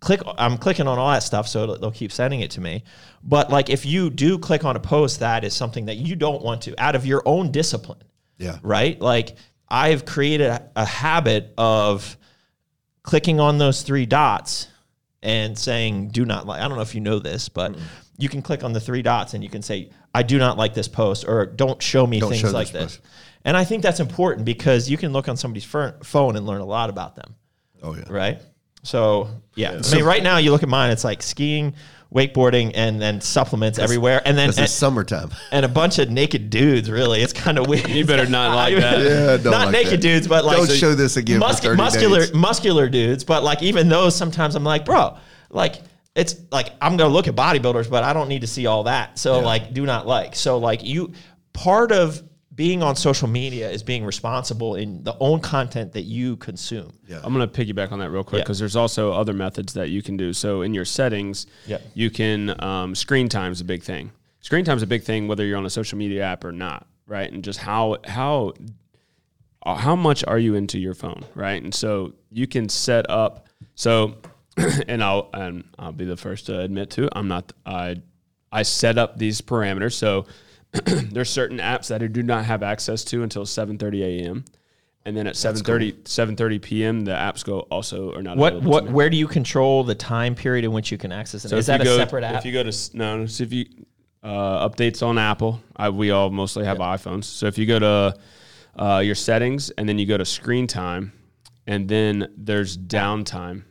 click 0.00 0.20
I'm 0.38 0.58
clicking 0.58 0.86
on 0.86 0.98
all 0.98 1.10
that 1.10 1.22
stuff 1.22 1.48
so 1.48 1.76
they'll 1.76 1.90
keep 1.90 2.12
sending 2.12 2.40
it 2.40 2.50
to 2.52 2.60
me. 2.60 2.84
But 3.22 3.50
like 3.50 3.70
if 3.70 3.86
you 3.86 4.10
do 4.10 4.38
click 4.38 4.64
on 4.64 4.76
a 4.76 4.80
post 4.80 5.20
that 5.20 5.44
is 5.44 5.54
something 5.54 5.86
that 5.86 5.96
you 5.96 6.16
don't 6.16 6.42
want 6.42 6.62
to 6.62 6.74
out 6.82 6.94
of 6.94 7.06
your 7.06 7.22
own 7.26 7.50
discipline 7.52 8.02
Yeah. 8.38 8.58
right? 8.62 9.00
Like 9.00 9.36
I've 9.68 10.04
created 10.04 10.48
a, 10.48 10.70
a 10.76 10.84
habit 10.84 11.52
of 11.58 12.16
clicking 13.02 13.40
on 13.40 13.58
those 13.58 13.82
three 13.82 14.06
dots 14.06 14.68
and 15.22 15.58
saying 15.58 16.08
do 16.08 16.24
not 16.24 16.46
like. 16.46 16.60
I 16.60 16.68
don't 16.68 16.76
know 16.76 16.82
if 16.82 16.94
you 16.94 17.00
know 17.00 17.18
this, 17.18 17.48
but 17.48 17.72
mm-hmm. 17.72 17.82
You 18.18 18.28
can 18.28 18.42
click 18.42 18.64
on 18.64 18.72
the 18.72 18.80
three 18.80 19.02
dots 19.02 19.34
and 19.34 19.42
you 19.44 19.50
can 19.50 19.62
say 19.62 19.90
I 20.14 20.22
do 20.22 20.38
not 20.38 20.56
like 20.56 20.74
this 20.74 20.88
post 20.88 21.24
or 21.28 21.46
don't 21.46 21.82
show 21.82 22.06
me 22.06 22.20
Don't 22.20 22.30
things 22.30 22.40
show 22.42 22.50
like 22.50 22.70
this 22.70 22.96
this. 22.96 23.00
And 23.44 23.56
I 23.56 23.64
think 23.64 23.82
that's 23.82 24.00
important 24.00 24.44
because 24.44 24.88
you 24.90 24.96
can 24.96 25.12
look 25.12 25.28
on 25.28 25.36
somebody's 25.36 25.64
phone 25.64 25.94
phone 26.02 26.36
and 26.36 26.46
learn 26.46 26.60
a 26.60 26.64
lot 26.66 26.90
about 26.90 27.14
them, 27.16 27.34
Oh 27.82 27.94
yeah. 27.94 28.04
right? 28.08 28.38
So 28.82 29.28
yeah, 29.54 29.80
I 29.84 29.94
mean, 29.94 30.04
right 30.04 30.22
now 30.22 30.38
you 30.38 30.50
look 30.50 30.62
at 30.62 30.68
mine, 30.68 30.90
it's 30.90 31.04
like 31.04 31.22
skiing, 31.22 31.74
wakeboarding, 32.14 32.72
and 32.74 33.00
then 33.02 33.20
supplements 33.20 33.78
everywhere, 33.78 34.22
and 34.24 34.38
then 34.38 34.48
This 34.48 34.58
and, 34.58 34.64
is 34.66 34.72
summertime. 34.72 35.30
and 35.52 35.64
a 35.64 35.68
bunch 35.68 35.98
of 35.98 36.08
naked 36.10 36.50
dudes. 36.50 36.90
Really, 36.90 37.20
it's 37.20 37.32
kind 37.32 37.58
of 37.58 37.66
weird. 37.66 37.88
You 37.88 38.04
better 38.04 38.26
not 38.28 38.54
like 38.54 38.76
that. 38.80 39.00
Yeah, 39.02 39.36
don't 39.36 39.52
not 39.52 39.66
like 39.66 39.72
naked 39.72 39.92
that. 39.94 40.02
dudes, 40.02 40.28
but 40.28 40.44
like 40.44 40.56
Don't 40.56 40.70
show 40.70 40.94
this 40.94 41.16
again 41.16 41.40
for 41.40 41.74
muscular, 41.76 42.20
days. 42.20 42.34
muscular 42.34 42.88
dudes. 42.88 43.24
But 43.24 43.42
like 43.42 43.62
even 43.62 43.88
those, 43.88 44.14
sometimes 44.16 44.54
I'm 44.54 44.64
like, 44.64 44.84
bro, 44.84 45.18
like 45.50 45.82
it's 46.16 46.34
like 46.50 46.72
I'm 46.80 46.96
gonna 46.96 47.12
look 47.12 47.28
at 47.28 47.36
bodybuilders, 47.36 47.88
but 47.88 48.02
I 48.02 48.12
don't 48.12 48.28
need 48.28 48.40
to 48.40 48.46
see 48.48 48.66
all 48.66 48.84
that. 48.84 49.18
So 49.18 49.38
like, 49.40 49.72
do 49.72 49.86
not 49.86 50.06
like. 50.06 50.34
So 50.34 50.58
like 50.58 50.82
you, 50.82 51.12
part 51.52 51.92
of 51.92 52.22
being 52.54 52.82
on 52.82 52.96
social 52.96 53.28
media 53.28 53.70
is 53.70 53.82
being 53.82 54.02
responsible 54.02 54.76
in 54.76 55.04
the 55.04 55.14
own 55.20 55.40
content 55.40 55.92
that 55.92 56.04
you 56.04 56.36
consume. 56.38 56.90
Yeah. 57.06 57.20
I'm 57.22 57.34
going 57.34 57.46
to 57.46 57.64
piggyback 57.64 57.92
on 57.92 57.98
that 57.98 58.08
real 58.08 58.24
quick 58.24 58.38
Yeah. 58.38 58.44
because 58.44 58.58
there's 58.58 58.76
also 58.76 59.12
other 59.12 59.34
methods 59.34 59.74
that 59.74 59.90
you 59.90 60.02
can 60.02 60.16
do. 60.16 60.32
So 60.32 60.62
in 60.62 60.72
your 60.72 60.86
settings, 60.86 61.46
Yeah. 61.66 61.78
you 61.92 62.08
can 62.08 62.58
um, 62.64 62.94
screen 62.94 63.28
time 63.28 63.52
is 63.52 63.60
a 63.60 63.64
big 63.64 63.82
thing. 63.82 64.10
Screen 64.40 64.64
time 64.64 64.78
is 64.78 64.82
a 64.82 64.86
big 64.86 65.02
thing 65.02 65.28
whether 65.28 65.44
you're 65.44 65.58
on 65.58 65.66
a 65.66 65.70
social 65.70 65.98
media 65.98 66.22
app 66.22 66.44
or 66.44 66.52
not, 66.52 66.86
right? 67.06 67.30
And 67.30 67.44
just 67.44 67.58
how 67.58 67.98
how 68.06 68.54
uh, 69.66 69.74
how 69.74 69.94
much 69.96 70.24
are 70.24 70.38
you 70.38 70.54
into 70.54 70.78
your 70.78 70.94
phone, 70.94 71.24
right? 71.34 71.62
And 71.62 71.74
so 71.74 72.14
you 72.30 72.46
can 72.46 72.70
set 72.70 73.10
up 73.10 73.48
so 73.74 74.14
and 74.88 75.02
I'll 75.02 75.28
and 75.32 75.64
I'll 75.78 75.92
be 75.92 76.04
the 76.04 76.16
first 76.16 76.46
to 76.46 76.58
admit 76.60 76.90
to 76.90 77.08
I'm 77.16 77.28
not 77.28 77.52
I 77.64 77.96
I 78.50 78.62
set 78.62 78.98
up 78.98 79.18
these 79.18 79.40
parameters 79.40 79.94
so 79.94 80.26
there's 80.84 81.30
certain 81.30 81.58
apps 81.58 81.88
that 81.88 82.02
I 82.02 82.06
do 82.06 82.22
not 82.22 82.44
have 82.44 82.62
access 82.62 83.04
to 83.04 83.22
until 83.22 83.44
7:30 83.44 84.02
a.m. 84.02 84.44
And 85.04 85.16
then 85.16 85.26
at 85.26 85.34
7:30 85.34 86.02
7:30 86.02 86.62
p.m. 86.62 87.04
the 87.04 87.12
apps 87.12 87.44
go 87.44 87.60
also 87.60 88.12
are 88.14 88.22
not 88.22 88.36
What 88.36 88.62
what 88.62 88.90
where 88.90 89.08
do 89.08 89.16
you 89.16 89.28
control 89.28 89.84
the 89.84 89.94
time 89.94 90.34
period 90.34 90.64
in 90.64 90.72
which 90.72 90.90
you 90.90 90.98
can 90.98 91.12
access 91.12 91.44
it? 91.44 91.48
So 91.50 91.56
is 91.56 91.66
that 91.66 91.80
a 91.80 91.84
go- 91.84 91.96
separate 91.96 92.24
app? 92.24 92.38
If 92.40 92.44
you 92.44 92.52
go 92.52 92.64
to 92.64 92.96
no, 92.96 93.26
so 93.26 93.44
if 93.44 93.52
you 93.52 93.66
uh, 94.22 94.68
updates 94.68 95.06
on 95.06 95.18
Apple, 95.18 95.62
I, 95.76 95.88
we 95.90 96.10
all 96.10 96.30
mostly 96.30 96.64
have 96.64 96.78
iPhones. 96.78 97.24
So 97.24 97.46
if 97.46 97.58
you 97.58 97.66
go 97.66 97.78
to 97.78 98.16
uh, 98.76 98.98
your 98.98 99.14
settings 99.14 99.70
and 99.70 99.88
then 99.88 99.98
you 99.98 100.06
go 100.06 100.16
to 100.16 100.24
screen 100.24 100.66
time, 100.66 101.12
and 101.66 101.88
then 101.88 102.32
there's 102.36 102.76
downtime. 102.76 103.62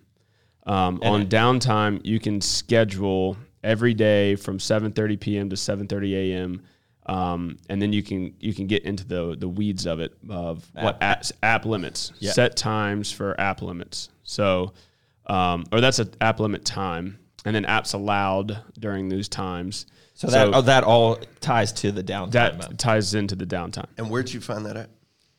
Um, 0.66 1.00
on 1.04 1.28
downtime, 1.28 2.02
you 2.04 2.20
can 2.20 2.42
schedule 2.42 3.38
every 3.64 3.94
day 3.94 4.36
from 4.36 4.58
7:30 4.58 5.20
p.m. 5.20 5.50
to 5.50 5.56
7:30 5.56 6.14
a.m. 6.14 6.62
Um, 7.08 7.58
and 7.70 7.80
then 7.80 7.94
you 7.94 8.02
can 8.02 8.34
you 8.40 8.54
can 8.54 8.66
get 8.68 8.84
into 8.84 9.06
the 9.06 9.36
the 9.38 9.48
weeds 9.48 9.86
of 9.86 10.00
it 10.00 10.14
of 10.30 10.68
what 10.74 11.00
apps, 11.02 11.32
app 11.44 11.66
limits, 11.66 12.12
set 12.20 12.56
times 12.56 13.12
for 13.12 13.40
app 13.40 13.62
limits. 13.62 14.10
So, 14.24 14.74
um, 15.28 15.66
or 15.72 15.82
that's 15.82 16.00
an 16.00 16.10
app 16.20 16.40
limit 16.40 16.66
time, 16.66 17.20
and 17.46 17.56
then 17.56 17.66
apps 17.66 17.94
allowed 17.94 18.58
during 18.80 19.08
those 19.10 19.30
times. 19.30 19.86
so 20.16 20.28
that 20.28 20.52
oh, 20.52 20.62
that 20.62 20.84
all 20.84 21.20
ties 21.42 21.72
to 21.74 21.92
the 21.92 22.04
downtime. 22.04 22.32
that 22.32 22.58
mode. 22.58 22.80
ties 22.80 23.14
into 23.14 23.36
the 23.36 23.46
downtime. 23.46 23.86
And 24.00 24.10
where'd 24.10 24.34
you 24.34 24.42
find 24.42 24.66
that 24.66 24.76
at? 24.76 24.90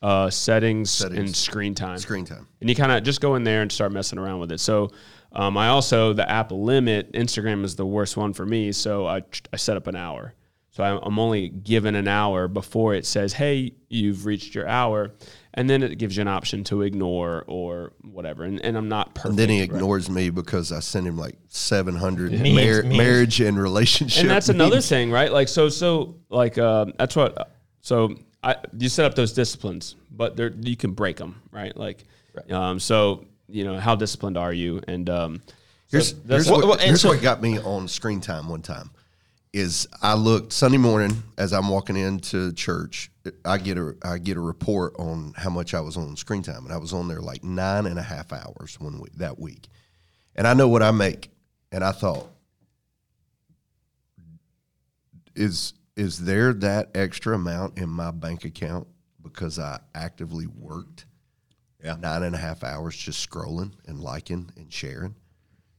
Uh, 0.02 0.30
settings, 0.30 1.00
and 1.02 1.10
Settings. 1.14 1.36
screen 1.36 1.74
time. 1.74 1.98
Screen 1.98 2.24
time. 2.26 2.46
and 2.60 2.70
you 2.70 2.76
kind 2.76 2.92
of 2.92 3.02
just 3.02 3.20
go 3.20 3.34
in 3.34 3.42
there 3.42 3.62
and 3.62 3.72
start 3.72 3.90
messing 3.90 4.20
around 4.20 4.38
with 4.38 4.52
it. 4.52 4.60
So 4.60 4.92
um, 5.36 5.58
I 5.58 5.68
also 5.68 6.14
the 6.14 6.28
app 6.28 6.50
limit 6.50 7.12
Instagram 7.12 7.62
is 7.62 7.76
the 7.76 7.84
worst 7.84 8.16
one 8.16 8.32
for 8.32 8.46
me. 8.46 8.72
So 8.72 9.06
I 9.06 9.22
I 9.52 9.56
set 9.56 9.76
up 9.76 9.86
an 9.86 9.94
hour. 9.94 10.34
So 10.70 10.82
I'm, 10.82 10.98
I'm 11.02 11.18
only 11.18 11.48
given 11.48 11.94
an 11.94 12.08
hour 12.08 12.48
before 12.48 12.94
it 12.94 13.06
says, 13.06 13.34
"Hey, 13.34 13.72
you've 13.88 14.24
reached 14.24 14.54
your 14.54 14.66
hour," 14.66 15.12
and 15.54 15.68
then 15.68 15.82
it 15.82 15.98
gives 15.98 16.16
you 16.16 16.22
an 16.22 16.28
option 16.28 16.64
to 16.64 16.82
ignore 16.82 17.44
or 17.46 17.92
whatever. 18.02 18.44
And, 18.44 18.60
and 18.64 18.78
I'm 18.78 18.88
not 18.88 19.14
perfect. 19.14 19.30
And 19.30 19.38
then 19.38 19.48
he 19.50 19.60
right? 19.60 19.70
ignores 19.70 20.08
me 20.08 20.30
because 20.30 20.72
I 20.72 20.80
sent 20.80 21.06
him 21.06 21.18
like 21.18 21.36
700 21.48 22.32
Memes, 22.32 22.42
mar- 22.42 22.82
memes. 22.82 22.96
marriage 22.96 23.40
and 23.40 23.58
relationship. 23.58 24.22
and 24.22 24.30
that's 24.30 24.48
another 24.48 24.80
thing, 24.80 25.10
right? 25.10 25.30
Like 25.30 25.48
so, 25.48 25.68
so 25.68 26.16
like 26.30 26.56
uh, 26.56 26.86
that's 26.98 27.14
what. 27.14 27.52
So 27.82 28.14
I 28.42 28.56
you 28.76 28.88
set 28.88 29.04
up 29.04 29.14
those 29.14 29.32
disciplines, 29.32 29.96
but 30.10 30.36
they're 30.36 30.52
you 30.60 30.76
can 30.76 30.92
break 30.92 31.16
them, 31.16 31.42
right? 31.50 31.76
Like, 31.76 32.04
um, 32.50 32.80
so 32.80 33.26
you 33.48 33.64
know 33.64 33.78
how 33.78 33.94
disciplined 33.94 34.36
are 34.36 34.52
you? 34.52 34.80
And 34.88 35.08
um, 35.10 35.42
Here's, 35.90 36.14
that's 36.14 36.46
here's, 36.46 36.50
Well, 36.50 36.66
what, 36.68 36.80
here's 36.80 37.00
so- 37.02 37.08
what 37.10 37.22
got 37.22 37.40
me 37.42 37.58
on 37.58 37.86
screen 37.88 38.20
time 38.20 38.48
one 38.48 38.62
time 38.62 38.90
is 39.52 39.88
I 40.02 40.14
looked 40.14 40.52
Sunday 40.52 40.76
morning 40.78 41.22
as 41.38 41.52
I'm 41.52 41.68
walking 41.68 41.96
into 41.96 42.52
church. 42.52 43.10
I 43.44 43.56
get 43.58 43.78
a 43.78 43.94
I 44.02 44.18
get 44.18 44.36
a 44.36 44.40
report 44.40 44.94
on 44.98 45.32
how 45.36 45.48
much 45.50 45.72
I 45.72 45.80
was 45.80 45.96
on 45.96 46.14
screen 46.16 46.42
time, 46.42 46.64
and 46.64 46.72
I 46.72 46.76
was 46.76 46.92
on 46.92 47.08
there 47.08 47.20
like 47.20 47.42
nine 47.42 47.86
and 47.86 47.98
a 47.98 48.02
half 48.02 48.32
hours 48.32 48.78
one 48.78 49.00
week 49.00 49.14
that 49.14 49.38
week. 49.38 49.68
And 50.34 50.46
I 50.46 50.52
know 50.52 50.68
what 50.68 50.82
I 50.82 50.90
make, 50.90 51.30
and 51.72 51.82
I 51.82 51.92
thought, 51.92 52.28
is 55.34 55.72
is 55.96 56.18
there 56.18 56.52
that 56.52 56.90
extra 56.94 57.34
amount 57.34 57.78
in 57.78 57.88
my 57.88 58.10
bank 58.10 58.44
account 58.44 58.86
because 59.22 59.58
I 59.58 59.80
actively 59.94 60.46
worked 60.46 61.06
Yeah. 61.86 61.96
nine 62.00 62.22
and 62.22 62.34
a 62.34 62.38
half 62.38 62.62
hours 62.64 62.96
just 62.96 63.28
scrolling 63.28 63.72
and 63.86 64.00
liking 64.00 64.50
and 64.56 64.72
sharing? 64.72 65.14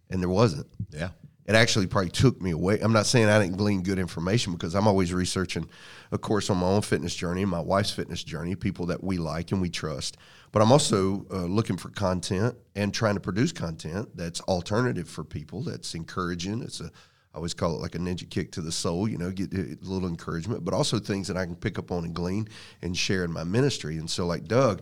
And 0.10 0.22
there 0.22 0.30
wasn't 0.30 0.68
Yeah. 0.92 1.10
it 1.46 1.56
actually 1.56 1.88
probably 1.88 2.10
took 2.12 2.42
me 2.42 2.52
away. 2.52 2.80
I'm 2.80 2.94
not 2.94 3.06
saying 3.06 3.28
I 3.28 3.40
didn't 3.42 3.58
glean 3.58 3.82
good 3.84 4.00
information 4.00 4.54
because 4.54 4.74
I'm 4.74 4.88
always 4.88 5.14
researching, 5.14 5.70
of 6.12 6.22
course, 6.22 6.50
on 6.50 6.58
my 6.58 6.68
own 6.68 6.82
fitness 6.82 7.14
journey, 7.16 7.46
my 7.46 7.60
wife's 7.60 7.92
fitness 7.92 8.24
journey, 8.24 8.56
people 8.56 8.86
that 8.88 9.04
we 9.04 9.18
like 9.18 9.52
and 9.52 9.62
we 9.62 9.70
trust. 9.70 10.18
But 10.54 10.62
I'm 10.62 10.72
also 10.72 11.26
uh, 11.32 11.46
looking 11.46 11.78
for 11.78 11.90
content 11.90 12.56
and 12.76 12.94
trying 12.94 13.16
to 13.16 13.20
produce 13.20 13.52
content 13.52 14.10
that's 14.16 14.40
alternative 14.42 15.10
for 15.10 15.24
people, 15.26 15.62
that's 15.64 15.94
encouraging. 15.94 16.62
It's 16.62 16.80
a, 16.80 16.86
I 16.86 17.38
always 17.38 17.54
call 17.54 17.76
it 17.76 17.82
like 17.82 17.96
a 17.96 18.00
ninja 18.00 18.28
kick 18.30 18.52
to 18.54 18.62
the 18.62 18.72
soul, 18.72 19.08
you 19.08 19.18
know, 19.18 19.30
get 19.30 19.54
a 19.54 19.78
little 19.82 20.08
encouragement, 20.08 20.64
but 20.66 20.74
also 20.74 21.00
things 21.00 21.28
that 21.28 21.38
I 21.38 21.46
can 21.46 21.56
pick 21.56 21.78
up 21.78 21.92
on 21.92 22.04
and 22.06 22.14
glean 22.14 22.48
and 22.82 22.98
share 22.98 23.24
in 23.24 23.32
my 23.32 23.44
ministry. 23.44 23.98
And 23.98 24.10
so, 24.10 24.26
like 24.26 24.46
Doug, 24.48 24.82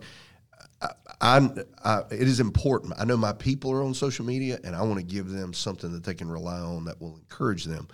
I, 1.20 1.48
I, 1.82 2.00
it 2.10 2.28
is 2.28 2.40
important. 2.40 2.92
I 2.98 3.04
know 3.04 3.16
my 3.16 3.32
people 3.32 3.72
are 3.72 3.82
on 3.82 3.94
social 3.94 4.24
media, 4.24 4.58
and 4.64 4.76
I 4.76 4.82
want 4.82 4.98
to 4.98 5.04
give 5.04 5.30
them 5.30 5.52
something 5.54 5.90
that 5.92 6.04
they 6.04 6.14
can 6.14 6.30
rely 6.30 6.58
on 6.58 6.84
that 6.84 7.00
will 7.00 7.16
encourage 7.16 7.64
them. 7.64 7.88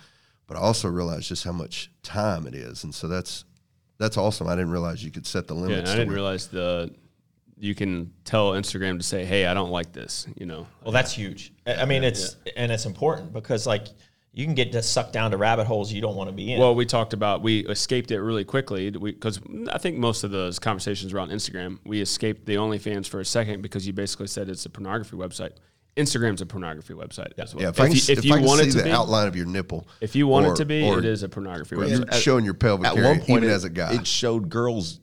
But 0.47 0.57
I 0.57 0.59
also 0.59 0.89
realize 0.89 1.27
just 1.27 1.43
how 1.45 1.53
much 1.53 1.89
time 2.03 2.45
it 2.47 2.53
is, 2.53 2.83
and 2.83 2.93
so 2.93 3.07
that's 3.07 3.45
that's 3.97 4.17
awesome. 4.17 4.47
I 4.47 4.55
didn't 4.55 4.71
realize 4.71 5.03
you 5.03 5.11
could 5.11 5.25
set 5.25 5.47
the 5.47 5.55
Yeah, 5.55 5.61
limits. 5.61 5.79
and 5.81 5.89
I 5.89 5.93
didn't 5.93 6.07
where- 6.09 6.15
realize 6.15 6.47
the 6.47 6.93
you 7.57 7.73
can 7.75 8.11
tell 8.25 8.51
Instagram 8.51 8.97
to 8.97 9.03
say, 9.03 9.23
"Hey, 9.23 9.45
I 9.45 9.53
don't 9.53 9.69
like 9.71 9.93
this." 9.93 10.27
You 10.35 10.45
know, 10.45 10.67
Well, 10.83 10.91
that's 10.91 11.13
huge. 11.13 11.53
I 11.65 11.75
I 11.75 11.85
mean, 11.85 12.03
it's 12.03 12.35
and 12.57 12.71
it's 12.73 12.85
important 12.85 13.31
because 13.31 13.65
like 13.65 13.87
you 14.35 14.45
can 14.45 14.55
get 14.55 14.73
sucked 14.83 15.13
down 15.13 15.31
to 15.31 15.37
rabbit 15.37 15.65
holes 15.67 15.93
you 15.93 16.01
don't 16.01 16.15
want 16.15 16.27
to 16.27 16.33
be 16.35 16.53
in. 16.53 16.59
Well, 16.59 16.73
we 16.73 16.85
talked 16.85 17.13
about 17.13 17.41
we 17.43 17.65
escaped 17.67 18.09
it 18.11 18.19
really 18.19 18.43
quickly 18.43 18.89
because 18.89 19.39
I 19.71 19.77
think 19.77 19.97
most 19.97 20.23
of 20.23 20.31
those 20.31 20.57
conversations 20.59 21.13
were 21.13 21.19
on 21.19 21.29
Instagram. 21.29 21.77
We 21.85 22.01
escaped 22.01 22.45
the 22.45 22.55
OnlyFans 22.55 23.07
for 23.07 23.19
a 23.19 23.25
second 23.25 23.61
because 23.61 23.85
you 23.85 23.93
basically 23.93 24.27
said 24.27 24.49
it's 24.49 24.65
a 24.65 24.69
pornography 24.69 25.15
website. 25.15 25.51
Instagram's 25.95 26.41
a 26.41 26.47
pornography 26.47 26.95
website 26.95 27.33
as 27.37 27.53
well. 27.53 27.61
Yeah, 27.61 27.69
if, 27.69 27.79
I 27.79 27.83
can, 27.85 27.91
you, 27.95 28.01
if 28.01 28.09
if 28.09 28.25
you 28.25 28.33
I 28.33 28.37
can 28.37 28.47
want 28.47 28.61
see 28.61 28.69
it 28.69 28.71
to 28.71 28.77
the 28.79 28.83
be, 28.85 28.91
outline 28.91 29.27
of 29.27 29.35
your 29.35 29.45
nipple, 29.45 29.87
if 30.01 30.15
you 30.15 30.25
want 30.25 30.47
or- 30.47 30.53
it 30.53 30.55
to 30.55 30.65
be, 30.65 30.81
or 30.83 30.97
it 30.97 31.05
is 31.05 31.21
a 31.21 31.29
pornography 31.29 31.75
you're 31.75 31.85
website. 31.85 32.13
showing 32.19 32.43
your 32.43 32.55
pelvic 32.55 32.87
At 32.87 32.97
area, 32.97 33.09
one 33.09 33.19
point, 33.19 33.29
even 33.43 33.43
it, 33.43 33.53
as 33.53 33.63
a 33.63 33.69
guy. 33.69 33.93
it 33.93 34.07
showed 34.07 34.49
girls 34.49 34.99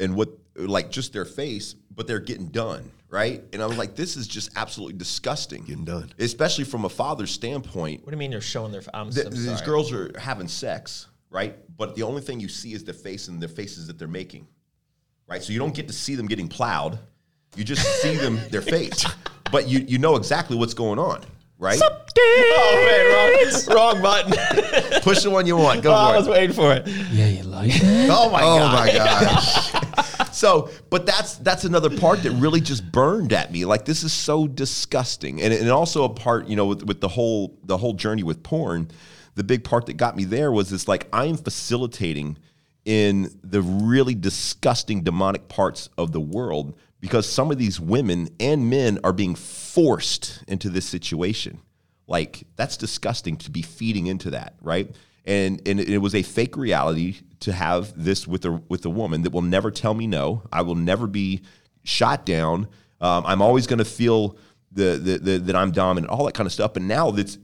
and 0.00 0.16
what 0.16 0.30
like 0.56 0.90
just 0.90 1.12
their 1.12 1.24
face, 1.24 1.74
but 1.94 2.06
they're 2.08 2.18
getting 2.20 2.48
done 2.48 2.90
right. 3.08 3.42
And 3.52 3.60
I 3.60 3.66
was 3.66 3.76
like, 3.76 3.96
this 3.96 4.16
is 4.16 4.28
just 4.28 4.50
absolutely 4.56 4.96
disgusting. 4.96 5.64
Getting 5.64 5.84
done. 5.84 6.12
especially 6.18 6.62
from 6.64 6.84
a 6.84 6.88
father's 6.88 7.30
standpoint. 7.32 8.02
what 8.04 8.10
do 8.10 8.16
you 8.16 8.18
mean 8.18 8.30
they're 8.30 8.40
showing 8.40 8.70
their? 8.72 8.82
I'm, 8.94 9.10
Th- 9.10 9.26
I'm 9.26 9.32
these 9.32 9.46
sorry. 9.46 9.64
girls 9.66 9.92
are 9.92 10.12
having 10.18 10.46
sex, 10.48 11.08
right? 11.30 11.56
But 11.76 11.94
the 11.96 12.02
only 12.04 12.22
thing 12.22 12.38
you 12.40 12.48
see 12.48 12.72
is 12.72 12.84
their 12.84 12.94
face 12.94 13.26
and 13.28 13.40
the 13.40 13.48
faces 13.48 13.86
that 13.88 13.98
they're 13.98 14.06
making, 14.08 14.46
right? 15.28 15.42
So 15.42 15.52
you 15.52 15.58
don't 15.58 15.74
get 15.74 15.86
to 15.88 15.92
see 15.94 16.14
them 16.14 16.26
getting 16.26 16.46
plowed. 16.48 16.98
You 17.56 17.64
just 17.64 17.84
see 18.00 18.14
them 18.16 18.38
their 18.50 18.62
face, 18.62 19.04
but 19.50 19.66
you 19.68 19.80
you 19.80 19.98
know 19.98 20.14
exactly 20.16 20.56
what's 20.56 20.74
going 20.74 20.98
on, 21.00 21.20
right? 21.58 21.80
Oh 21.82 22.84
man, 22.86 23.74
wrong, 23.74 23.96
wrong 23.96 24.02
button. 24.02 25.00
Push 25.02 25.22
the 25.24 25.30
one 25.30 25.46
you 25.46 25.56
want. 25.56 25.82
Go 25.82 25.90
Oh, 25.90 25.94
I 25.96 26.12
for 26.12 26.16
was 26.18 26.26
it. 26.28 26.30
waiting 26.30 26.54
for 26.54 26.72
it. 26.74 26.86
yeah, 27.12 27.26
you 27.26 27.42
like 27.42 27.72
it? 27.74 28.08
Oh 28.10 28.30
my 28.30 28.40
oh 28.42 28.58
god. 28.58 28.86
my 28.86 28.92
gosh! 28.92 29.69
So, 30.40 30.70
but 30.88 31.04
that's 31.04 31.34
that's 31.34 31.64
another 31.64 31.94
part 31.94 32.22
that 32.22 32.30
really 32.30 32.62
just 32.62 32.90
burned 32.90 33.34
at 33.34 33.52
me. 33.52 33.66
Like 33.66 33.84
this 33.84 34.02
is 34.02 34.10
so 34.10 34.48
disgusting, 34.48 35.42
and 35.42 35.52
and 35.52 35.68
also 35.68 36.04
a 36.04 36.08
part, 36.08 36.48
you 36.48 36.56
know, 36.56 36.64
with, 36.64 36.82
with 36.82 37.02
the 37.02 37.08
whole 37.08 37.58
the 37.64 37.76
whole 37.76 37.92
journey 37.92 38.22
with 38.22 38.42
porn. 38.42 38.90
The 39.34 39.44
big 39.44 39.64
part 39.64 39.84
that 39.84 39.98
got 39.98 40.16
me 40.16 40.24
there 40.24 40.50
was 40.50 40.70
this: 40.70 40.88
like 40.88 41.08
I 41.12 41.26
am 41.26 41.36
facilitating 41.36 42.38
in 42.86 43.38
the 43.44 43.60
really 43.60 44.14
disgusting 44.14 45.02
demonic 45.02 45.48
parts 45.48 45.90
of 45.98 46.12
the 46.12 46.22
world 46.22 46.74
because 47.00 47.30
some 47.30 47.50
of 47.50 47.58
these 47.58 47.78
women 47.78 48.30
and 48.40 48.70
men 48.70 48.98
are 49.04 49.12
being 49.12 49.34
forced 49.34 50.42
into 50.48 50.70
this 50.70 50.86
situation. 50.86 51.60
Like 52.06 52.44
that's 52.56 52.78
disgusting 52.78 53.36
to 53.36 53.50
be 53.50 53.60
feeding 53.60 54.06
into 54.06 54.30
that, 54.30 54.54
right? 54.62 54.90
And 55.30 55.62
and 55.66 55.78
it 55.78 55.98
was 55.98 56.14
a 56.14 56.22
fake 56.22 56.56
reality 56.56 57.18
to 57.40 57.52
have 57.52 57.92
this 57.96 58.26
with 58.26 58.44
a 58.44 58.60
with 58.68 58.84
a 58.84 58.90
woman 58.90 59.22
that 59.22 59.30
will 59.30 59.42
never 59.42 59.70
tell 59.70 59.94
me 59.94 60.06
no. 60.06 60.42
I 60.52 60.62
will 60.62 60.74
never 60.74 61.06
be 61.06 61.42
shot 61.84 62.26
down. 62.26 62.68
Um, 63.00 63.24
I'm 63.26 63.40
always 63.40 63.66
going 63.66 63.78
to 63.78 63.84
feel 63.84 64.36
the, 64.72 64.98
the, 65.02 65.18
the 65.18 65.38
that 65.38 65.56
I'm 65.56 65.70
dominant, 65.70 66.10
all 66.10 66.24
that 66.26 66.34
kind 66.34 66.46
of 66.46 66.52
stuff. 66.52 66.74
But 66.74 66.82
now 66.82 67.10
that's 67.12 67.38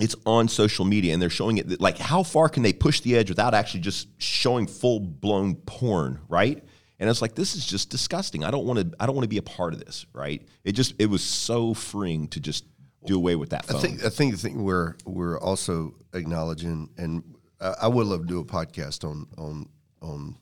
it's 0.00 0.16
on 0.26 0.48
social 0.48 0.84
media 0.84 1.12
and 1.12 1.22
they're 1.22 1.30
showing 1.30 1.58
it 1.58 1.80
like 1.80 1.98
how 1.98 2.22
far 2.22 2.48
can 2.48 2.62
they 2.62 2.72
push 2.72 3.00
the 3.00 3.16
edge 3.16 3.28
without 3.28 3.54
actually 3.54 3.80
just 3.80 4.08
showing 4.20 4.66
full 4.66 4.98
blown 5.00 5.54
porn, 5.54 6.18
right? 6.28 6.64
And 6.98 7.10
it's 7.10 7.22
like 7.22 7.34
this 7.34 7.54
is 7.54 7.66
just 7.66 7.90
disgusting. 7.90 8.44
I 8.44 8.50
don't 8.50 8.64
want 8.64 8.78
to. 8.78 8.96
I 8.98 9.06
don't 9.06 9.14
want 9.14 9.24
to 9.24 9.28
be 9.28 9.38
a 9.38 9.42
part 9.42 9.74
of 9.74 9.84
this, 9.84 10.06
right? 10.12 10.42
It 10.64 10.72
just 10.72 10.94
it 10.98 11.06
was 11.06 11.22
so 11.22 11.74
freeing 11.74 12.28
to 12.28 12.40
just 12.40 12.64
do 13.04 13.16
away 13.16 13.36
with 13.36 13.50
that 13.50 13.64
phone. 13.64 13.76
I 13.76 13.80
think 13.80 14.04
I 14.04 14.08
think 14.08 14.32
the 14.32 14.38
thing 14.38 14.62
we're 14.62 14.96
we're 15.04 15.38
also 15.38 15.94
acknowledging, 16.12 16.90
and 16.96 17.22
I, 17.60 17.74
I 17.82 17.88
would 17.88 18.06
love 18.06 18.22
to 18.22 18.26
do 18.26 18.40
a 18.40 18.44
podcast 18.44 19.08
on 19.08 19.26
on 19.38 19.68
on 20.00 20.36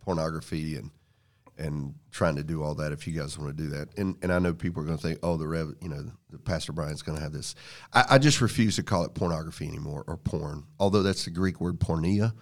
pornography 0.00 0.76
and 0.76 0.90
and 1.56 1.94
trying 2.10 2.34
to 2.36 2.42
do 2.42 2.62
all 2.62 2.74
that 2.74 2.92
if 2.92 3.06
you 3.06 3.18
guys 3.18 3.38
want 3.38 3.56
to 3.56 3.62
do 3.62 3.70
that. 3.70 3.96
And 3.96 4.16
and 4.22 4.32
I 4.32 4.38
know 4.38 4.54
people 4.54 4.82
are 4.82 4.86
going 4.86 4.98
to 4.98 5.02
think, 5.02 5.20
oh, 5.22 5.36
the 5.36 5.46
rev, 5.46 5.74
you 5.80 5.88
know, 5.88 6.04
the 6.30 6.38
Pastor 6.38 6.72
Brian's 6.72 7.02
going 7.02 7.16
to 7.16 7.22
have 7.22 7.32
this. 7.32 7.54
I, 7.92 8.04
I 8.10 8.18
just 8.18 8.40
refuse 8.40 8.76
to 8.76 8.82
call 8.82 9.04
it 9.04 9.14
pornography 9.14 9.66
anymore 9.68 10.04
or 10.06 10.16
porn, 10.16 10.64
although 10.78 11.02
that's 11.02 11.24
the 11.24 11.30
Greek 11.30 11.60
word 11.60 11.78
porneia. 11.78 12.32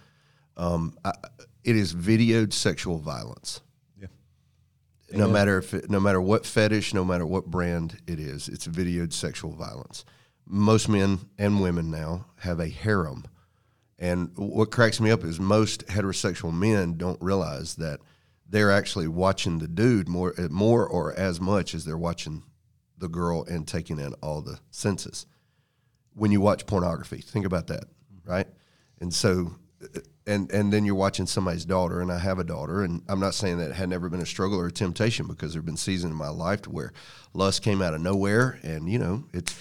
Um, 0.57 0.97
I, 1.03 1.13
it 1.63 1.75
is 1.75 1.93
videoed 1.93 2.53
sexual 2.53 2.99
violence. 2.99 3.61
Yeah. 3.99 4.07
No 5.11 5.27
matter 5.27 5.59
if 5.59 5.73
it, 5.73 5.89
no 5.89 5.99
matter 5.99 6.21
what 6.21 6.45
fetish, 6.45 6.93
no 6.93 7.05
matter 7.05 7.25
what 7.25 7.45
brand 7.45 7.99
it 8.07 8.19
is, 8.19 8.49
it's 8.49 8.67
videoed 8.67 9.13
sexual 9.13 9.51
violence. 9.51 10.05
Most 10.45 10.89
men 10.89 11.19
and 11.37 11.61
women 11.61 11.89
now 11.89 12.25
have 12.39 12.59
a 12.59 12.67
harem, 12.67 13.25
and 13.97 14.31
what 14.35 14.71
cracks 14.71 14.99
me 14.99 15.11
up 15.11 15.23
is 15.23 15.39
most 15.39 15.87
heterosexual 15.87 16.53
men 16.53 16.97
don't 16.97 17.21
realize 17.21 17.75
that 17.75 18.01
they're 18.49 18.71
actually 18.71 19.07
watching 19.07 19.59
the 19.59 19.67
dude 19.67 20.07
more 20.07 20.33
eh, 20.37 20.47
more 20.49 20.85
or 20.85 21.17
as 21.17 21.39
much 21.39 21.73
as 21.73 21.85
they're 21.85 21.97
watching 21.97 22.43
the 22.97 23.07
girl 23.07 23.43
and 23.45 23.67
taking 23.67 23.99
in 23.99 24.13
all 24.15 24.41
the 24.41 24.59
senses. 24.71 25.25
When 26.13 26.31
you 26.31 26.41
watch 26.41 26.67
pornography, 26.67 27.17
think 27.17 27.45
about 27.45 27.67
that, 27.67 27.85
right? 28.25 28.47
And 28.99 29.13
so 29.13 29.55
eh, 29.81 29.99
and 30.27 30.51
and 30.51 30.71
then 30.71 30.85
you're 30.85 30.95
watching 30.95 31.25
somebody's 31.25 31.65
daughter, 31.65 32.01
and 32.01 32.11
I 32.11 32.19
have 32.19 32.39
a 32.39 32.43
daughter, 32.43 32.83
and 32.83 33.01
I'm 33.07 33.19
not 33.19 33.35
saying 33.35 33.57
that 33.59 33.71
it 33.71 33.75
had 33.75 33.89
never 33.89 34.09
been 34.09 34.21
a 34.21 34.25
struggle 34.25 34.59
or 34.59 34.67
a 34.67 34.71
temptation 34.71 35.27
because 35.27 35.53
there've 35.53 35.65
been 35.65 35.77
seasons 35.77 36.11
in 36.11 36.17
my 36.17 36.29
life 36.29 36.61
to 36.63 36.69
where 36.69 36.93
lust 37.33 37.61
came 37.61 37.81
out 37.81 37.93
of 37.93 38.01
nowhere, 38.01 38.59
and 38.63 38.89
you 38.89 38.99
know 38.99 39.23
it's, 39.33 39.57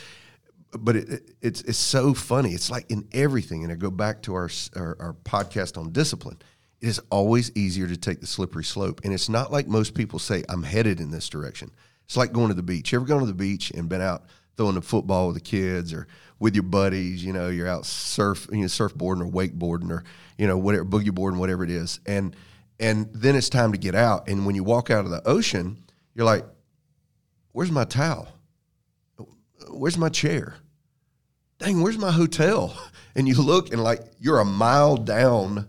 but 0.79 0.97
it, 0.97 1.09
it, 1.09 1.31
it's 1.41 1.63
it's 1.63 1.79
so 1.79 2.15
funny. 2.15 2.51
It's 2.53 2.71
like 2.71 2.91
in 2.91 3.07
everything, 3.13 3.63
and 3.63 3.73
I 3.73 3.77
go 3.77 3.91
back 3.91 4.23
to 4.23 4.35
our, 4.35 4.51
our 4.77 4.97
our 5.01 5.13
podcast 5.25 5.79
on 5.79 5.93
discipline. 5.93 6.39
It 6.81 6.89
is 6.89 7.01
always 7.11 7.53
easier 7.55 7.87
to 7.87 7.97
take 7.97 8.21
the 8.21 8.27
slippery 8.27 8.65
slope, 8.65 9.03
and 9.05 9.13
it's 9.13 9.29
not 9.29 9.53
like 9.53 9.69
most 9.69 9.95
people 9.95 10.19
say 10.19 10.43
I'm 10.49 10.63
headed 10.63 11.01
in 11.01 11.11
this 11.11 11.29
direction. 11.29 11.71
It's 12.07 12.17
like 12.17 12.33
going 12.33 12.49
to 12.49 12.55
the 12.55 12.63
beach. 12.63 12.93
You 12.93 12.99
ever 12.99 13.07
gone 13.07 13.21
to 13.21 13.27
the 13.27 13.35
beach 13.35 13.71
and 13.71 13.89
been 13.89 14.01
out 14.01 14.25
throwing 14.57 14.75
the 14.75 14.83
football 14.83 15.29
with 15.29 15.37
the 15.37 15.41
kids 15.41 15.93
or 15.93 16.07
with 16.39 16.55
your 16.55 16.65
buddies? 16.65 17.25
You 17.25 17.33
know, 17.33 17.49
you're 17.49 17.69
out 17.69 17.87
surf, 17.87 18.49
you 18.51 18.59
know, 18.59 18.67
surfboarding 18.67 19.23
or 19.23 19.31
wakeboarding 19.31 19.91
or 19.91 20.05
you 20.39 20.47
know 20.47 20.59
whatever 20.59 20.85
boogie 20.85 21.15
boarding, 21.15 21.39
whatever 21.39 21.65
it 21.65 21.71
is, 21.71 22.01
and 22.07 22.35
and 22.81 23.09
then 23.13 23.37
it's 23.37 23.49
time 23.49 23.73
to 23.73 23.79
get 23.79 23.95
out. 23.95 24.29
And 24.29 24.47
when 24.47 24.55
you 24.55 24.65
walk 24.65 24.91
out 24.91 25.05
of 25.05 25.11
the 25.11 25.27
ocean, 25.29 25.85
you're 26.15 26.27
like, 26.27 26.47
"Where's 27.53 27.71
my 27.71 27.85
towel? 27.85 28.29
Where's 29.69 29.99
my 29.99 30.09
chair? 30.09 30.57
Dang, 31.59 31.83
where's 31.83 31.99
my 31.99 32.13
hotel?" 32.13 32.77
And 33.15 33.29
you 33.29 33.35
look 33.43 33.71
and 33.71 33.83
like 33.83 34.01
you're 34.19 34.39
a 34.39 34.45
mile 34.47 34.97
down 34.97 35.69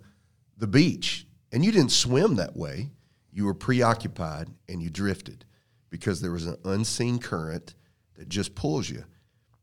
the 0.56 0.65
beach, 0.65 1.27
and 1.51 1.65
you 1.65 1.73
didn't 1.73 1.91
swim 1.91 2.36
that 2.36 2.56
way. 2.56 2.91
You 3.34 3.43
were 3.43 3.53
preoccupied 3.53 4.47
and 4.69 4.82
you 4.82 4.89
drifted 4.89 5.43
because 5.89 6.21
there 6.21 6.32
was 6.32 6.45
an 6.45 6.56
unseen 6.63 7.19
current 7.19 7.75
that 8.15 8.29
just 8.29 8.56
pulls 8.56 8.89
you. 8.89 9.03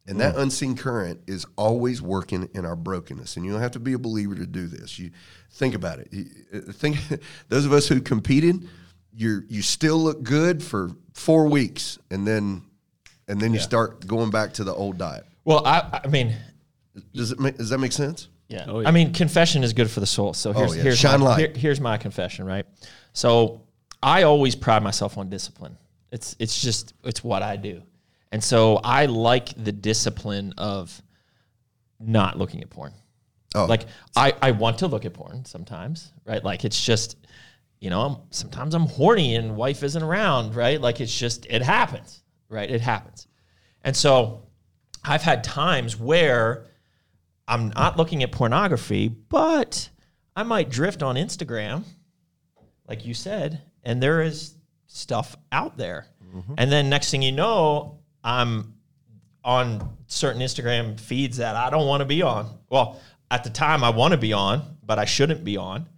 And 0.06 0.20
that 0.20 0.36
unseen 0.36 0.76
current 0.76 1.20
is 1.28 1.46
always 1.56 2.02
working 2.02 2.48
in 2.52 2.64
our 2.64 2.74
brokenness. 2.74 3.36
And 3.36 3.46
you 3.46 3.52
don't 3.52 3.60
have 3.60 3.70
to 3.72 3.80
be 3.80 3.92
a 3.92 3.98
believer 3.98 4.34
to 4.34 4.46
do 4.46 4.66
this. 4.66 4.98
You 4.98 5.12
think 5.52 5.74
about 5.74 6.00
it. 6.00 6.08
You, 6.10 6.26
uh, 6.52 6.72
think 6.72 6.98
those 7.48 7.64
of 7.64 7.72
us 7.72 7.86
who 7.86 8.00
competed, 8.00 8.68
you 9.12 9.42
you 9.48 9.62
still 9.62 9.98
look 9.98 10.22
good 10.22 10.62
for 10.62 10.90
four 11.14 11.46
weeks, 11.46 11.98
and 12.10 12.26
then 12.26 12.62
and 13.30 13.40
then 13.40 13.54
you 13.54 13.60
start 13.60 14.06
going 14.06 14.30
back 14.30 14.52
to 14.54 14.64
the 14.64 14.74
old 14.74 14.98
diet. 14.98 15.24
Well, 15.44 15.66
I, 15.66 16.00
I 16.04 16.08
mean, 16.08 16.34
Does 17.14 17.32
it 17.32 17.40
make, 17.40 17.56
does 17.56 17.70
that 17.70 17.78
make 17.78 17.92
sense? 17.92 18.28
Yeah. 18.48 18.64
Oh, 18.66 18.80
yeah. 18.80 18.88
I 18.88 18.90
mean, 18.90 19.12
confession 19.12 19.62
is 19.62 19.72
good 19.72 19.90
for 19.90 20.00
the 20.00 20.06
soul. 20.06 20.34
So 20.34 20.50
oh, 20.50 20.52
here's, 20.54 20.76
yeah. 20.76 20.82
here's, 20.82 20.98
Shine 20.98 21.20
my, 21.20 21.26
light. 21.26 21.38
here- 21.38 21.52
here's 21.56 21.80
my 21.80 21.96
confession, 21.96 22.46
right? 22.46 22.66
So 23.12 23.62
I 24.02 24.24
always 24.24 24.56
pride 24.56 24.82
myself 24.82 25.18
on 25.18 25.30
discipline. 25.30 25.76
It's 26.12 26.34
it's 26.40 26.60
just 26.60 26.94
it's 27.04 27.22
what 27.22 27.42
I 27.42 27.56
do. 27.56 27.82
And 28.32 28.42
so 28.42 28.76
I 28.82 29.06
like 29.06 29.54
the 29.62 29.70
discipline 29.72 30.52
of 30.58 31.00
not 32.00 32.36
looking 32.36 32.62
at 32.62 32.70
porn. 32.70 32.92
Oh. 33.54 33.66
Like 33.66 33.86
I, 34.16 34.34
I 34.42 34.50
want 34.50 34.78
to 34.78 34.88
look 34.88 35.04
at 35.04 35.14
porn 35.14 35.44
sometimes, 35.44 36.12
right? 36.24 36.42
Like 36.42 36.64
it's 36.64 36.84
just, 36.84 37.16
you 37.80 37.90
know, 37.90 38.00
I'm, 38.00 38.16
sometimes 38.30 38.74
I'm 38.74 38.86
horny 38.86 39.36
and 39.36 39.56
wife 39.56 39.82
isn't 39.84 40.02
around, 40.02 40.56
right? 40.56 40.80
Like 40.80 41.00
it's 41.00 41.16
just 41.16 41.46
it 41.46 41.62
happens, 41.62 42.22
right? 42.50 42.70
It 42.70 42.82
happens. 42.82 43.26
And 43.82 43.96
so 43.96 44.42
I've 45.02 45.22
had 45.22 45.42
times 45.42 45.98
where 45.98 46.66
I'm 47.48 47.70
not 47.70 47.96
looking 47.96 48.22
at 48.22 48.32
pornography, 48.32 49.08
but 49.08 49.88
I 50.36 50.42
might 50.42 50.68
drift 50.68 51.02
on 51.02 51.16
Instagram, 51.16 51.84
like 52.86 53.07
you 53.07 53.14
said, 53.14 53.62
and 53.82 54.03
there 54.03 54.20
is 54.20 54.55
stuff 54.86 55.36
out 55.51 55.76
there. 55.78 56.07
Mm-hmm. 56.34 56.55
And 56.59 56.70
then 56.70 56.90
next 56.90 57.11
thing 57.11 57.22
you 57.22 57.32
know, 57.32 58.01
I'm 58.22 58.74
on 59.42 59.96
certain 60.07 60.42
Instagram 60.42 61.01
feeds 61.01 61.38
that 61.38 61.57
I 61.57 61.70
don't 61.70 61.86
want 61.86 62.03
to 62.03 62.05
be 62.05 62.22
on. 62.22 62.59
Well, 62.68 63.01
at 63.30 63.44
the 63.44 63.51
time 63.51 63.82
I 63.82 63.90
want 63.90 64.12
to 64.12 64.18
be 64.18 64.32
on, 64.32 64.76
but 64.84 64.98
I 64.98 65.05
shouldn't 65.05 65.44
be 65.44 65.57
on. 65.57 65.88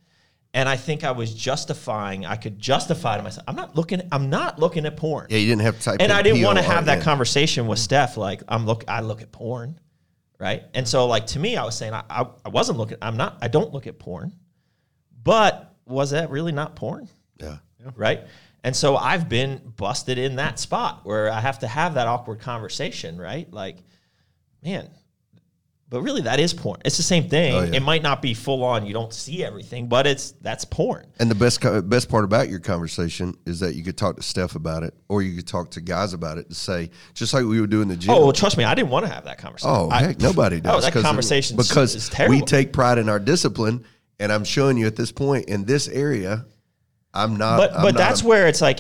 And 0.55 0.69
I 0.69 0.77
think 0.77 1.03
I 1.03 1.13
was 1.13 1.33
justifying, 1.33 2.27
I 2.27 2.37
could 2.37 2.59
justify 2.59 3.17
to 3.17 3.23
myself. 3.23 3.45
I'm 3.49 3.57
not 3.57 3.75
looking 3.75 4.03
I'm 4.13 4.29
not 4.29 4.59
looking 4.59 4.85
at 4.85 4.97
porn 4.99 5.29
Yeah, 5.31 5.39
you 5.39 5.47
didn't 5.49 5.63
have 5.63 5.79
to 5.79 5.83
type. 5.83 5.97
and 6.01 6.13
in 6.13 6.19
I 6.19 6.21
didn't 6.23 6.43
want 6.43 6.59
to 6.59 6.65
have 6.65 6.87
that 6.87 7.03
conversation 7.03 7.67
with 7.67 7.79
Steph. 7.79 8.17
Like 8.17 8.43
I'm 8.49 8.67
look, 8.67 8.85
I 8.87 9.01
look 9.01 9.23
at 9.23 9.33
porn, 9.33 9.81
right? 10.39 10.65
And 10.75 10.87
so 10.87 11.07
like 11.07 11.27
to 11.29 11.39
me, 11.39 11.57
I 11.57 11.65
was 11.65 11.77
saying 11.77 11.95
I, 11.95 12.03
I, 12.11 12.27
I 12.45 12.49
wasn't 12.51 12.77
looking. 12.79 12.99
I'm 13.01 13.17
not. 13.17 13.39
I 13.41 13.49
don't 13.49 13.73
look 13.73 13.87
at 13.87 13.99
porn, 13.99 14.33
but 15.23 15.75
was 15.87 16.11
that 16.11 16.31
really 16.31 16.53
not 16.53 16.77
porn, 16.77 17.09
Yeah. 17.41 17.57
right? 17.97 18.21
And 18.65 18.77
so 18.77 18.97
I've 18.97 19.29
been 19.29 19.73
busted 19.77 20.19
in 20.19 20.37
that 20.37 20.59
spot 20.59 21.01
where 21.05 21.31
I 21.31 21.41
have 21.41 21.59
to 21.61 21.67
have 21.67 21.95
that 21.95 22.07
awkward 22.07 22.41
conversation, 22.41 23.19
right? 23.19 23.53
Like, 23.53 23.79
man, 24.63 24.89
But 25.93 26.01
really, 26.01 26.23
that 26.23 26.41
is 26.41 26.55
porn. 26.55 26.81
It's 26.87 26.97
the 26.97 27.03
same 27.03 27.29
thing. 27.29 27.55
Oh, 27.55 27.61
yeah. 27.65 27.75
It 27.77 27.83
might 27.83 28.03
not 28.03 28.23
be 28.23 28.33
full 28.33 28.65
on. 28.65 28.87
You 28.87 28.95
don't 28.95 29.13
see 29.13 29.45
everything, 29.45 29.89
but 29.89 30.07
it's 30.07 30.31
that's 30.41 30.65
porn. 30.65 31.07
And 31.21 31.31
the 31.31 31.35
best 31.35 31.61
co- 31.61 31.83
best 31.83 32.09
part 32.09 32.25
about 32.25 32.49
your 32.49 32.61
conversation 32.61 33.37
is 33.45 33.61
that 33.61 33.75
you 33.75 33.85
could 33.85 33.99
talk 33.99 34.17
to 34.17 34.23
Steph 34.23 34.55
about 34.55 34.85
it, 34.85 34.95
or 35.11 35.21
you 35.21 35.37
could 35.37 35.47
talk 35.47 35.71
to 35.73 35.83
guys 35.83 36.15
about 36.15 36.39
it 36.39 36.49
to 36.49 36.55
say, 36.55 36.89
just 37.13 37.35
like 37.35 37.45
we 37.45 37.61
would 37.61 37.69
do 37.69 37.83
in 37.83 37.89
the 37.89 37.97
gym. 37.97 38.15
Oh, 38.15 38.23
well, 38.23 38.33
trust 38.33 38.57
me, 38.57 38.65
I 38.65 38.75
didn't 38.75 38.89
want 38.91 39.05
to 39.05 39.13
have 39.13 39.25
that 39.25 39.37
conversation. 39.37 39.71
Oh, 39.77 39.91
I- 39.91 40.03
heck, 40.03 40.21
nobody 40.21 40.63
does. 40.63 40.83
Oh, 40.83 40.91
that 40.91 40.95
conversation 41.03 41.59
because 41.59 41.95
is 41.95 42.09
terrible. 42.09 42.37
we 42.37 42.41
take 42.43 42.73
pride 42.73 42.97
in 42.97 43.11
our 43.11 43.19
discipline, 43.21 43.85
and 44.19 44.33
I'm 44.33 44.45
showing 44.45 44.79
you 44.79 44.87
at 44.87 44.97
this 44.97 45.13
point 45.13 45.45
in 45.51 45.67
this 45.67 45.89
area, 45.89 46.47
I'm 47.13 47.37
not. 47.37 47.59
but 47.59 47.75
I'm 47.77 47.83
but 47.83 47.95
not 47.95 47.99
that's 47.99 48.23
a- 48.23 48.27
where 48.27 48.49
it's 48.49 48.63
like 48.63 48.79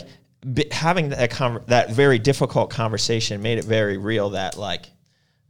having 0.72 1.10
that 1.10 1.30
conver- 1.30 1.66
that 1.66 1.90
very 1.90 2.18
difficult 2.18 2.70
conversation 2.70 3.42
made 3.42 3.58
it 3.58 3.64
very 3.66 3.98
real 3.98 4.30
that 4.30 4.56
like 4.56 4.86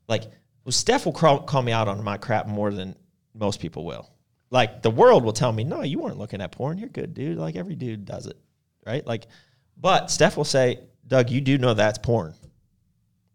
like 0.09 0.25
well, 0.65 0.73
Steph 0.73 1.05
will 1.05 1.13
call, 1.13 1.41
call 1.41 1.63
me 1.63 1.73
out 1.73 1.89
on 1.89 2.03
my 2.03 2.17
crap 2.17 2.47
more 2.47 2.71
than 2.73 2.97
most 3.35 3.61
people 3.61 3.85
will. 3.85 4.09
Like 4.51 4.83
the 4.83 4.91
world 4.91 5.25
will 5.25 5.33
tell 5.33 5.53
me, 5.53 5.65
no, 5.65 5.83
you 5.83 5.99
weren't 5.99 6.19
looking 6.19 6.41
at 6.41 6.53
porn. 6.53 6.79
You're 6.79 6.89
good, 6.89 7.15
dude. 7.15 7.39
Like 7.39 7.57
every 7.57 7.75
dude 7.75 8.05
does 8.05 8.27
it, 8.27 8.37
right? 8.87 9.07
Like, 9.07 9.27
but 9.77 10.11
Steph 10.11 10.37
will 10.37 10.45
say, 10.45 10.81
Doug, 11.07 11.31
you 11.31 11.41
do 11.41 11.59
know 11.59 11.75
that's 11.75 11.99
porn, 11.99 12.35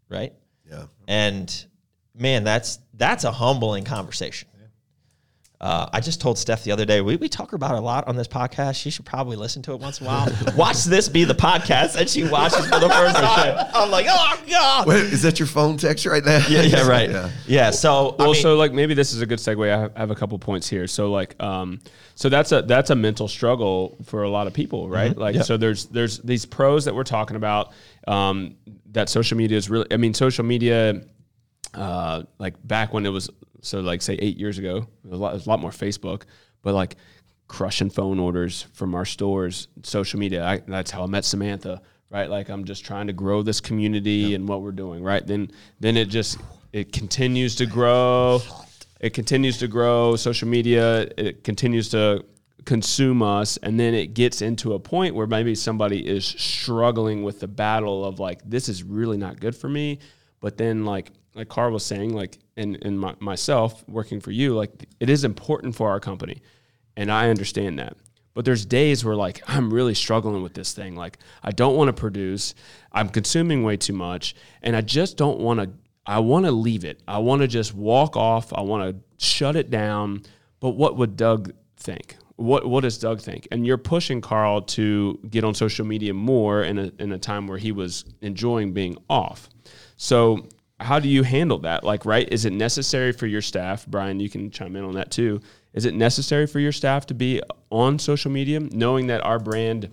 right? 0.08 0.32
yeah. 0.70 0.84
And 1.06 1.66
man, 2.14 2.44
that's 2.44 2.78
that's 2.94 3.24
a 3.24 3.32
humbling 3.32 3.84
conversation. 3.84 4.48
Uh, 5.60 5.88
I 5.92 5.98
just 6.00 6.20
told 6.20 6.38
Steph 6.38 6.62
the 6.62 6.70
other 6.70 6.84
day, 6.84 7.00
we, 7.00 7.16
we 7.16 7.28
talk 7.28 7.52
about 7.52 7.72
it 7.72 7.78
a 7.78 7.80
lot 7.80 8.06
on 8.06 8.14
this 8.14 8.28
podcast. 8.28 8.76
She 8.80 8.90
should 8.90 9.04
probably 9.04 9.36
listen 9.36 9.60
to 9.62 9.72
it 9.72 9.80
once 9.80 10.00
in 10.00 10.06
a 10.06 10.08
while. 10.08 10.28
Watch 10.56 10.84
this 10.84 11.08
be 11.08 11.24
the 11.24 11.34
podcast, 11.34 11.96
and 11.96 12.08
she 12.08 12.22
watches 12.28 12.64
for 12.68 12.78
the 12.78 12.88
first 12.88 13.16
time. 13.16 13.66
I'm 13.74 13.90
like, 13.90 14.06
oh 14.08 14.40
god. 14.48 14.86
Wait, 14.86 15.00
is 15.12 15.22
that 15.22 15.40
your 15.40 15.48
phone 15.48 15.76
text 15.76 16.06
right 16.06 16.24
now? 16.24 16.46
Yeah, 16.48 16.62
yeah, 16.62 16.86
right. 16.86 17.10
Yeah. 17.10 17.30
Yeah. 17.48 17.70
so 17.72 18.14
I 18.20 18.26
mean, 18.26 18.34
so 18.36 18.54
like 18.56 18.72
maybe 18.72 18.94
this 18.94 19.12
is 19.12 19.20
a 19.20 19.26
good 19.26 19.40
segue. 19.40 19.68
I 19.68 19.80
have, 19.80 19.92
I 19.96 19.98
have 20.00 20.10
a 20.12 20.14
couple 20.14 20.38
points 20.38 20.68
here. 20.68 20.86
So 20.86 21.10
like, 21.10 21.34
um, 21.42 21.80
so 22.14 22.28
that's 22.28 22.52
a 22.52 22.62
that's 22.62 22.90
a 22.90 22.94
mental 22.94 23.26
struggle 23.26 23.96
for 24.04 24.22
a 24.22 24.30
lot 24.30 24.46
of 24.46 24.52
people, 24.52 24.88
right? 24.88 25.16
Like, 25.16 25.34
Yeah. 25.34 25.42
so 25.42 25.56
there's 25.56 25.86
there's 25.86 26.18
these 26.18 26.46
pros 26.46 26.84
that 26.84 26.94
we're 26.94 27.02
talking 27.02 27.36
about. 27.36 27.72
Um, 28.06 28.54
that 28.92 29.08
social 29.08 29.36
media 29.36 29.58
is 29.58 29.68
really. 29.68 29.86
I 29.90 29.96
mean, 29.96 30.14
social 30.14 30.44
media, 30.44 31.02
uh, 31.74 32.22
like 32.38 32.54
back 32.64 32.92
when 32.92 33.04
it 33.06 33.10
was 33.10 33.28
so 33.60 33.80
like 33.80 34.02
say 34.02 34.14
eight 34.14 34.36
years 34.36 34.58
ago, 34.58 34.86
was 35.04 35.18
a 35.18 35.22
lot, 35.22 35.46
a 35.46 35.48
lot 35.48 35.60
more 35.60 35.70
Facebook, 35.70 36.22
but 36.62 36.74
like 36.74 36.96
crushing 37.48 37.90
phone 37.90 38.18
orders 38.18 38.66
from 38.74 38.94
our 38.94 39.04
stores, 39.04 39.68
social 39.82 40.20
media. 40.20 40.44
I, 40.44 40.62
that's 40.66 40.90
how 40.90 41.02
I 41.02 41.06
met 41.06 41.24
Samantha, 41.24 41.80
right? 42.10 42.28
Like 42.28 42.48
I'm 42.48 42.64
just 42.64 42.84
trying 42.84 43.06
to 43.08 43.12
grow 43.12 43.42
this 43.42 43.60
community 43.60 44.34
and 44.34 44.46
what 44.48 44.62
we're 44.62 44.72
doing, 44.72 45.02
right? 45.02 45.26
Then 45.26 45.50
then 45.80 45.96
it 45.96 46.06
just 46.06 46.38
it 46.72 46.92
continues 46.92 47.56
to 47.56 47.66
grow. 47.66 48.40
It 49.00 49.10
continues 49.14 49.58
to 49.58 49.68
grow. 49.68 50.16
Social 50.16 50.48
media 50.48 51.08
it 51.16 51.44
continues 51.44 51.88
to 51.90 52.24
consume 52.64 53.22
us 53.22 53.56
and 53.62 53.80
then 53.80 53.94
it 53.94 54.08
gets 54.12 54.42
into 54.42 54.74
a 54.74 54.78
point 54.78 55.14
where 55.14 55.26
maybe 55.26 55.54
somebody 55.54 56.06
is 56.06 56.26
struggling 56.26 57.22
with 57.22 57.40
the 57.40 57.48
battle 57.48 58.04
of 58.04 58.20
like 58.20 58.42
this 58.44 58.68
is 58.68 58.82
really 58.82 59.16
not 59.16 59.40
good 59.40 59.56
for 59.56 59.70
me 59.70 59.98
but 60.40 60.58
then 60.58 60.84
like 60.84 61.10
like 61.34 61.48
Carl 61.48 61.72
was 61.72 61.84
saying 61.84 62.12
like 62.12 62.36
and 62.58 62.78
and 62.84 63.00
my, 63.00 63.14
myself 63.20 63.84
working 63.88 64.20
for 64.20 64.30
you 64.30 64.54
like 64.54 64.88
it 65.00 65.08
is 65.08 65.24
important 65.24 65.74
for 65.74 65.88
our 65.90 66.00
company. 66.00 66.42
And 66.96 67.12
I 67.12 67.30
understand 67.30 67.78
that. 67.78 67.96
But 68.34 68.44
there's 68.44 68.66
days 68.66 69.04
where 69.04 69.16
like 69.16 69.42
I'm 69.48 69.72
really 69.72 69.94
struggling 69.94 70.42
with 70.42 70.54
this 70.54 70.72
thing. 70.72 70.94
Like 70.94 71.18
I 71.42 71.52
don't 71.52 71.76
want 71.76 71.88
to 71.88 71.92
produce. 71.92 72.54
I'm 72.92 73.08
consuming 73.08 73.62
way 73.62 73.76
too 73.76 73.92
much. 73.92 74.34
And 74.62 74.76
I 74.76 74.80
just 74.80 75.16
don't 75.16 75.38
want 75.38 75.60
to 75.60 75.70
I 76.06 76.20
want 76.20 76.46
to 76.46 76.52
leave 76.52 76.84
it. 76.84 77.00
I 77.06 77.18
want 77.18 77.42
to 77.42 77.48
just 77.48 77.74
walk 77.74 78.16
off. 78.16 78.52
I 78.52 78.62
want 78.62 78.90
to 78.90 79.24
shut 79.24 79.56
it 79.56 79.70
down. 79.70 80.22
But 80.60 80.70
what 80.70 80.96
would 80.96 81.16
Doug 81.16 81.52
think? 81.76 82.16
What 82.36 82.66
what 82.66 82.82
does 82.82 82.98
Doug 82.98 83.20
think? 83.20 83.48
And 83.50 83.66
you're 83.66 83.78
pushing 83.78 84.20
Carl 84.20 84.62
to 84.62 85.18
get 85.28 85.44
on 85.44 85.54
social 85.54 85.84
media 85.84 86.14
more 86.14 86.62
in 86.62 86.78
a 86.78 86.92
in 86.98 87.12
a 87.12 87.18
time 87.18 87.46
where 87.46 87.58
he 87.58 87.72
was 87.72 88.04
enjoying 88.20 88.72
being 88.72 88.96
off. 89.10 89.48
So 89.96 90.46
how 90.80 90.98
do 90.98 91.08
you 91.08 91.22
handle 91.22 91.58
that? 91.58 91.84
Like, 91.84 92.04
right? 92.04 92.28
Is 92.30 92.44
it 92.44 92.52
necessary 92.52 93.12
for 93.12 93.26
your 93.26 93.42
staff, 93.42 93.86
Brian? 93.86 94.20
You 94.20 94.30
can 94.30 94.50
chime 94.50 94.76
in 94.76 94.84
on 94.84 94.94
that 94.94 95.10
too. 95.10 95.40
Is 95.72 95.84
it 95.84 95.94
necessary 95.94 96.46
for 96.46 96.60
your 96.60 96.72
staff 96.72 97.06
to 97.06 97.14
be 97.14 97.42
on 97.70 97.98
social 97.98 98.30
media, 98.30 98.60
knowing 98.60 99.08
that 99.08 99.24
our 99.24 99.38
brand, 99.38 99.90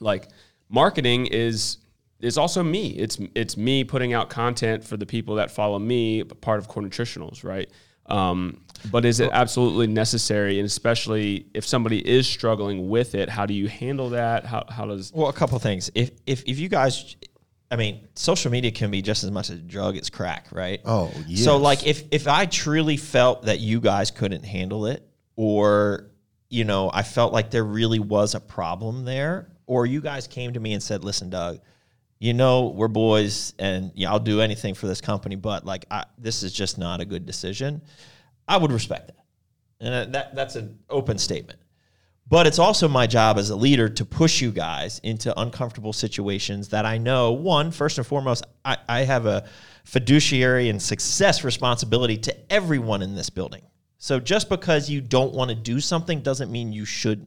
like 0.00 0.28
marketing, 0.68 1.26
is 1.26 1.78
is 2.20 2.38
also 2.38 2.62
me. 2.62 2.88
It's 2.90 3.18
it's 3.34 3.56
me 3.56 3.84
putting 3.84 4.12
out 4.12 4.30
content 4.30 4.84
for 4.84 4.96
the 4.96 5.06
people 5.06 5.34
that 5.36 5.50
follow 5.50 5.78
me, 5.78 6.24
part 6.24 6.58
of 6.58 6.68
Core 6.68 6.82
Nutritionals, 6.82 7.44
right? 7.44 7.68
Um, 8.06 8.60
but 8.90 9.04
is 9.04 9.20
it 9.20 9.30
absolutely 9.32 9.86
necessary, 9.86 10.58
and 10.58 10.66
especially 10.66 11.46
if 11.54 11.66
somebody 11.66 12.06
is 12.06 12.26
struggling 12.26 12.88
with 12.88 13.14
it, 13.14 13.28
how 13.28 13.46
do 13.46 13.54
you 13.54 13.68
handle 13.68 14.10
that? 14.10 14.44
How 14.44 14.64
how 14.68 14.86
does 14.86 15.12
well, 15.14 15.28
a 15.28 15.32
couple 15.32 15.58
things. 15.58 15.90
If 15.94 16.10
if 16.26 16.44
if 16.46 16.58
you 16.58 16.68
guys, 16.68 17.16
I 17.74 17.76
mean, 17.76 18.06
social 18.14 18.52
media 18.52 18.70
can 18.70 18.92
be 18.92 19.02
just 19.02 19.24
as 19.24 19.32
much 19.32 19.50
a 19.50 19.56
drug 19.56 19.96
as 19.96 20.08
crack, 20.08 20.46
right? 20.52 20.80
Oh, 20.84 21.10
yeah. 21.26 21.44
So 21.44 21.56
like 21.56 21.84
if 21.84 22.04
if 22.12 22.28
I 22.28 22.46
truly 22.46 22.96
felt 22.96 23.46
that 23.46 23.58
you 23.58 23.80
guys 23.80 24.12
couldn't 24.12 24.44
handle 24.44 24.86
it 24.86 25.04
or 25.34 26.12
you 26.48 26.64
know, 26.64 26.88
I 26.94 27.02
felt 27.02 27.32
like 27.32 27.50
there 27.50 27.64
really 27.64 27.98
was 27.98 28.36
a 28.36 28.40
problem 28.40 29.04
there 29.04 29.50
or 29.66 29.86
you 29.86 30.00
guys 30.00 30.28
came 30.28 30.52
to 30.52 30.60
me 30.60 30.72
and 30.74 30.80
said, 30.80 31.02
"Listen, 31.02 31.30
Doug, 31.30 31.58
you 32.20 32.32
know, 32.32 32.68
we're 32.68 32.86
boys 32.86 33.54
and 33.58 33.90
yeah, 33.96 34.12
I'll 34.12 34.20
do 34.20 34.40
anything 34.40 34.74
for 34.74 34.86
this 34.86 35.00
company, 35.00 35.34
but 35.34 35.66
like 35.66 35.84
I, 35.90 36.04
this 36.16 36.44
is 36.44 36.52
just 36.52 36.78
not 36.78 37.00
a 37.00 37.04
good 37.04 37.26
decision." 37.26 37.82
I 38.46 38.56
would 38.56 38.70
respect 38.70 39.08
that. 39.08 39.16
And 39.80 39.94
uh, 39.94 40.12
that 40.12 40.36
that's 40.36 40.54
an 40.54 40.78
open 40.88 41.18
statement. 41.18 41.58
But 42.26 42.46
it's 42.46 42.58
also 42.58 42.88
my 42.88 43.06
job 43.06 43.36
as 43.36 43.50
a 43.50 43.56
leader 43.56 43.88
to 43.88 44.04
push 44.04 44.40
you 44.40 44.50
guys 44.50 44.98
into 45.00 45.38
uncomfortable 45.38 45.92
situations 45.92 46.70
that 46.70 46.86
I 46.86 46.96
know, 46.96 47.32
one, 47.32 47.70
first 47.70 47.98
and 47.98 48.06
foremost, 48.06 48.44
I, 48.64 48.78
I 48.88 49.00
have 49.00 49.26
a 49.26 49.46
fiduciary 49.84 50.70
and 50.70 50.80
success 50.80 51.44
responsibility 51.44 52.16
to 52.18 52.52
everyone 52.52 53.02
in 53.02 53.14
this 53.14 53.28
building. 53.28 53.62
So 53.98 54.20
just 54.20 54.48
because 54.48 54.88
you 54.88 55.00
don't 55.00 55.34
want 55.34 55.50
to 55.50 55.54
do 55.54 55.80
something 55.80 56.20
doesn't 56.20 56.50
mean 56.50 56.72
you 56.72 56.84
should 56.86 57.26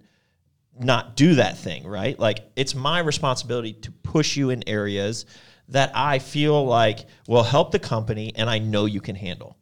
not 0.80 1.16
do 1.16 1.36
that 1.36 1.58
thing, 1.58 1.86
right? 1.88 2.20
Like 2.20 2.39
it's 2.56 2.76
my 2.76 3.00
responsibility 3.00 3.74
to 3.74 3.91
push 3.91 4.36
you 4.36 4.50
in 4.50 4.68
areas 4.68 5.26
that 5.70 5.91
I 5.95 6.20
feel 6.20 6.66
like 6.66 7.06
will 7.28 7.43
help 7.43 7.72
the 7.72 7.80
company 7.80 8.32
and 8.36 8.50
I 8.50 8.60
know 8.60 8.86
you 8.86 9.02
can 9.02 9.16
handle. 9.16 9.58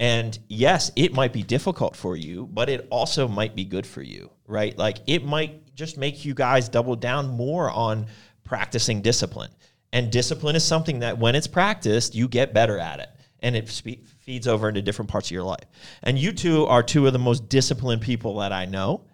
And 0.00 0.38
yes, 0.48 0.92
it 0.94 1.12
might 1.12 1.32
be 1.32 1.42
difficult 1.42 1.96
for 1.96 2.16
you, 2.16 2.46
but 2.46 2.68
it 2.68 2.86
also 2.90 3.26
might 3.26 3.56
be 3.56 3.64
good 3.64 3.86
for 3.86 4.02
you, 4.02 4.30
right? 4.48 4.76
Like 4.76 4.98
it 5.06 5.24
might 5.24 5.74
just 5.74 5.96
make 5.96 6.24
you 6.24 6.34
guys 6.34 6.68
double 6.68 6.96
down 6.96 7.28
more 7.28 7.70
on 7.70 8.06
practicing 8.42 9.02
discipline. 9.02 9.50
And 9.92 10.10
discipline 10.10 10.56
is 10.56 10.64
something 10.64 11.00
that 11.00 11.18
when 11.18 11.34
it's 11.34 11.46
practiced, 11.46 12.14
you 12.14 12.26
get 12.26 12.52
better 12.52 12.78
at 12.78 13.00
it 13.00 13.08
and 13.40 13.54
it 13.54 13.68
spe- 13.68 14.04
feeds 14.20 14.48
over 14.48 14.68
into 14.68 14.82
different 14.82 15.10
parts 15.10 15.28
of 15.28 15.32
your 15.32 15.44
life. 15.44 15.64
And 16.02 16.18
you 16.18 16.32
two 16.32 16.66
are 16.66 16.82
two 16.82 17.06
of 17.06 17.12
the 17.12 17.18
most 17.18 17.48
disciplined 17.48 18.02
people 18.02 18.38
that 18.38 18.52
I 18.52 18.64
know, 18.64 19.04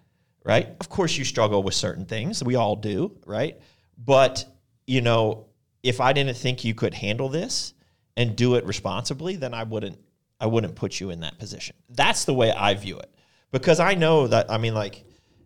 right? 0.43 0.69
Of 0.79 0.89
course, 0.89 1.15
you 1.17 1.23
struggle 1.23 1.61
with 1.63 1.73
certain 1.73 2.05
things. 2.05 2.43
We 2.43 2.55
all 2.55 2.75
do, 2.75 3.15
right? 3.25 3.59
But, 3.97 4.45
you 4.87 5.01
know, 5.01 5.47
if 5.83 6.01
I 6.01 6.13
didn't 6.13 6.35
think 6.35 6.65
you 6.65 6.73
could 6.73 6.93
handle 6.93 7.29
this 7.29 7.73
and 8.17 8.35
do 8.35 8.55
it 8.55 8.65
responsibly, 8.65 9.35
then 9.35 9.53
I 9.53 9.63
wouldn't 9.63 9.99
I 10.37 10.47
wouldn't 10.47 10.75
put 10.75 10.99
you 10.99 11.11
in 11.11 11.21
that 11.21 11.39
position. 11.39 11.77
That's 11.89 12.25
the 12.25 12.33
way 12.33 12.51
I 12.51 12.73
view 12.73 12.99
it. 12.99 13.09
Because 13.51 13.79
I 13.79 13.93
know 13.93 14.27
that 14.27 14.51
I 14.51 14.57
mean 14.57 14.73
like 14.73 15.05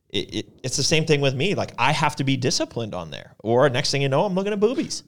it, 0.10 0.36
it, 0.36 0.60
it's 0.64 0.78
the 0.78 0.84
same 0.84 1.06
thing 1.06 1.22
with 1.22 1.36
me. 1.36 1.56
Like 1.56 1.74
I 1.78 1.92
have 1.92 2.16
to 2.18 2.24
be 2.24 2.38
disciplined 2.38 2.96
on 2.96 3.12
there, 3.12 3.36
or 3.40 3.70
next 3.70 3.92
thing 3.92 4.02
you 4.02 4.10
know, 4.10 4.26
I'm 4.26 4.34
looking 4.34 4.54
at 4.54 4.60
boobies, 4.60 5.04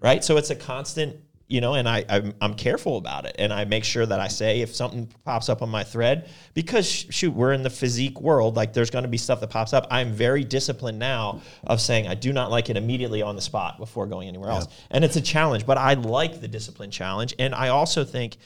right? 0.00 0.22
So 0.22 0.36
it's 0.36 0.50
a 0.50 0.54
constant, 0.54 1.16
you 1.48 1.60
know, 1.60 1.74
and 1.74 1.88
I 1.88 2.04
I'm, 2.08 2.34
I'm 2.40 2.54
careful 2.54 2.96
about 2.96 3.26
it, 3.26 3.36
and 3.38 3.52
I 3.52 3.64
make 3.64 3.84
sure 3.84 4.06
that 4.06 4.20
I 4.20 4.28
say 4.28 4.60
if 4.60 4.74
something 4.74 5.08
pops 5.24 5.48
up 5.48 5.60
on 5.60 5.68
my 5.68 5.82
thread, 5.82 6.28
because 6.54 6.86
shoot, 6.88 7.34
we're 7.34 7.52
in 7.52 7.62
the 7.62 7.70
physique 7.70 8.20
world, 8.20 8.56
like 8.56 8.72
there's 8.72 8.90
going 8.90 9.04
to 9.04 9.08
be 9.08 9.18
stuff 9.18 9.40
that 9.40 9.50
pops 9.50 9.72
up. 9.72 9.86
I'm 9.90 10.12
very 10.12 10.44
disciplined 10.44 10.98
now 10.98 11.40
of 11.66 11.80
saying 11.80 12.06
I 12.06 12.14
do 12.14 12.32
not 12.32 12.50
like 12.50 12.70
it 12.70 12.76
immediately 12.76 13.22
on 13.22 13.34
the 13.34 13.42
spot 13.42 13.78
before 13.78 14.06
going 14.06 14.28
anywhere 14.28 14.50
else, 14.50 14.68
and 14.90 15.04
it's 15.04 15.16
a 15.16 15.22
challenge, 15.22 15.66
but 15.66 15.78
I 15.78 15.94
like 15.94 16.40
the 16.40 16.48
discipline 16.48 16.90
challenge, 16.90 17.34
and 17.38 17.54
I 17.54 17.68
also 17.68 18.04
think 18.04 18.36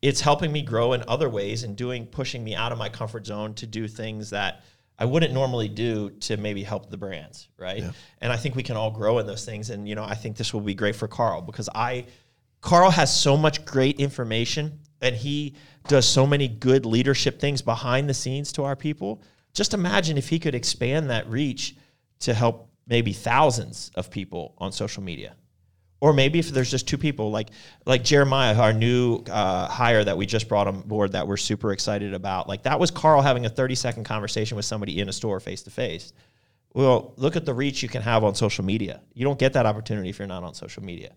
it's 0.00 0.20
helping 0.20 0.52
me 0.52 0.62
grow 0.62 0.92
in 0.92 1.02
other 1.08 1.28
ways 1.28 1.64
and 1.64 1.76
doing 1.76 2.06
pushing 2.06 2.42
me 2.44 2.54
out 2.54 2.72
of 2.72 2.78
my 2.78 2.88
comfort 2.88 3.26
zone 3.26 3.52
to 3.54 3.66
do 3.66 3.88
things 3.88 4.30
that 4.30 4.62
I 4.98 5.04
wouldn't 5.04 5.32
normally 5.32 5.68
do 5.68 6.10
to 6.10 6.36
maybe 6.36 6.62
help 6.64 6.90
the 6.90 6.96
brands, 6.96 7.48
right? 7.56 7.84
And 8.20 8.32
I 8.32 8.36
think 8.36 8.56
we 8.56 8.62
can 8.64 8.76
all 8.76 8.90
grow 8.90 9.18
in 9.20 9.26
those 9.26 9.44
things. 9.44 9.70
And 9.70 9.88
you 9.88 9.94
know, 9.94 10.04
I 10.04 10.14
think 10.14 10.36
this 10.36 10.52
will 10.52 10.60
be 10.60 10.74
great 10.74 10.96
for 10.96 11.06
Carl 11.06 11.40
because 11.40 11.68
I, 11.74 12.06
Carl 12.60 12.90
has 12.90 13.14
so 13.14 13.36
much 13.36 13.64
great 13.64 14.00
information 14.00 14.80
and 15.00 15.14
he 15.14 15.54
does 15.86 16.06
so 16.06 16.26
many 16.26 16.48
good 16.48 16.84
leadership 16.84 17.38
things 17.38 17.62
behind 17.62 18.08
the 18.08 18.14
scenes 18.14 18.52
to 18.52 18.64
our 18.64 18.74
people. 18.74 19.22
Just 19.54 19.72
imagine 19.72 20.18
if 20.18 20.28
he 20.28 20.38
could 20.38 20.54
expand 20.54 21.10
that 21.10 21.28
reach 21.28 21.76
to 22.20 22.34
help 22.34 22.68
maybe 22.88 23.12
thousands 23.12 23.92
of 23.94 24.10
people 24.10 24.54
on 24.58 24.72
social 24.72 25.02
media 25.02 25.36
Or 26.00 26.12
maybe 26.12 26.38
if 26.38 26.50
there's 26.50 26.70
just 26.70 26.86
two 26.86 26.98
people, 26.98 27.30
like 27.30 27.50
like 27.84 28.04
Jeremiah, 28.04 28.56
our 28.56 28.72
new 28.72 29.24
uh, 29.28 29.66
hire 29.66 30.04
that 30.04 30.16
we 30.16 30.26
just 30.26 30.48
brought 30.48 30.68
on 30.68 30.82
board, 30.82 31.12
that 31.12 31.26
we're 31.26 31.36
super 31.36 31.72
excited 31.72 32.14
about. 32.14 32.48
Like 32.48 32.62
that 32.62 32.78
was 32.78 32.90
Carl 32.90 33.20
having 33.20 33.46
a 33.46 33.48
30 33.48 33.74
second 33.74 34.04
conversation 34.04 34.56
with 34.56 34.64
somebody 34.64 35.00
in 35.00 35.08
a 35.08 35.12
store 35.12 35.40
face 35.40 35.62
to 35.62 35.70
face. 35.70 36.12
Well, 36.72 37.14
look 37.16 37.34
at 37.34 37.44
the 37.44 37.54
reach 37.54 37.82
you 37.82 37.88
can 37.88 38.02
have 38.02 38.22
on 38.22 38.36
social 38.36 38.64
media. 38.64 39.00
You 39.14 39.24
don't 39.24 39.38
get 39.38 39.54
that 39.54 39.66
opportunity 39.66 40.08
if 40.08 40.18
you're 40.18 40.28
not 40.28 40.44
on 40.44 40.54
social 40.54 40.84
media. 40.84 41.14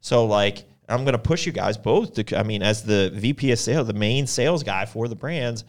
So 0.00 0.24
like 0.24 0.64
I'm 0.88 1.04
going 1.04 1.12
to 1.12 1.18
push 1.18 1.44
you 1.44 1.52
guys 1.52 1.76
both 1.76 2.14
to 2.14 2.38
I 2.38 2.42
mean 2.42 2.62
as 2.62 2.82
the 2.82 3.10
VP 3.14 3.52
of 3.52 3.58
sales, 3.58 3.86
the 3.86 3.92
main 3.92 4.26
sales 4.26 4.62
guy 4.62 4.86
for 4.86 5.08
the 5.08 5.16
brands, 5.16 5.64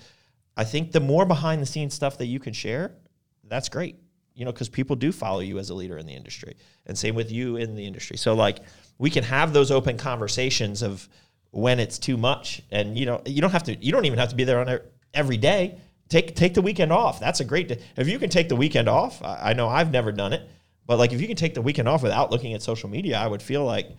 I 0.56 0.64
think 0.64 0.92
the 0.92 1.00
more 1.00 1.26
behind 1.26 1.62
the 1.62 1.66
scenes 1.66 1.94
stuff 1.94 2.18
that 2.20 2.28
you 2.28 2.40
can 2.40 2.54
share, 2.54 2.96
that's 3.44 3.68
great. 3.68 3.98
You 4.36 4.46
know, 4.46 4.52
cuz 4.52 4.70
people 4.70 4.96
do 4.96 5.12
follow 5.12 5.40
you 5.40 5.60
as 5.60 5.70
a 5.70 5.74
leader 5.74 5.98
in 5.98 6.06
the 6.06 6.14
industry. 6.14 6.56
And 6.86 6.98
same 6.98 7.16
with 7.16 7.32
you 7.32 7.56
in 7.56 7.76
the 7.76 7.86
industry. 7.86 8.18
So 8.18 8.34
like 8.34 8.60
we 8.98 9.10
can 9.10 9.24
have 9.24 9.54
those 9.54 9.72
open 9.72 9.98
conversations 9.98 10.82
of 10.82 11.08
when 11.52 11.80
it's 11.80 12.00
too 12.00 12.18
much 12.18 12.62
and 12.72 12.98
you 12.98 13.06
know, 13.06 13.22
you 13.26 13.42
don't 13.42 13.52
have 13.52 13.64
to 13.64 13.76
you 13.84 13.92
don't 13.92 14.06
even 14.06 14.20
have 14.20 14.30
to 14.30 14.36
be 14.36 14.44
there 14.44 14.60
on 14.60 14.80
every 15.14 15.38
day. 15.38 15.78
Take 16.10 16.36
take 16.36 16.54
the 16.54 16.62
weekend 16.62 16.92
off. 16.92 17.20
That's 17.20 17.40
a 17.40 17.46
great 17.46 17.68
day. 17.68 17.80
if 17.96 18.08
you 18.08 18.20
can 18.20 18.30
take 18.30 18.50
the 18.50 18.56
weekend 18.56 18.88
off. 18.90 19.22
I, 19.24 19.52
I 19.52 19.54
know 19.54 19.68
I've 19.68 19.92
never 19.92 20.12
done 20.12 20.34
it, 20.34 20.48
but 20.86 20.98
like 20.98 21.14
if 21.14 21.22
you 21.22 21.28
can 21.28 21.36
take 21.36 21.54
the 21.54 21.62
weekend 21.62 21.88
off 21.88 22.04
without 22.04 22.32
looking 22.32 22.54
at 22.54 22.62
social 22.62 22.90
media, 22.90 23.18
I 23.18 23.28
would 23.28 23.42
feel 23.42 23.64
like 23.64 23.90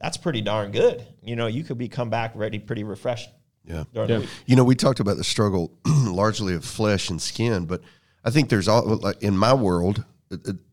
that's 0.00 0.16
pretty 0.16 0.40
darn 0.40 0.70
good. 0.72 1.06
You 1.22 1.36
know, 1.36 1.46
you 1.46 1.64
could 1.64 1.78
be 1.78 1.88
come 1.88 2.10
back 2.10 2.32
ready, 2.34 2.58
pretty 2.58 2.84
refreshed. 2.84 3.30
Yeah. 3.64 3.84
Yeah. 3.94 4.22
You 4.46 4.56
know, 4.56 4.64
we 4.64 4.74
talked 4.74 5.00
about 5.00 5.16
the 5.16 5.24
struggle 5.24 5.72
largely 5.86 6.54
of 6.54 6.64
flesh 6.64 7.08
and 7.08 7.20
skin, 7.20 7.64
but 7.64 7.80
I 8.24 8.30
think 8.30 8.48
there's 8.48 8.68
all 8.68 8.84
like 8.84 9.22
in 9.22 9.36
my 9.36 9.52
world, 9.52 10.04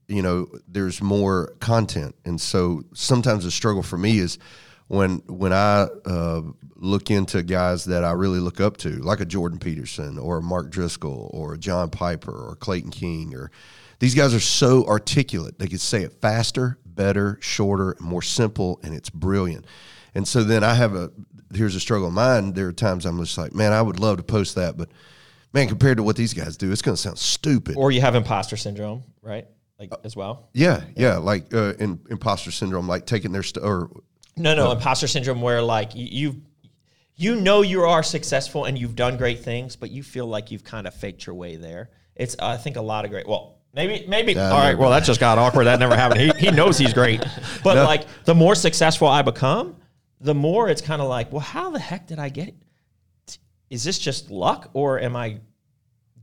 you 0.08 0.22
know, 0.22 0.48
there's 0.68 1.02
more 1.02 1.54
content, 1.60 2.16
and 2.26 2.40
so 2.40 2.84
sometimes 2.94 3.44
the 3.44 3.52
struggle 3.52 3.84
for 3.84 3.98
me 3.98 4.20
is 4.20 4.38
when 4.88 5.18
when 5.28 5.54
I 5.54 5.88
uh, 6.06 6.42
look 6.76 7.12
into 7.12 7.44
guys 7.44 7.86
that 7.86 8.04
I 8.04 8.12
really 8.12 8.40
look 8.40 8.60
up 8.60 8.78
to, 8.78 8.90
like 8.90 9.22
a 9.22 9.26
Jordan 9.26 9.60
Peterson 9.60 10.18
or 10.18 10.38
a 10.38 10.42
Mark 10.42 10.70
Driscoll 10.70 11.30
or 11.34 11.54
a 11.54 11.58
John 11.58 11.90
Piper 11.90 12.32
or 12.32 12.56
Clayton 12.56 12.92
King, 12.92 13.34
or 13.36 13.52
these 14.00 14.16
guys 14.16 14.34
are 14.34 14.40
so 14.40 14.86
articulate; 14.86 15.60
they 15.60 15.68
can 15.68 15.78
say 15.78 16.04
it 16.04 16.14
faster, 16.22 16.78
better, 16.86 17.38
shorter, 17.42 17.96
more 18.00 18.22
simple, 18.22 18.80
and 18.84 18.94
it's 18.94 19.10
brilliant. 19.10 19.66
And 20.14 20.28
so 20.28 20.44
then 20.44 20.64
I 20.64 20.74
have 20.74 20.94
a 20.96 21.12
here's 21.54 21.76
a 21.76 21.80
struggle 21.80 22.08
of 22.08 22.14
mine. 22.14 22.54
There 22.54 22.68
are 22.68 22.74
times 22.74 23.06
I'm 23.06 23.20
just 23.20 23.38
like, 23.38 23.54
man, 23.54 23.74
I 23.74 23.82
would 23.82 24.00
love 24.00 24.18
to 24.18 24.24
post 24.24 24.56
that, 24.56 24.78
but 24.78 24.90
man, 25.54 25.68
compared 25.68 25.98
to 25.98 26.04
what 26.04 26.16
these 26.16 26.34
guys 26.34 26.58
do, 26.58 26.72
it's 26.72 26.82
going 26.82 26.96
to 26.96 27.02
sound 27.02 27.18
stupid. 27.18 27.76
Or 27.78 27.92
you 27.92 28.02
have 28.02 28.16
imposter 28.16 28.58
syndrome, 28.58 29.04
right? 29.22 29.48
Like 29.80 29.92
as 30.04 30.16
well. 30.16 30.50
yeah, 30.54 30.82
yeah, 30.96 31.18
like 31.18 31.52
uh, 31.54 31.74
in, 31.80 32.00
imposter 32.10 32.52
syndrome, 32.52 32.88
like 32.88 33.08
taking 33.08 33.32
their 33.32 33.42
st- 33.42 33.66
or 33.66 33.90
No, 34.38 34.54
no, 34.54 34.72
imposter 34.72 35.08
syndrome 35.08 35.42
where 35.42 35.62
like 35.62 35.96
you, 35.96 36.08
you 36.12 36.42
you 37.16 37.36
know 37.36 37.64
you 37.64 37.82
are 37.82 38.04
successful 38.04 38.66
and 38.66 38.78
you've 38.78 38.96
done 38.96 39.18
great 39.18 39.40
things, 39.40 39.76
but 39.76 39.90
you 39.90 40.04
feel 40.04 40.28
like 40.28 40.52
you've 40.52 40.64
kind 40.64 40.86
of 40.86 40.94
faked 40.94 41.26
your 41.26 41.34
way 41.34 41.56
there. 41.56 41.90
It's 42.16 42.36
I 42.38 42.58
think 42.58 42.76
a 42.76 42.82
lot 42.82 43.06
of 43.06 43.12
great. 43.12 43.28
Well, 43.28 43.58
maybe 43.74 44.06
maybe 44.08 44.38
all 44.38 44.52
right. 44.52 44.78
Well, 44.78 44.92
that 44.92 45.04
just 45.04 45.20
got 45.20 45.40
awkward. 45.40 45.64
That 45.66 45.80
never 45.80 45.96
happened. 45.96 46.22
He, 46.22 46.30
he 46.38 46.52
knows 46.52 46.78
he's 46.78 46.94
great, 46.94 47.26
but 47.64 47.76
like 47.78 48.06
the 48.26 48.36
more 48.36 48.54
successful 48.54 49.08
I 49.08 49.24
become, 49.24 49.78
the 50.20 50.36
more 50.36 50.70
it's 50.70 50.82
kind 50.82 51.02
of 51.02 51.08
like, 51.10 51.32
well, 51.32 51.42
how 51.42 51.72
the 51.72 51.80
heck 51.80 52.06
did 52.06 52.20
I 52.20 52.30
get? 52.30 52.54
Is 53.72 53.84
this 53.84 53.98
just 53.98 54.30
luck 54.30 54.70
or 54.74 55.00
am 55.00 55.16
I 55.16 55.40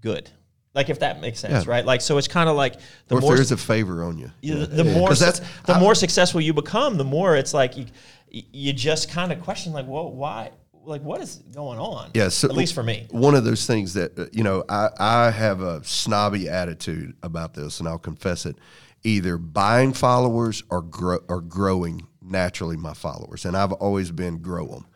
good? 0.00 0.30
Like 0.74 0.90
if 0.90 1.00
that 1.00 1.20
makes 1.20 1.40
sense, 1.40 1.64
Yeah. 1.64 1.70
right? 1.72 1.84
Like 1.84 2.00
so, 2.02 2.18
it's 2.18 2.28
kind 2.28 2.48
of 2.48 2.54
like 2.54 2.76
the 3.08 3.16
or 3.16 3.20
more 3.20 3.34
there's 3.34 3.50
a 3.50 3.56
favor 3.56 4.04
on 4.04 4.18
you. 4.18 4.30
the, 4.42 4.66
the 4.66 4.84
more 4.84 5.08
'Cause 5.08 5.18
that's 5.18 5.40
the 5.66 5.78
more 5.80 5.94
successful 5.96 6.40
you 6.40 6.52
become, 6.52 6.96
the 6.98 7.04
more 7.04 7.34
it's 7.36 7.52
like 7.52 7.76
you 7.76 7.86
you 8.30 8.72
just 8.74 9.10
kind 9.10 9.32
of 9.32 9.40
question 9.40 9.72
like, 9.72 9.86
well, 9.88 10.12
why? 10.12 10.50
Like, 10.84 11.02
what 11.02 11.20
is 11.22 11.36
going 11.54 11.78
on? 11.78 12.10
Yeah, 12.14 12.28
so 12.28 12.48
at 12.48 12.54
least 12.54 12.74
for 12.74 12.82
me. 12.82 13.06
one 13.10 13.34
of 13.34 13.44
those 13.44 13.66
things 13.66 13.94
that 13.94 14.18
uh, 14.18 14.26
you 14.32 14.44
know, 14.44 14.64
I, 14.68 14.88
I 14.98 15.30
have 15.30 15.60
a 15.62 15.82
snobby 15.84 16.48
attitude 16.48 17.16
about 17.22 17.54
this, 17.54 17.80
and 17.80 17.88
I'll 17.88 17.98
confess 17.98 18.44
it. 18.46 18.56
Either 19.04 19.38
buying 19.38 19.92
followers 19.94 20.62
or 20.70 20.82
grow, 20.82 21.18
or 21.28 21.40
growing 21.40 22.06
naturally 22.22 22.76
my 22.76 22.92
followers, 22.94 23.44
and 23.46 23.56
I've 23.56 23.72
always 23.72 24.10
been 24.10 24.38
grow 24.38 24.66
them. 24.66 24.86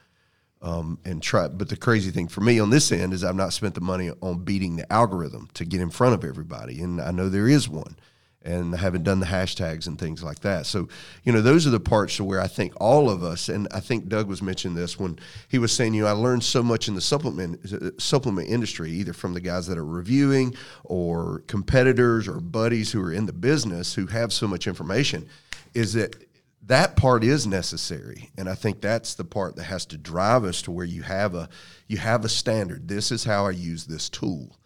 Um, 0.64 1.00
and 1.04 1.20
try, 1.20 1.48
but 1.48 1.68
the 1.68 1.76
crazy 1.76 2.12
thing 2.12 2.28
for 2.28 2.40
me 2.40 2.60
on 2.60 2.70
this 2.70 2.92
end 2.92 3.12
is 3.12 3.24
I've 3.24 3.34
not 3.34 3.52
spent 3.52 3.74
the 3.74 3.80
money 3.80 4.12
on 4.20 4.44
beating 4.44 4.76
the 4.76 4.90
algorithm 4.92 5.48
to 5.54 5.64
get 5.64 5.80
in 5.80 5.90
front 5.90 6.14
of 6.14 6.24
everybody, 6.24 6.80
and 6.80 7.00
I 7.00 7.10
know 7.10 7.28
there 7.28 7.48
is 7.48 7.68
one, 7.68 7.96
and 8.44 8.72
I 8.74 8.78
haven't 8.78 9.02
done 9.02 9.18
the 9.18 9.26
hashtags 9.26 9.88
and 9.88 9.98
things 9.98 10.22
like 10.22 10.40
that. 10.40 10.66
So, 10.66 10.88
you 11.24 11.32
know, 11.32 11.40
those 11.42 11.66
are 11.66 11.70
the 11.70 11.80
parts 11.80 12.16
to 12.16 12.24
where 12.24 12.40
I 12.40 12.46
think 12.46 12.74
all 12.80 13.10
of 13.10 13.22
us, 13.22 13.48
and 13.48 13.66
I 13.72 13.80
think 13.80 14.08
Doug 14.08 14.28
was 14.28 14.40
mentioning 14.40 14.76
this 14.76 14.98
when 14.98 15.18
he 15.48 15.58
was 15.58 15.72
saying, 15.72 15.94
you 15.94 16.02
know, 16.02 16.08
I 16.08 16.12
learned 16.12 16.44
so 16.44 16.62
much 16.62 16.88
in 16.88 16.94
the 16.94 17.00
supplement 17.00 18.00
supplement 18.00 18.48
industry, 18.48 18.90
either 18.92 19.12
from 19.12 19.34
the 19.34 19.40
guys 19.40 19.66
that 19.66 19.78
are 19.78 19.84
reviewing 19.84 20.54
or 20.84 21.42
competitors 21.46 22.28
or 22.28 22.40
buddies 22.40 22.92
who 22.92 23.02
are 23.02 23.12
in 23.12 23.26
the 23.26 23.32
business 23.32 23.94
who 23.94 24.06
have 24.06 24.32
so 24.32 24.46
much 24.46 24.66
information, 24.66 25.28
is 25.74 25.92
that 25.94 26.14
that 26.64 26.96
part 26.96 27.24
is 27.24 27.46
necessary 27.46 28.30
and 28.38 28.48
i 28.48 28.54
think 28.54 28.80
that's 28.80 29.14
the 29.14 29.24
part 29.24 29.56
that 29.56 29.64
has 29.64 29.84
to 29.84 29.98
drive 29.98 30.44
us 30.44 30.62
to 30.62 30.70
where 30.70 30.86
you 30.86 31.02
have 31.02 31.34
a 31.34 31.48
you 31.92 31.98
have 31.98 32.24
a 32.24 32.28
standard. 32.28 32.88
This 32.88 33.12
is 33.12 33.24
how 33.24 33.46
i 33.46 33.50
use 33.50 33.84
this 33.84 34.08
tool. 34.08 34.56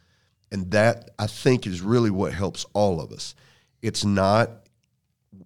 And 0.52 0.70
that 0.70 1.10
i 1.18 1.26
think 1.26 1.66
is 1.66 1.80
really 1.80 2.10
what 2.10 2.32
helps 2.32 2.64
all 2.72 3.00
of 3.00 3.10
us. 3.10 3.34
It's 3.82 4.04
not 4.04 4.50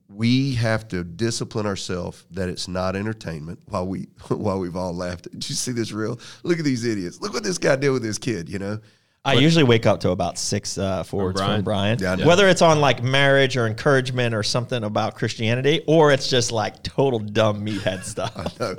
we 0.08 0.54
have 0.56 0.88
to 0.88 1.04
discipline 1.04 1.66
ourselves 1.66 2.26
that 2.32 2.48
it's 2.48 2.68
not 2.68 2.96
entertainment 2.96 3.60
while 3.66 3.86
we 3.86 4.02
while 4.28 4.60
we've 4.60 4.76
all 4.76 4.94
laughed. 4.94 5.30
Did 5.30 5.48
you 5.48 5.54
see 5.54 5.72
this 5.72 5.92
real 5.92 6.20
look 6.42 6.58
at 6.58 6.64
these 6.64 6.84
idiots. 6.84 7.20
Look 7.20 7.32
what 7.32 7.44
this 7.44 7.58
guy 7.58 7.76
did 7.76 7.90
with 7.90 8.02
this 8.02 8.18
kid 8.18 8.48
you 8.48 8.58
know 8.58 8.78
I 9.22 9.34
usually 9.34 9.64
wake 9.64 9.84
up 9.84 10.00
to 10.00 10.10
about 10.10 10.38
six 10.38 10.78
uh, 10.78 11.02
forwards 11.02 11.38
Brian? 11.38 11.58
from 11.58 11.64
Brian. 11.64 11.98
Yeah, 11.98 12.12
I 12.12 12.16
know. 12.16 12.26
Whether 12.26 12.48
it's 12.48 12.62
on 12.62 12.80
like 12.80 13.02
marriage 13.02 13.56
or 13.56 13.66
encouragement 13.66 14.34
or 14.34 14.42
something 14.42 14.82
about 14.82 15.14
Christianity, 15.14 15.82
or 15.86 16.10
it's 16.10 16.30
just 16.30 16.52
like 16.52 16.82
total 16.82 17.18
dumb 17.18 17.64
meathead 17.64 18.04
stuff. 18.04 18.30
No. 18.60 18.74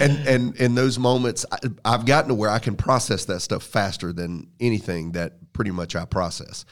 and 0.00 0.28
and 0.28 0.56
in 0.56 0.74
those 0.74 0.98
moments, 0.98 1.46
I, 1.50 1.58
I've 1.84 2.06
gotten 2.06 2.28
to 2.28 2.34
where 2.34 2.50
I 2.50 2.58
can 2.58 2.76
process 2.76 3.24
that 3.26 3.40
stuff 3.40 3.62
faster 3.62 4.12
than 4.12 4.48
anything 4.60 5.12
that 5.12 5.52
pretty 5.52 5.70
much 5.70 5.96
I 5.96 6.04
process. 6.04 6.64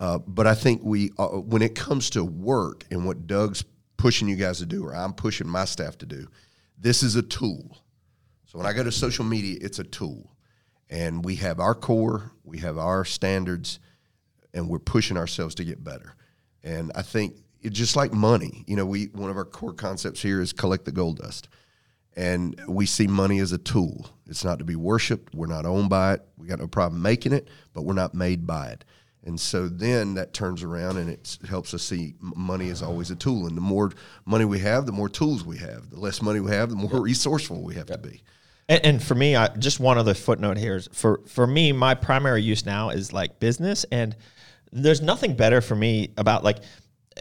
Uh, 0.00 0.18
but 0.18 0.46
I 0.46 0.54
think 0.54 0.80
we, 0.82 1.10
uh, 1.18 1.26
when 1.28 1.60
it 1.60 1.74
comes 1.74 2.10
to 2.10 2.24
work 2.24 2.84
and 2.90 3.04
what 3.04 3.26
Doug's 3.26 3.64
pushing 3.98 4.28
you 4.28 4.36
guys 4.36 4.58
to 4.58 4.66
do, 4.66 4.84
or 4.84 4.94
I'm 4.94 5.12
pushing 5.12 5.46
my 5.46 5.66
staff 5.66 5.98
to 5.98 6.06
do, 6.06 6.26
this 6.78 7.02
is 7.02 7.16
a 7.16 7.22
tool. 7.22 7.76
So 8.46 8.58
when 8.58 8.66
I 8.66 8.72
go 8.72 8.82
to 8.82 8.90
social 8.90 9.26
media, 9.26 9.58
it's 9.60 9.78
a 9.78 9.84
tool, 9.84 10.32
and 10.90 11.24
we 11.24 11.36
have 11.36 11.60
our 11.60 11.74
core, 11.74 12.32
we 12.44 12.58
have 12.58 12.76
our 12.76 13.04
standards, 13.04 13.78
and 14.52 14.68
we're 14.68 14.80
pushing 14.80 15.16
ourselves 15.16 15.54
to 15.54 15.64
get 15.64 15.82
better. 15.82 16.14
And 16.62 16.90
I 16.94 17.02
think 17.02 17.36
it's 17.62 17.78
just 17.78 17.96
like 17.96 18.12
money. 18.12 18.64
You 18.66 18.76
know, 18.76 18.84
we 18.84 19.06
one 19.06 19.30
of 19.30 19.36
our 19.36 19.44
core 19.44 19.72
concepts 19.72 20.20
here 20.20 20.40
is 20.40 20.52
collect 20.52 20.84
the 20.84 20.92
gold 20.92 21.18
dust. 21.18 21.48
And 22.16 22.60
we 22.66 22.86
see 22.86 23.06
money 23.06 23.38
as 23.38 23.52
a 23.52 23.58
tool. 23.58 24.10
It's 24.26 24.44
not 24.44 24.58
to 24.58 24.64
be 24.64 24.74
worshipped. 24.74 25.32
We're 25.32 25.46
not 25.46 25.64
owned 25.64 25.88
by 25.88 26.14
it. 26.14 26.22
We 26.36 26.48
got 26.48 26.58
no 26.58 26.66
problem 26.66 27.00
making 27.00 27.32
it, 27.32 27.48
but 27.72 27.82
we're 27.82 27.94
not 27.94 28.14
made 28.14 28.46
by 28.48 28.66
it. 28.68 28.84
And 29.24 29.38
so 29.38 29.68
then 29.68 30.14
that 30.14 30.32
turns 30.32 30.62
around 30.62 30.96
and 30.96 31.08
it 31.08 31.38
helps 31.48 31.72
us 31.72 31.82
see 31.82 32.14
money 32.20 32.68
is 32.68 32.82
always 32.82 33.10
a 33.10 33.16
tool. 33.16 33.46
And 33.46 33.56
the 33.56 33.60
more 33.60 33.92
money 34.24 34.44
we 34.44 34.58
have, 34.58 34.86
the 34.86 34.92
more 34.92 35.08
tools 35.08 35.44
we 35.44 35.58
have. 35.58 35.90
The 35.90 36.00
less 36.00 36.20
money 36.20 36.40
we 36.40 36.50
have, 36.50 36.70
the 36.70 36.76
more 36.76 37.00
resourceful 37.00 37.62
we 37.62 37.74
have 37.74 37.86
to 37.86 37.98
be. 37.98 38.22
And, 38.70 38.86
and 38.86 39.02
for 39.02 39.16
me, 39.16 39.34
I, 39.34 39.48
just 39.48 39.80
one 39.80 39.98
other 39.98 40.14
footnote 40.14 40.56
here 40.56 40.76
is 40.76 40.88
for 40.92 41.20
for 41.26 41.46
me, 41.46 41.72
my 41.72 41.94
primary 41.94 42.42
use 42.42 42.64
now 42.64 42.90
is 42.90 43.12
like 43.12 43.40
business, 43.40 43.84
and 43.90 44.16
there's 44.72 45.02
nothing 45.02 45.34
better 45.34 45.60
for 45.60 45.74
me 45.74 46.14
about 46.16 46.44
like, 46.44 46.58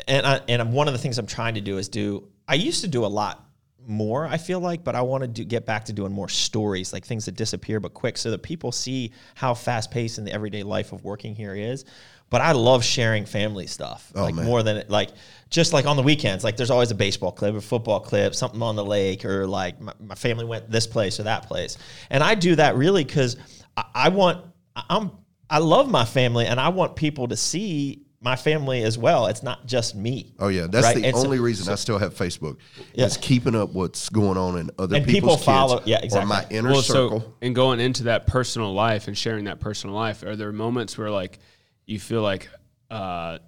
and 0.07 0.25
I, 0.25 0.41
and 0.47 0.71
one 0.71 0.87
of 0.87 0.93
the 0.93 0.99
things 0.99 1.17
I'm 1.17 1.25
trying 1.25 1.55
to 1.55 1.61
do 1.61 1.79
is 1.79 1.89
do. 1.89 2.29
I 2.47 2.53
used 2.53 2.81
to 2.81 2.87
do 2.87 3.03
a 3.03 3.07
lot 3.07 3.45
more. 3.85 4.27
I 4.27 4.37
feel 4.37 4.59
like, 4.59 4.83
but 4.83 4.95
I 4.95 5.01
want 5.01 5.23
to 5.23 5.27
do, 5.27 5.43
get 5.43 5.65
back 5.65 5.85
to 5.85 5.93
doing 5.93 6.11
more 6.11 6.29
stories, 6.29 6.93
like 6.93 7.03
things 7.03 7.25
that 7.25 7.35
disappear 7.35 7.79
but 7.79 7.95
quick, 7.95 8.17
so 8.17 8.29
that 8.29 8.43
people 8.43 8.71
see 8.71 9.11
how 9.33 9.55
fast 9.55 9.89
paced 9.89 10.19
in 10.19 10.25
the 10.25 10.31
everyday 10.31 10.61
life 10.61 10.93
of 10.93 11.03
working 11.03 11.33
here 11.33 11.55
is. 11.55 11.83
But 12.29 12.41
I 12.41 12.51
love 12.51 12.83
sharing 12.85 13.25
family 13.25 13.65
stuff, 13.65 14.11
oh, 14.15 14.23
like 14.23 14.35
man. 14.35 14.45
more 14.45 14.61
than 14.61 14.83
like 14.87 15.09
just 15.49 15.73
like 15.73 15.85
on 15.87 15.95
the 15.97 16.03
weekends. 16.03 16.43
Like 16.43 16.57
there's 16.57 16.69
always 16.69 16.91
a 16.91 16.95
baseball 16.95 17.31
clip, 17.31 17.55
a 17.55 17.61
football 17.61 17.99
clip, 17.99 18.35
something 18.35 18.61
on 18.61 18.75
the 18.75 18.85
lake, 18.85 19.25
or 19.25 19.47
like 19.47 19.81
my, 19.81 19.93
my 19.99 20.13
family 20.15 20.45
went 20.45 20.69
this 20.69 20.85
place 20.85 21.19
or 21.19 21.23
that 21.23 21.47
place. 21.47 21.77
And 22.11 22.23
I 22.23 22.35
do 22.35 22.55
that 22.57 22.75
really 22.75 23.03
because 23.03 23.35
I, 23.75 23.83
I 23.95 24.09
want 24.09 24.45
I'm 24.75 25.11
I 25.49 25.57
love 25.57 25.89
my 25.89 26.05
family, 26.05 26.45
and 26.45 26.59
I 26.59 26.69
want 26.69 26.95
people 26.95 27.27
to 27.29 27.35
see 27.35 28.03
my 28.21 28.35
family 28.35 28.83
as 28.83 28.97
well. 28.97 29.25
It's 29.25 29.41
not 29.41 29.65
just 29.65 29.95
me. 29.95 30.35
Oh 30.37 30.49
yeah, 30.49 30.67
that's 30.69 30.85
right? 30.85 30.95
the 30.97 31.05
And 31.05 31.15
so- 31.17 31.23
only 31.23 31.39
reason 31.39 31.71
I 31.71 31.75
still 31.75 31.97
have 31.97 32.13
Facebook. 32.13 32.57
Yeah. 32.93 33.05
Is 33.05 33.17
keeping 33.17 33.55
up 33.55 33.69
what's 33.71 34.09
going 34.09 34.37
on 34.37 34.59
in 34.59 34.69
other 34.77 34.97
And 34.97 35.05
people's 35.05 35.37
people 35.37 35.45
follow- 35.53 35.77
kids 35.77 35.87
yeah, 35.87 36.01
or 36.01 36.03
exactly. 36.03 36.29
my 36.29 36.45
inner 36.51 36.71
well, 36.73 36.81
circle. 36.83 37.21
so 37.21 37.33
and 37.41 37.55
going 37.55 37.79
into 37.79 38.03
that 38.03 38.27
personal 38.27 38.71
life 38.73 39.07
and 39.07 39.17
sharing 39.17 39.45
that 39.45 39.59
personal 39.59 39.95
life, 39.95 40.21
are 40.21 40.35
there 40.35 40.51
moments 40.51 40.95
where 40.95 41.09
like 41.09 41.39
you 41.89 41.99
feel 41.99 42.21
like 42.21 42.49
uh, 42.91 43.39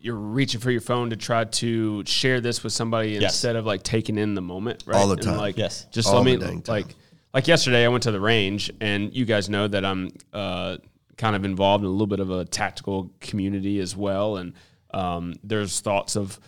you're 0.00 0.14
reaching 0.16 0.60
for 0.60 0.70
your 0.70 0.80
phone 0.80 1.10
to 1.10 1.16
try 1.16 1.44
to 1.44 2.04
share 2.06 2.40
this 2.40 2.62
with 2.64 2.72
somebody 2.72 3.16
instead 3.16 3.56
of 3.56 3.64
like 3.66 3.82
taking 3.82 4.18
in 4.18 4.34
the 4.34 4.40
moment, 4.42 4.82
right? 4.86 4.96
All 4.96 5.06
the 5.06 5.14
And, 5.14 5.22
time. 5.22 5.36
like, 5.38 5.56
Yes. 5.56 5.86
just 5.92 6.08
All 6.08 6.16
let 6.16 6.24
me 6.24 6.36
the 6.36 6.46
dang 6.46 6.62
time. 6.62 6.74
like 6.76 6.96
like 7.34 7.46
yesterday. 7.48 7.84
I 7.84 7.88
went 7.88 8.02
to 8.02 8.10
the 8.10 8.20
range, 8.20 8.70
and 8.80 9.14
you 9.14 9.24
guys 9.24 9.48
know 9.48 9.66
that 9.68 9.84
I'm 9.84 10.10
uh, 10.34 10.76
kind 11.16 11.34
of 11.36 11.44
involved 11.44 11.82
in 11.82 11.88
a 11.88 11.90
little 11.92 12.06
bit 12.06 12.20
of 12.20 12.30
a 12.30 12.44
tactical 12.44 13.10
community 13.20 13.78
as 13.80 13.96
well, 13.96 14.36
and 14.36 14.52
um, 14.92 15.34
there's 15.42 15.80
thoughts 15.80 16.14
of 16.16 16.38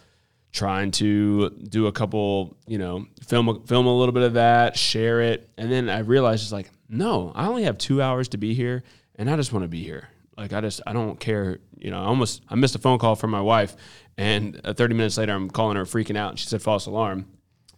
trying 0.52 0.90
to 0.92 1.48
do 1.50 1.86
a 1.86 1.92
couple, 1.92 2.56
you 2.66 2.76
know, 2.78 3.06
film 3.26 3.62
film 3.66 3.86
a 3.86 3.96
little 3.98 4.12
bit 4.12 4.24
of 4.24 4.34
that, 4.34 4.76
share 4.76 5.20
it, 5.22 5.48
and 5.56 5.70
then 5.72 5.88
I 5.88 6.00
realized 6.00 6.42
it's 6.42 6.52
like, 6.52 6.70
no, 6.88 7.32
I 7.34 7.46
only 7.46 7.62
have 7.64 7.78
two 7.78 8.02
hours 8.02 8.28
to 8.28 8.36
be 8.36 8.52
here, 8.52 8.82
and 9.16 9.30
I 9.30 9.36
just 9.36 9.52
want 9.54 9.62
to 9.64 9.68
be 9.68 9.82
here. 9.84 10.08
Like 10.36 10.52
I 10.52 10.60
just 10.60 10.80
I 10.86 10.92
don't 10.92 11.18
care, 11.18 11.58
you 11.78 11.90
know. 11.90 12.00
I 12.00 12.06
almost 12.06 12.42
I 12.48 12.54
missed 12.54 12.74
a 12.74 12.78
phone 12.78 12.98
call 12.98 13.14
from 13.14 13.30
my 13.30 13.40
wife, 13.40 13.76
and 14.16 14.60
uh, 14.64 14.72
30 14.72 14.94
minutes 14.94 15.18
later 15.18 15.32
I'm 15.32 15.50
calling 15.50 15.76
her 15.76 15.84
freaking 15.84 16.16
out, 16.16 16.30
and 16.30 16.38
she 16.38 16.46
said 16.46 16.62
false 16.62 16.86
alarm. 16.86 17.26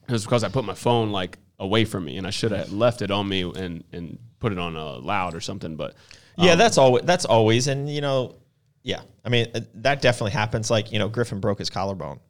It 0.09 0.13
was 0.13 0.25
because 0.25 0.45
I 0.45 0.49
put 0.49 0.65
my 0.65 0.75
phone 0.75 1.11
like 1.11 1.39
away 1.59 1.85
from 1.85 2.05
me, 2.05 2.17
and 2.17 2.27
I 2.27 2.31
should 2.31 2.53
have 2.53 2.73
left 2.73 3.03
it 3.03 3.11
on 3.11 3.29
me 3.29 3.43
and 3.43 3.85
and 3.93 4.19
put 4.39 4.53
it 4.53 4.59
on 4.59 4.77
a 4.77 4.97
loud 4.99 5.35
or 5.35 5.41
something. 5.41 5.77
But 5.77 5.95
Yeah, 6.39 6.55
that's 6.55 6.79
always 6.79 7.05
that's 7.05 7.25
always, 7.25 7.67
and 7.67 7.91
you 7.91 8.01
know, 8.01 8.37
yeah. 8.83 9.03
I 9.25 9.29
mean, 9.29 9.49
uh, 9.55 9.61
that 9.77 10.01
definitely 10.01 10.33
happens. 10.33 10.71
Like 10.71 10.93
you 10.93 10.99
know, 10.99 11.09
Griffin 11.09 11.41
broke 11.41 11.59
his 11.59 11.71
collarbone, 11.71 12.21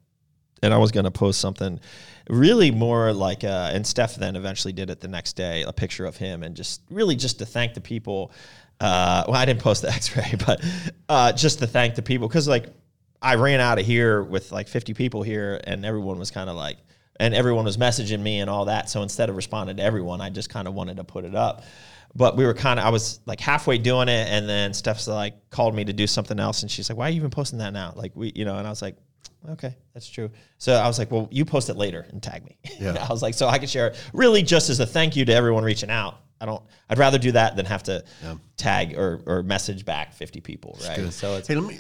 and 0.63 0.73
I 0.73 0.79
was 0.79 0.93
going 0.93 1.05
to 1.05 1.11
post 1.11 1.41
something, 1.41 1.81
really 2.29 2.71
more 2.71 3.13
like, 3.13 3.45
uh, 3.45 3.71
and 3.73 3.87
Steph 3.87 4.17
then 4.17 4.37
eventually 4.37 4.73
did 4.73 4.91
it 4.91 5.01
the 5.01 5.09
next 5.09 5.35
day, 5.35 5.63
a 5.63 5.73
picture 5.73 6.07
of 6.07 6.17
him, 6.17 6.43
and 6.43 6.57
just 6.57 6.83
really 6.91 7.17
just 7.17 7.39
to 7.41 7.47
thank 7.47 7.75
the 7.75 7.81
people. 7.81 8.33
Uh, 8.81 9.25
well, 9.27 9.37
I 9.37 9.45
didn't 9.45 9.61
post 9.61 9.83
the 9.83 9.91
X-ray, 9.93 10.35
but 10.47 10.63
uh, 11.09 11.33
just 11.33 11.61
to 11.61 11.67
thank 11.67 11.95
the 11.95 12.03
people 12.03 12.29
because 12.29 12.47
like 12.47 12.67
I 13.23 13.37
ran 13.37 13.61
out 13.61 13.79
of 13.79 13.87
here 13.87 14.23
with 14.23 14.53
like 14.53 14.69
50 14.69 14.95
people 14.95 15.23
here, 15.23 15.61
and 15.65 15.85
everyone 15.85 16.19
was 16.19 16.31
kind 16.31 16.51
of 16.51 16.57
like, 16.57 16.79
and 17.19 17.35
everyone 17.35 17.65
was 17.65 17.77
messaging 17.77 18.21
me 18.21 18.41
and 18.41 18.51
all 18.51 18.67
that. 18.67 18.91
So 18.91 19.03
instead 19.03 19.31
of 19.31 19.37
responding 19.37 19.79
to 19.79 19.83
everyone, 19.83 20.21
I 20.21 20.31
just 20.31 20.51
kind 20.51 20.69
of 20.69 20.75
wanted 20.75 20.99
to 20.99 21.05
put 21.05 21.25
it 21.25 21.35
up. 21.35 21.65
But 22.15 22.37
we 22.37 22.45
were 22.47 22.55
kind 22.55 22.79
of, 22.79 22.87
I 22.87 22.91
was 22.91 23.21
like 23.27 23.41
halfway 23.41 23.79
doing 23.79 24.09
it, 24.09 24.29
and 24.29 24.49
then 24.49 24.73
Steph's 24.73 25.09
like 25.09 25.51
called 25.51 25.75
me 25.75 25.85
to 25.85 25.93
do 25.93 26.07
something 26.07 26.39
else, 26.39 26.63
and 26.63 26.71
she's 26.71 26.89
like, 26.89 26.97
"Why 26.97 27.09
are 27.09 27.11
you 27.11 27.17
even 27.17 27.31
posting 27.31 27.59
that 27.59 27.73
now?" 27.73 27.93
Like 27.95 28.13
we, 28.15 28.33
you 28.35 28.45
know, 28.45 28.57
and 28.57 28.67
I 28.67 28.71
was 28.71 28.81
like, 28.81 28.97
"Okay, 29.51 29.75
that's 29.93 30.09
true." 30.09 30.31
So 30.59 30.75
I 30.75 30.87
was 30.87 30.99
like, 30.99 31.11
"Well, 31.11 31.29
you 31.31 31.45
post 31.45 31.69
it 31.69 31.77
later 31.77 32.07
and 32.11 32.23
tag 32.23 32.45
me." 32.45 32.57
Yeah. 32.81 33.05
I 33.09 33.13
was 33.13 33.23
like, 33.23 33.35
so 33.35 33.49
I 33.49 33.59
could 33.59 33.69
share 33.69 33.89
it, 33.89 33.97
really 34.15 34.43
just 34.43 34.71
as 34.71 34.81
a 34.81 34.87
thank 34.87 35.15
you 35.17 35.25
to 35.27 35.35
everyone 35.35 35.65
reaching 35.65 35.91
out. 35.91 36.19
I 36.41 36.47
don't. 36.47 36.63
I'd 36.89 36.99
rather 36.99 37.19
do 37.19 37.33
that 37.33 37.57
than 37.57 37.67
have 37.67 37.83
to 37.85 38.05
tag 38.57 38.97
or, 38.97 39.23
or 39.27 39.43
message 39.43 39.85
back 39.85 40.13
50 40.13 40.41
people, 40.41 40.79
right? 40.87 41.13
So 41.13 41.37
it's 41.37 41.49
Hey, 41.49 41.55
let 41.55 41.65
me. 41.65 41.79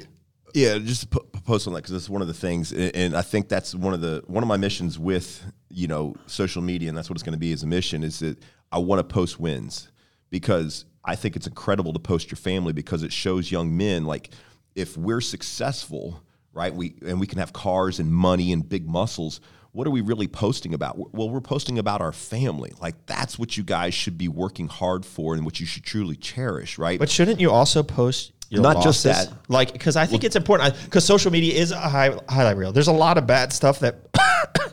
Yeah, 0.54 0.78
just 0.78 1.10
to 1.10 1.20
post 1.44 1.66
on 1.66 1.74
that 1.74 1.80
because 1.80 1.92
that's 1.92 2.08
one 2.08 2.22
of 2.22 2.28
the 2.28 2.34
things, 2.34 2.72
and 2.72 2.94
and 2.96 3.16
I 3.16 3.20
think 3.22 3.48
that's 3.48 3.74
one 3.74 3.92
of 3.92 4.00
the 4.00 4.22
one 4.26 4.42
of 4.42 4.48
my 4.48 4.56
missions 4.56 4.98
with 4.98 5.44
you 5.68 5.86
know 5.86 6.14
social 6.26 6.62
media, 6.62 6.88
and 6.88 6.96
that's 6.96 7.10
what 7.10 7.16
it's 7.16 7.22
going 7.22 7.34
to 7.34 7.38
be 7.38 7.52
as 7.52 7.62
a 7.62 7.66
mission 7.66 8.02
is 8.02 8.20
that 8.20 8.38
I 8.72 8.78
want 8.78 9.00
to 9.00 9.04
post 9.04 9.38
wins 9.38 9.90
because 10.30 10.86
I 11.04 11.14
think 11.14 11.36
it's 11.36 11.46
incredible 11.46 11.92
to 11.92 11.98
post 11.98 12.30
your 12.30 12.36
family 12.36 12.72
because 12.72 13.02
it 13.02 13.12
shows 13.12 13.50
young 13.50 13.76
men 13.76 14.04
like 14.04 14.30
if 14.74 14.96
we're 14.96 15.20
successful, 15.20 16.22
right? 16.52 16.74
We 16.74 16.96
and 17.06 17.20
we 17.20 17.26
can 17.26 17.38
have 17.38 17.52
cars 17.52 17.98
and 18.00 18.12
money 18.12 18.52
and 18.52 18.66
big 18.66 18.88
muscles. 18.88 19.40
What 19.76 19.86
are 19.86 19.90
we 19.90 20.00
really 20.00 20.26
posting 20.26 20.72
about? 20.72 21.12
Well, 21.12 21.28
we're 21.28 21.42
posting 21.42 21.78
about 21.78 22.00
our 22.00 22.12
family. 22.12 22.72
Like 22.80 22.94
that's 23.04 23.38
what 23.38 23.58
you 23.58 23.62
guys 23.62 23.92
should 23.92 24.16
be 24.16 24.26
working 24.26 24.68
hard 24.68 25.04
for, 25.04 25.34
and 25.34 25.44
what 25.44 25.60
you 25.60 25.66
should 25.66 25.84
truly 25.84 26.16
cherish, 26.16 26.78
right? 26.78 26.98
But 26.98 27.10
shouldn't 27.10 27.40
you 27.40 27.50
also 27.50 27.82
post 27.82 28.32
your 28.48 28.62
Not 28.62 28.82
just 28.82 29.04
that. 29.04 29.30
Like, 29.48 29.74
because 29.74 29.96
I 29.96 30.06
think 30.06 30.24
it's 30.24 30.34
important. 30.34 30.74
Because 30.84 31.04
social 31.04 31.30
media 31.30 31.52
is 31.52 31.72
a 31.72 31.76
high, 31.76 32.16
highlight 32.26 32.56
reel. 32.56 32.72
There's 32.72 32.88
a 32.88 32.92
lot 32.92 33.18
of 33.18 33.26
bad 33.26 33.52
stuff 33.52 33.80
that 33.80 33.96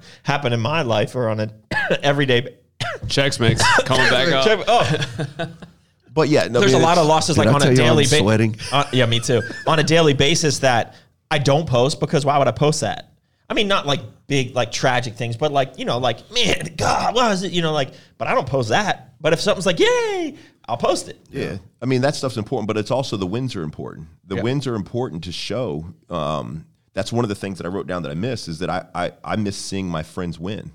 happened 0.23 0.53
in 0.53 0.61
my 0.61 0.83
life 0.83 1.17
or 1.17 1.27
on 1.27 1.41
an 1.41 1.51
everyday. 2.01 2.55
checks 3.09 3.41
mix 3.41 3.61
coming 3.81 4.09
back 4.09 4.29
up. 4.31 4.45
Check, 4.45 4.59
Oh, 4.69 5.47
but 6.13 6.29
yeah, 6.29 6.47
no, 6.47 6.59
I 6.59 6.61
there's 6.61 6.73
a 6.73 6.79
lot 6.79 6.97
of 6.97 7.07
losses 7.07 7.35
Did 7.35 7.45
like 7.45 7.49
I 7.49 7.53
on 7.53 7.59
tell 7.61 7.71
a 7.71 7.75
daily 7.75 8.03
basis. 8.03 8.19
sweating? 8.19 8.55
Uh, 8.71 8.85
yeah, 8.93 9.05
me 9.05 9.19
too. 9.19 9.41
on 9.67 9.79
a 9.79 9.83
daily 9.83 10.13
basis 10.13 10.59
that 10.59 10.95
I 11.29 11.39
don't 11.39 11.67
post 11.67 11.99
because 11.99 12.25
why 12.25 12.37
would 12.37 12.47
I 12.47 12.51
post 12.51 12.79
that? 12.81 13.12
I 13.53 13.55
mean, 13.55 13.67
not 13.67 13.85
like 13.85 13.99
big, 14.25 14.55
like 14.55 14.71
tragic 14.71 15.13
things, 15.13 15.37
but 15.37 15.51
like 15.51 15.77
you 15.77 15.85
know, 15.85 15.99
like 15.99 16.31
man, 16.31 16.73
God, 16.75 17.13
what 17.13 17.31
is 17.33 17.43
it? 17.43 17.51
You 17.51 17.61
know, 17.61 17.71
like, 17.71 17.93
but 18.17 18.27
I 18.27 18.33
don't 18.33 18.47
post 18.47 18.69
that. 18.69 19.13
But 19.21 19.31
if 19.31 19.39
something's 19.39 19.67
like, 19.67 19.79
yay, 19.79 20.35
I'll 20.67 20.75
post 20.75 21.07
it. 21.07 21.19
Yeah, 21.29 21.57
I 21.79 21.85
mean 21.85 22.01
that 22.01 22.15
stuff's 22.15 22.37
important, 22.37 22.67
but 22.67 22.77
it's 22.77 22.89
also 22.89 23.15
the 23.15 23.27
wins 23.27 23.55
are 23.55 23.61
important. 23.61 24.07
The 24.25 24.41
wins 24.41 24.65
are 24.65 24.73
important 24.73 25.25
to 25.25 25.31
show. 25.31 25.85
Um, 26.09 26.65
that's 26.93 27.13
one 27.13 27.23
of 27.23 27.29
the 27.29 27.35
things 27.35 27.59
that 27.59 27.67
I 27.67 27.69
wrote 27.69 27.85
down 27.85 28.01
that 28.03 28.09
I 28.09 28.15
miss 28.15 28.47
is 28.47 28.57
that 28.57 28.71
I 28.71 28.87
I, 28.95 29.11
I 29.23 29.35
miss 29.35 29.55
seeing 29.55 29.87
my 29.87 30.01
friends 30.01 30.39
win. 30.39 30.71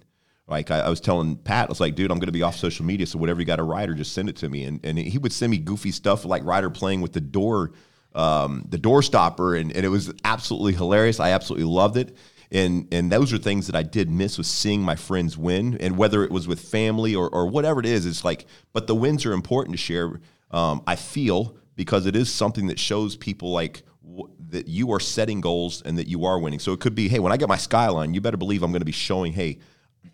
Like 0.46 0.70
I, 0.70 0.78
I 0.78 0.88
was 0.88 1.00
telling 1.00 1.34
Pat, 1.34 1.66
I 1.66 1.68
was 1.68 1.80
like, 1.80 1.96
dude, 1.96 2.12
I'm 2.12 2.20
going 2.20 2.26
to 2.26 2.32
be 2.32 2.44
off 2.44 2.54
social 2.54 2.84
media, 2.84 3.08
so 3.08 3.18
whatever 3.18 3.40
you 3.40 3.46
got 3.46 3.58
a 3.58 3.64
Ryder, 3.64 3.94
just 3.94 4.12
send 4.12 4.28
it 4.28 4.36
to 4.36 4.48
me. 4.48 4.62
And 4.66 4.78
and 4.84 4.96
he 4.96 5.18
would 5.18 5.32
send 5.32 5.50
me 5.50 5.58
goofy 5.58 5.90
stuff 5.90 6.24
like 6.24 6.44
Ryder 6.44 6.70
playing 6.70 7.00
with 7.00 7.12
the 7.12 7.20
door, 7.20 7.72
um, 8.14 8.66
the 8.68 8.78
door 8.78 9.02
stopper, 9.02 9.56
and, 9.56 9.72
and 9.72 9.84
it 9.84 9.88
was 9.88 10.12
absolutely 10.22 10.74
hilarious. 10.74 11.18
I 11.18 11.30
absolutely 11.30 11.66
loved 11.66 11.96
it. 11.96 12.16
And 12.50 12.88
and 12.92 13.12
those 13.12 13.32
are 13.32 13.38
things 13.38 13.66
that 13.66 13.76
I 13.76 13.82
did 13.82 14.10
miss 14.10 14.38
was 14.38 14.46
seeing 14.46 14.82
my 14.82 14.96
friends 14.96 15.36
win, 15.36 15.76
and 15.80 15.98
whether 15.98 16.24
it 16.24 16.30
was 16.30 16.48
with 16.48 16.60
family 16.60 17.14
or 17.14 17.28
or 17.28 17.46
whatever 17.46 17.80
it 17.80 17.86
is, 17.86 18.06
it's 18.06 18.24
like. 18.24 18.46
But 18.72 18.86
the 18.86 18.94
wins 18.94 19.26
are 19.26 19.32
important 19.32 19.74
to 19.74 19.78
share. 19.78 20.20
Um, 20.50 20.82
I 20.86 20.96
feel 20.96 21.56
because 21.76 22.06
it 22.06 22.16
is 22.16 22.32
something 22.32 22.68
that 22.68 22.78
shows 22.78 23.16
people 23.16 23.52
like 23.52 23.82
w- 24.02 24.30
that 24.48 24.66
you 24.66 24.92
are 24.92 25.00
setting 25.00 25.40
goals 25.40 25.82
and 25.82 25.98
that 25.98 26.08
you 26.08 26.24
are 26.24 26.38
winning. 26.38 26.58
So 26.58 26.72
it 26.72 26.80
could 26.80 26.94
be, 26.94 27.08
hey, 27.08 27.18
when 27.18 27.32
I 27.32 27.36
get 27.36 27.48
my 27.48 27.56
skyline, 27.56 28.14
you 28.14 28.20
better 28.20 28.36
believe 28.36 28.62
I'm 28.62 28.72
going 28.72 28.80
to 28.80 28.86
be 28.86 28.92
showing, 28.92 29.32
hey, 29.32 29.58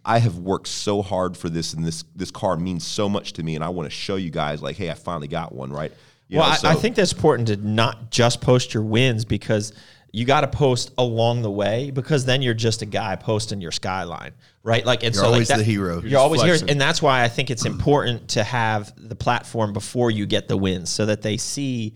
I 0.04 0.18
have 0.18 0.38
worked 0.38 0.68
so 0.68 1.02
hard 1.02 1.36
for 1.36 1.48
this, 1.48 1.72
and 1.72 1.84
this 1.84 2.04
this 2.14 2.30
car 2.30 2.56
means 2.56 2.86
so 2.86 3.08
much 3.08 3.32
to 3.34 3.42
me, 3.42 3.54
and 3.54 3.64
I 3.64 3.68
want 3.68 3.86
to 3.86 3.90
show 3.90 4.16
you 4.16 4.30
guys, 4.30 4.60
like, 4.60 4.76
hey, 4.76 4.90
I 4.90 4.94
finally 4.94 5.28
got 5.28 5.54
one, 5.54 5.72
right? 5.72 5.92
You 6.28 6.38
well, 6.38 6.48
know, 6.50 6.68
I, 6.68 6.72
I 6.72 6.74
think 6.74 6.96
that's 6.96 7.12
important 7.12 7.48
to 7.48 7.56
not 7.56 8.10
just 8.10 8.40
post 8.40 8.74
your 8.74 8.82
wins 8.82 9.24
because 9.24 9.72
you 10.14 10.24
got 10.24 10.42
to 10.42 10.46
post 10.46 10.92
along 10.96 11.42
the 11.42 11.50
way 11.50 11.90
because 11.90 12.24
then 12.24 12.40
you're 12.40 12.54
just 12.54 12.82
a 12.82 12.86
guy 12.86 13.16
posting 13.16 13.60
your 13.60 13.72
skyline, 13.72 14.30
right? 14.62 14.86
Like, 14.86 15.02
and 15.02 15.12
You're 15.12 15.24
so 15.24 15.28
like 15.28 15.32
always 15.34 15.48
that- 15.48 15.58
the 15.58 15.64
hero. 15.64 15.96
You're, 16.00 16.06
You're 16.10 16.20
always 16.20 16.40
here, 16.40 16.56
and 16.68 16.80
that's 16.80 17.02
why 17.02 17.24
I 17.24 17.28
think 17.28 17.50
it's 17.50 17.64
important 17.64 18.28
to 18.28 18.44
have 18.44 18.92
the 18.96 19.16
platform 19.16 19.72
before 19.72 20.12
you 20.12 20.24
get 20.24 20.46
the 20.46 20.56
wins, 20.56 20.88
so 20.88 21.06
that 21.06 21.22
they 21.22 21.36
see 21.36 21.94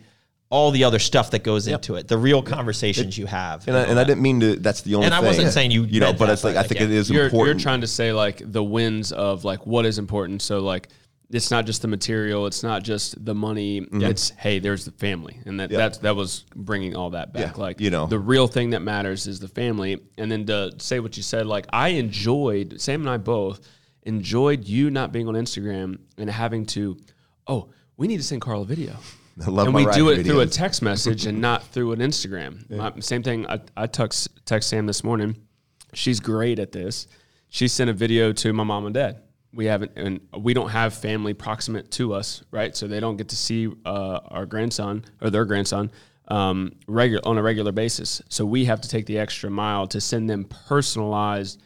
all 0.51 0.73
the 0.73 0.83
other 0.83 0.99
stuff 0.99 1.31
that 1.31 1.45
goes 1.45 1.69
into 1.69 1.95
it, 1.95 2.09
the 2.09 2.19
real 2.19 2.43
conversations 2.43 3.17
you 3.17 3.27
have. 3.27 3.69
and 3.69 3.77
I, 3.77 3.83
and 3.83 4.01
I 4.01 4.05
didn't 4.05 4.23
mean 4.23 4.41
to. 4.41 4.57
That's 4.57 4.81
the 4.81 4.97
only. 4.97 5.07
Thing. 5.07 5.17
And 5.17 5.25
I 5.25 5.29
wasn't 5.29 5.53
saying 5.53 5.71
you 5.71 5.85
you 5.85 6.01
know, 6.01 6.13
but 6.13 6.29
it's 6.29 6.43
like 6.43 6.55
but 6.55 6.65
I 6.65 6.69
think 6.69 6.81
like, 6.81 6.89
it 6.89 6.95
is 6.95 7.09
you're, 7.09 7.27
important. 7.27 7.61
You're 7.61 7.63
trying 7.63 7.83
to 7.83 7.87
say 7.87 8.13
like 8.13 8.43
the 8.45 8.65
wins 8.65 9.13
of 9.13 9.45
like 9.45 9.65
what 9.65 9.87
is 9.87 9.99
important. 9.99 10.43
So 10.43 10.59
like 10.59 10.89
it's 11.31 11.51
not 11.51 11.67
just 11.67 11.83
the 11.83 11.89
material, 11.89 12.47
it's 12.47 12.63
not 12.63 12.83
just 12.83 13.23
the 13.25 13.35
money. 13.35 13.83
Mm-hmm. 13.83 14.03
It's 14.03 14.31
hey, 14.31 14.59
there's 14.59 14.85
the 14.85 14.93
family, 14.93 15.41
and 15.45 15.61
that 15.61 15.71
that's 15.71 15.99
that 15.99 16.17
was 16.17 16.45
bringing 16.55 16.97
all 16.97 17.11
that 17.11 17.33
back. 17.33 17.57
Yeah, 17.57 17.63
like 17.63 17.81
you 17.81 17.91
know. 17.91 18.07
the 18.07 18.19
real 18.19 18.47
thing 18.47 18.71
that 18.71 18.81
matters 18.81 19.27
is 19.27 19.39
the 19.39 19.49
family. 19.49 20.01
And 20.17 20.31
then 20.33 20.47
to 20.47 20.73
say 20.79 21.01
what 21.01 21.17
you 21.17 21.23
said, 21.23 21.47
like 21.47 21.67
I 21.73 21.89
enjoyed 21.89 22.81
Sam 22.81 23.03
and 23.03 23.11
I 23.11 23.19
both 23.19 23.61
enjoyed 24.05 24.67
you 24.67 24.91
not 24.91 25.13
being 25.13 25.29
on 25.29 25.35
Instagram 25.35 25.99
and 26.17 26.31
having 26.31 26.65
to, 26.67 26.97
oh, 27.47 27.71
we 27.97 28.09
need 28.09 28.17
to 28.17 28.23
send 28.23 28.41
Carl 28.41 28.63
a 28.63 28.65
video. 28.65 28.97
I 29.47 29.51
love 29.51 29.69
and 29.69 29.77
we 29.77 29.87
do 29.93 30.09
it 30.09 30.25
through 30.25 30.41
a 30.41 30.47
text 30.47 30.83
message 30.83 31.27
and 31.27 31.41
not 31.41 31.63
through 31.63 31.93
an 31.93 32.01
Instagram. 32.01 32.69
My- 32.77 32.93
same 33.01 33.23
thing. 33.23 33.47
I, 33.47 33.61
I 33.77 33.87
text, 33.87 34.45
text 34.47 34.71
Sam 34.71 34.87
this 34.87 35.05
morning. 35.05 35.37
She's 35.93 36.19
great 36.21 36.59
at 36.59 36.73
this. 36.73 37.07
She 37.51 37.69
sent 37.69 37.89
a 37.89 37.93
video 37.93 38.33
to 38.33 38.53
my 38.53 38.65
mom 38.65 38.87
and 38.87 38.95
dad. 38.95 39.23
We 39.53 39.65
haven't, 39.65 39.93
and 39.97 40.21
we 40.37 40.55
don't 40.55 40.69
have 40.69 40.93
family 40.95 41.35
proximate 41.35 41.91
to 41.93 42.13
us, 42.13 42.43
right? 42.51 42.77
So 42.77 42.87
they 42.87 43.01
don't 43.01 43.17
get 43.17 43.29
to 43.31 43.37
see 43.37 43.69
uh, 43.87 44.21
our 44.29 44.47
grandson 44.47 45.05
or 45.21 45.31
their 45.31 45.47
grandson 45.47 45.91
um, 46.29 46.73
regular 46.87 47.27
on 47.27 47.39
a 47.39 47.43
regular 47.43 47.73
basis. 47.73 48.23
So 48.29 48.45
we 48.45 48.67
have 48.67 48.81
to 48.83 48.89
take 48.89 49.07
the 49.07 49.19
extra 49.19 49.51
mile 49.51 49.87
to 49.89 50.01
send 50.01 50.29
them 50.29 50.45
personalized 50.45 51.63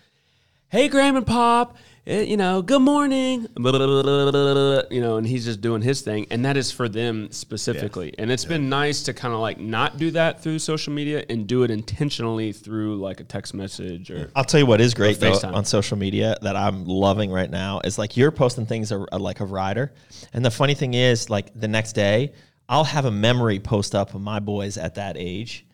hey 0.72 0.89
grandma 0.89 1.18
and 1.18 1.26
pop 1.26 1.76
Eh, 2.05 2.22
you 2.22 2.36
know 2.36 2.62
good 2.62 2.82
morning. 2.82 3.46
Blah, 3.55 3.70
blah, 3.70 4.03
blah, 4.03 4.82
you 4.90 5.00
know 5.00 5.18
and 5.18 5.26
he's 5.26 5.44
just 5.44 5.61
doing 5.61 5.82
his 5.82 6.00
thing 6.00 6.26
and 6.32 6.44
that 6.44 6.57
is 6.57 6.72
for 6.72 6.88
them 6.88 7.30
specifically. 7.30 8.12
And 8.18 8.32
it's 8.32 8.44
been 8.44 8.68
nice 8.68 9.05
to 9.05 9.14
kind 9.14 9.32
of 9.32 9.38
like 9.38 9.61
not 9.61 9.98
do 9.98 10.11
that 10.11 10.42
through 10.42 10.59
social 10.59 10.92
media 10.92 11.24
and 11.30 11.46
do 11.46 11.62
it 11.62 11.70
intentionally 11.70 12.53
through 12.53 12.96
like 12.96 13.20
a 13.20 13.24
text 13.24 13.55
message 13.55 14.11
or 14.11 14.32
I'll 14.34 14.42
tell 14.42 14.59
you 14.59 14.66
what 14.66 14.80
is 14.80 14.94
great 14.94 15.20
though 15.20 15.38
on 15.44 15.64
social 15.64 15.96
media 15.96 16.36
that 16.42 16.57
I'm 16.57 16.86
loving 16.86 17.30
right 17.30 17.50
now 17.50 17.80
is 17.84 17.98
like 17.98 18.16
you're 18.16 18.32
posting 18.32 18.66
things 18.66 18.90
are, 18.90 19.07
are 19.12 19.20
like 19.20 19.38
a 19.38 19.44
rider, 19.44 19.92
and 20.32 20.44
the 20.44 20.50
funny 20.50 20.74
thing 20.74 20.94
is 20.94 21.30
like 21.30 21.53
the 21.55 21.68
next 21.68 21.92
day 21.92 22.32
I'll 22.68 22.82
have 22.82 23.05
a 23.05 23.12
memory 23.12 23.61
post 23.61 23.94
up 23.94 24.12
of 24.14 24.20
my 24.20 24.40
boys 24.40 24.76
at 24.76 24.96
that 24.96 25.16
age, 25.16 25.66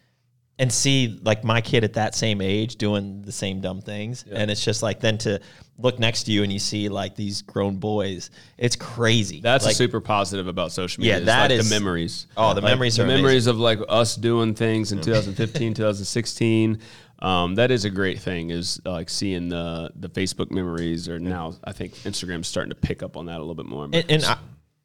and 0.58 0.72
see 0.72 1.18
like 1.22 1.44
my 1.44 1.60
kid 1.60 1.84
at 1.84 1.92
that 1.94 2.14
same 2.14 2.40
age 2.40 2.76
doing 2.76 3.22
the 3.22 3.32
same 3.32 3.60
dumb 3.60 3.80
things 3.80 4.24
and 4.30 4.50
it's 4.50 4.64
just 4.64 4.82
like 4.82 4.98
then 5.00 5.16
to 5.18 5.40
look 5.78 5.98
next 6.00 6.24
to 6.24 6.32
you 6.32 6.42
and 6.42 6.52
you 6.52 6.58
see 6.58 6.88
like 6.88 7.14
these 7.14 7.42
grown 7.42 7.76
boys 7.76 8.30
it's 8.56 8.74
crazy 8.74 9.40
That's 9.40 9.64
like, 9.64 9.76
super 9.76 10.00
positive 10.00 10.48
about 10.48 10.72
social 10.72 11.00
media. 11.00 11.18
Yeah, 11.20 11.24
that 11.26 11.50
like 11.50 11.60
is- 11.60 11.68
the 11.68 11.74
memories. 11.74 12.26
Oh, 12.36 12.54
the 12.54 12.60
Like, 12.60 12.70
memories 12.72 12.96
the 12.96 13.06
memories 13.06 13.46
of 13.46 13.58
like 13.58 13.78
us 13.88 14.16
doing 14.16 14.54
things 14.54 14.90
in 14.92 15.00
2015, 15.00 15.74
2016. 15.74 16.80
Um, 17.20 17.54
that 17.56 17.70
is 17.72 17.84
a 17.84 17.90
great 17.90 18.20
thing. 18.20 18.50
Is 18.50 18.80
uh, 18.86 18.92
like 18.92 19.10
seeing 19.10 19.48
the 19.48 19.90
the 19.96 20.08
Facebook 20.08 20.50
memories, 20.52 21.08
or 21.08 21.18
now 21.18 21.54
I 21.64 21.72
think 21.72 21.94
Instagram's 22.04 22.46
starting 22.46 22.70
to 22.70 22.76
pick 22.76 23.02
up 23.02 23.16
on 23.16 23.26
that 23.26 23.36
a 23.36 23.40
little 23.40 23.56
bit 23.56 23.66
more. 23.66 23.84
and, 23.84 24.04
and 24.08 24.24
I, 24.24 24.36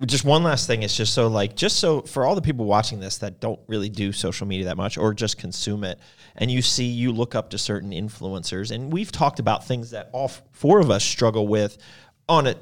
just 0.06 0.26
one 0.26 0.44
last 0.44 0.68
thing 0.68 0.84
is 0.84 0.96
just 0.96 1.14
so 1.14 1.28
like 1.28 1.56
just 1.56 1.78
so 1.80 2.02
for 2.02 2.26
all 2.26 2.36
the 2.36 2.42
people 2.42 2.66
watching 2.66 3.00
this 3.00 3.20
that 3.20 3.40
don't 3.40 3.60
really 3.68 3.90
do 3.90 4.12
social 4.12 4.46
media 4.46 4.66
that 4.66 4.78
much 4.78 4.98
or 4.98 5.14
just 5.14 5.38
consume 5.38 5.84
it 5.84 6.00
and 6.36 6.52
you 6.52 6.62
see 6.62 6.86
you 6.86 7.12
look 7.12 7.36
up 7.36 7.50
to 7.52 7.58
certain 7.58 7.92
influencers 7.92 8.72
and 8.72 8.92
we've 8.92 9.12
talked 9.12 9.40
about 9.40 9.66
things 9.66 9.92
that 9.92 10.10
all 10.12 10.30
four 10.52 10.80
of 10.80 10.92
us 10.92 11.04
struggle 11.06 11.48
with 11.48 11.78
on 12.28 12.48
it 12.48 12.58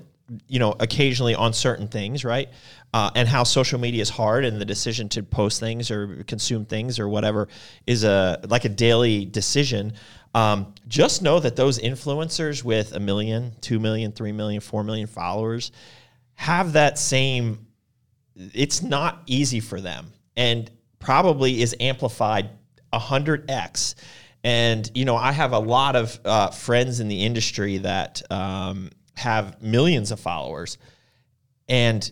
you 0.47 0.59
know 0.59 0.75
occasionally 0.79 1.35
on 1.35 1.53
certain 1.53 1.87
things 1.87 2.23
right? 2.23 2.49
Uh, 2.93 3.09
and 3.15 3.27
how 3.27 3.43
social 3.43 3.79
media 3.79 4.01
is 4.01 4.09
hard 4.09 4.43
and 4.45 4.59
the 4.59 4.65
decision 4.65 5.07
to 5.09 5.23
post 5.23 5.59
things 5.59 5.91
or 5.91 6.23
consume 6.27 6.65
things 6.65 6.99
or 6.99 7.07
whatever 7.07 7.47
is 7.87 8.03
a 8.03 8.39
like 8.47 8.65
a 8.65 8.69
daily 8.69 9.25
decision. 9.25 9.93
Um, 10.33 10.73
just 10.87 11.21
know 11.21 11.39
that 11.39 11.57
those 11.57 11.79
influencers 11.79 12.63
with 12.63 12.93
a 12.93 12.99
million 12.99 13.53
two 13.61 13.79
million 13.79 14.11
three 14.11 14.31
million 14.31 14.61
four 14.61 14.83
million 14.83 15.07
followers 15.07 15.71
have 16.41 16.73
that 16.73 16.97
same 16.97 17.67
it's 18.35 18.81
not 18.81 19.21
easy 19.27 19.59
for 19.59 19.79
them 19.79 20.11
and 20.35 20.71
probably 20.97 21.61
is 21.61 21.75
amplified 21.79 22.49
100x 22.91 23.93
and 24.43 24.89
you 24.95 25.05
know 25.05 25.15
i 25.15 25.31
have 25.31 25.53
a 25.53 25.59
lot 25.59 25.95
of 25.95 26.19
uh, 26.25 26.49
friends 26.49 26.99
in 26.99 27.07
the 27.07 27.23
industry 27.23 27.77
that 27.77 28.23
um, 28.31 28.89
have 29.15 29.61
millions 29.61 30.09
of 30.09 30.19
followers 30.19 30.79
and 31.69 32.11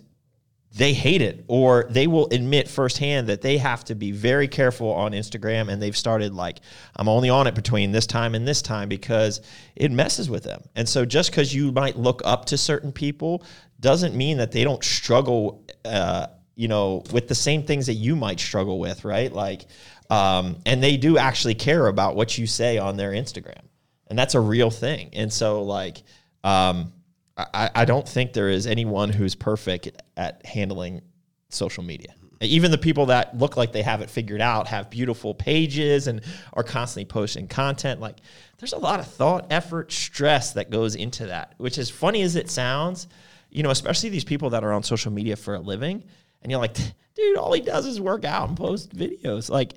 they 0.75 0.93
hate 0.93 1.21
it 1.21 1.43
or 1.47 1.87
they 1.89 2.05
will 2.05 2.27
admit 2.31 2.67
firsthand 2.67 3.27
that 3.27 3.41
they 3.41 3.57
have 3.57 3.83
to 3.83 3.95
be 3.95 4.11
very 4.11 4.47
careful 4.47 4.91
on 4.93 5.13
Instagram 5.13 5.67
and 5.67 5.81
they've 5.81 5.97
started 5.97 6.33
like 6.33 6.59
I'm 6.95 7.09
only 7.09 7.29
on 7.29 7.47
it 7.47 7.55
between 7.55 7.91
this 7.91 8.05
time 8.05 8.35
and 8.35 8.47
this 8.47 8.61
time 8.61 8.87
because 8.87 9.41
it 9.75 9.91
messes 9.91 10.29
with 10.29 10.43
them. 10.43 10.61
And 10.75 10.87
so 10.87 11.05
just 11.05 11.33
cuz 11.33 11.53
you 11.53 11.71
might 11.71 11.97
look 11.97 12.21
up 12.23 12.45
to 12.45 12.57
certain 12.57 12.91
people 12.91 13.43
doesn't 13.79 14.15
mean 14.15 14.37
that 14.37 14.51
they 14.51 14.63
don't 14.63 14.83
struggle 14.83 15.65
uh, 15.85 16.27
you 16.55 16.67
know 16.67 17.03
with 17.11 17.27
the 17.27 17.35
same 17.35 17.63
things 17.63 17.87
that 17.87 17.93
you 17.93 18.15
might 18.15 18.39
struggle 18.39 18.79
with, 18.79 19.05
right? 19.05 19.31
Like 19.31 19.65
um, 20.09 20.57
and 20.65 20.81
they 20.81 20.97
do 20.97 21.17
actually 21.17 21.55
care 21.55 21.87
about 21.87 22.15
what 22.15 22.37
you 22.37 22.47
say 22.47 22.77
on 22.77 22.97
their 22.97 23.11
Instagram. 23.11 23.61
And 24.07 24.17
that's 24.17 24.33
a 24.33 24.39
real 24.39 24.71
thing. 24.71 25.11
And 25.13 25.31
so 25.31 25.63
like 25.63 26.03
um, 26.43 26.93
I, 27.37 27.69
I 27.73 27.85
don't 27.85 28.07
think 28.07 28.33
there 28.33 28.49
is 28.49 28.67
anyone 28.67 29.09
who's 29.09 29.35
perfect 29.35 29.89
at 30.17 30.45
handling 30.45 31.01
social 31.49 31.83
media. 31.83 32.13
Even 32.41 32.71
the 32.71 32.77
people 32.77 33.07
that 33.07 33.37
look 33.37 33.57
like 33.57 33.73
they 33.73 33.81
have 33.81 34.01
it 34.01 34.09
figured 34.09 34.39
out 34.39 34.67
have 34.67 34.89
beautiful 34.89 35.33
pages 35.33 36.07
and 36.07 36.21
are 36.53 36.63
constantly 36.63 37.05
posting 37.05 37.47
content. 37.47 37.99
Like 37.99 38.17
there's 38.57 38.71
a 38.71 38.77
lot 38.77 39.01
of 39.01 39.07
thought, 39.07 39.47
effort, 39.49 39.91
stress 39.91 40.53
that 40.53 40.69
goes 40.69 40.95
into 40.95 41.27
that, 41.27 41.53
which 41.57 41.77
as 41.77 41.89
funny 41.89 42.21
as 42.21 42.37
it 42.37 42.49
sounds, 42.49 43.07
you 43.49 43.63
know, 43.63 43.71
especially 43.71 44.09
these 44.09 44.23
people 44.23 44.51
that 44.51 44.63
are 44.63 44.71
on 44.71 44.83
social 44.83 45.11
media 45.11 45.35
for 45.35 45.55
a 45.55 45.59
living. 45.59 46.03
And 46.41 46.51
you're 46.51 46.61
like, 46.61 46.77
dude, 47.15 47.37
all 47.37 47.51
he 47.53 47.61
does 47.61 47.85
is 47.85 47.99
work 47.99 48.25
out 48.25 48.49
and 48.49 48.57
post 48.57 48.95
videos. 48.95 49.49
Like 49.49 49.73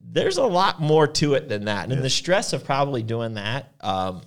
there's 0.00 0.36
a 0.36 0.44
lot 0.44 0.80
more 0.80 1.06
to 1.06 1.34
it 1.34 1.48
than 1.48 1.66
that. 1.66 1.90
And 1.90 2.02
the 2.02 2.10
stress 2.10 2.52
of 2.52 2.64
probably 2.64 3.02
doing 3.02 3.34
that, 3.34 3.72
um, 3.80 4.22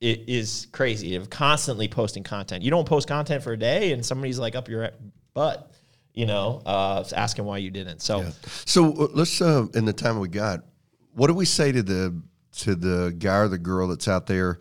it 0.00 0.24
is 0.28 0.66
crazy 0.72 1.14
of 1.14 1.30
constantly 1.30 1.86
posting 1.86 2.24
content. 2.24 2.64
You 2.64 2.70
don't 2.70 2.88
post 2.88 3.06
content 3.06 3.44
for 3.44 3.52
a 3.52 3.56
day, 3.56 3.92
and 3.92 4.04
somebody's 4.04 4.38
like 4.38 4.56
up 4.56 4.68
your 4.68 4.90
butt, 5.32 5.70
you 6.12 6.26
know, 6.26 6.60
uh, 6.66 7.04
asking 7.14 7.44
why 7.44 7.58
you 7.58 7.70
didn't. 7.70 8.02
So 8.02 8.26
So 8.64 8.92
uh, 8.92 9.08
let's 9.14 9.40
uh, 9.40 9.66
in 9.74 9.84
the 9.84 9.92
time 9.92 10.18
we 10.18 10.28
got, 10.28 10.64
what 11.12 11.28
do 11.28 11.34
we 11.34 11.44
say 11.44 11.70
to 11.70 11.82
the 11.84 12.20
to 12.58 12.74
the 12.74 13.14
guy 13.16 13.38
or 13.38 13.48
the 13.48 13.58
girl 13.58 13.88
that's 13.88 14.08
out 14.08 14.26
there, 14.26 14.58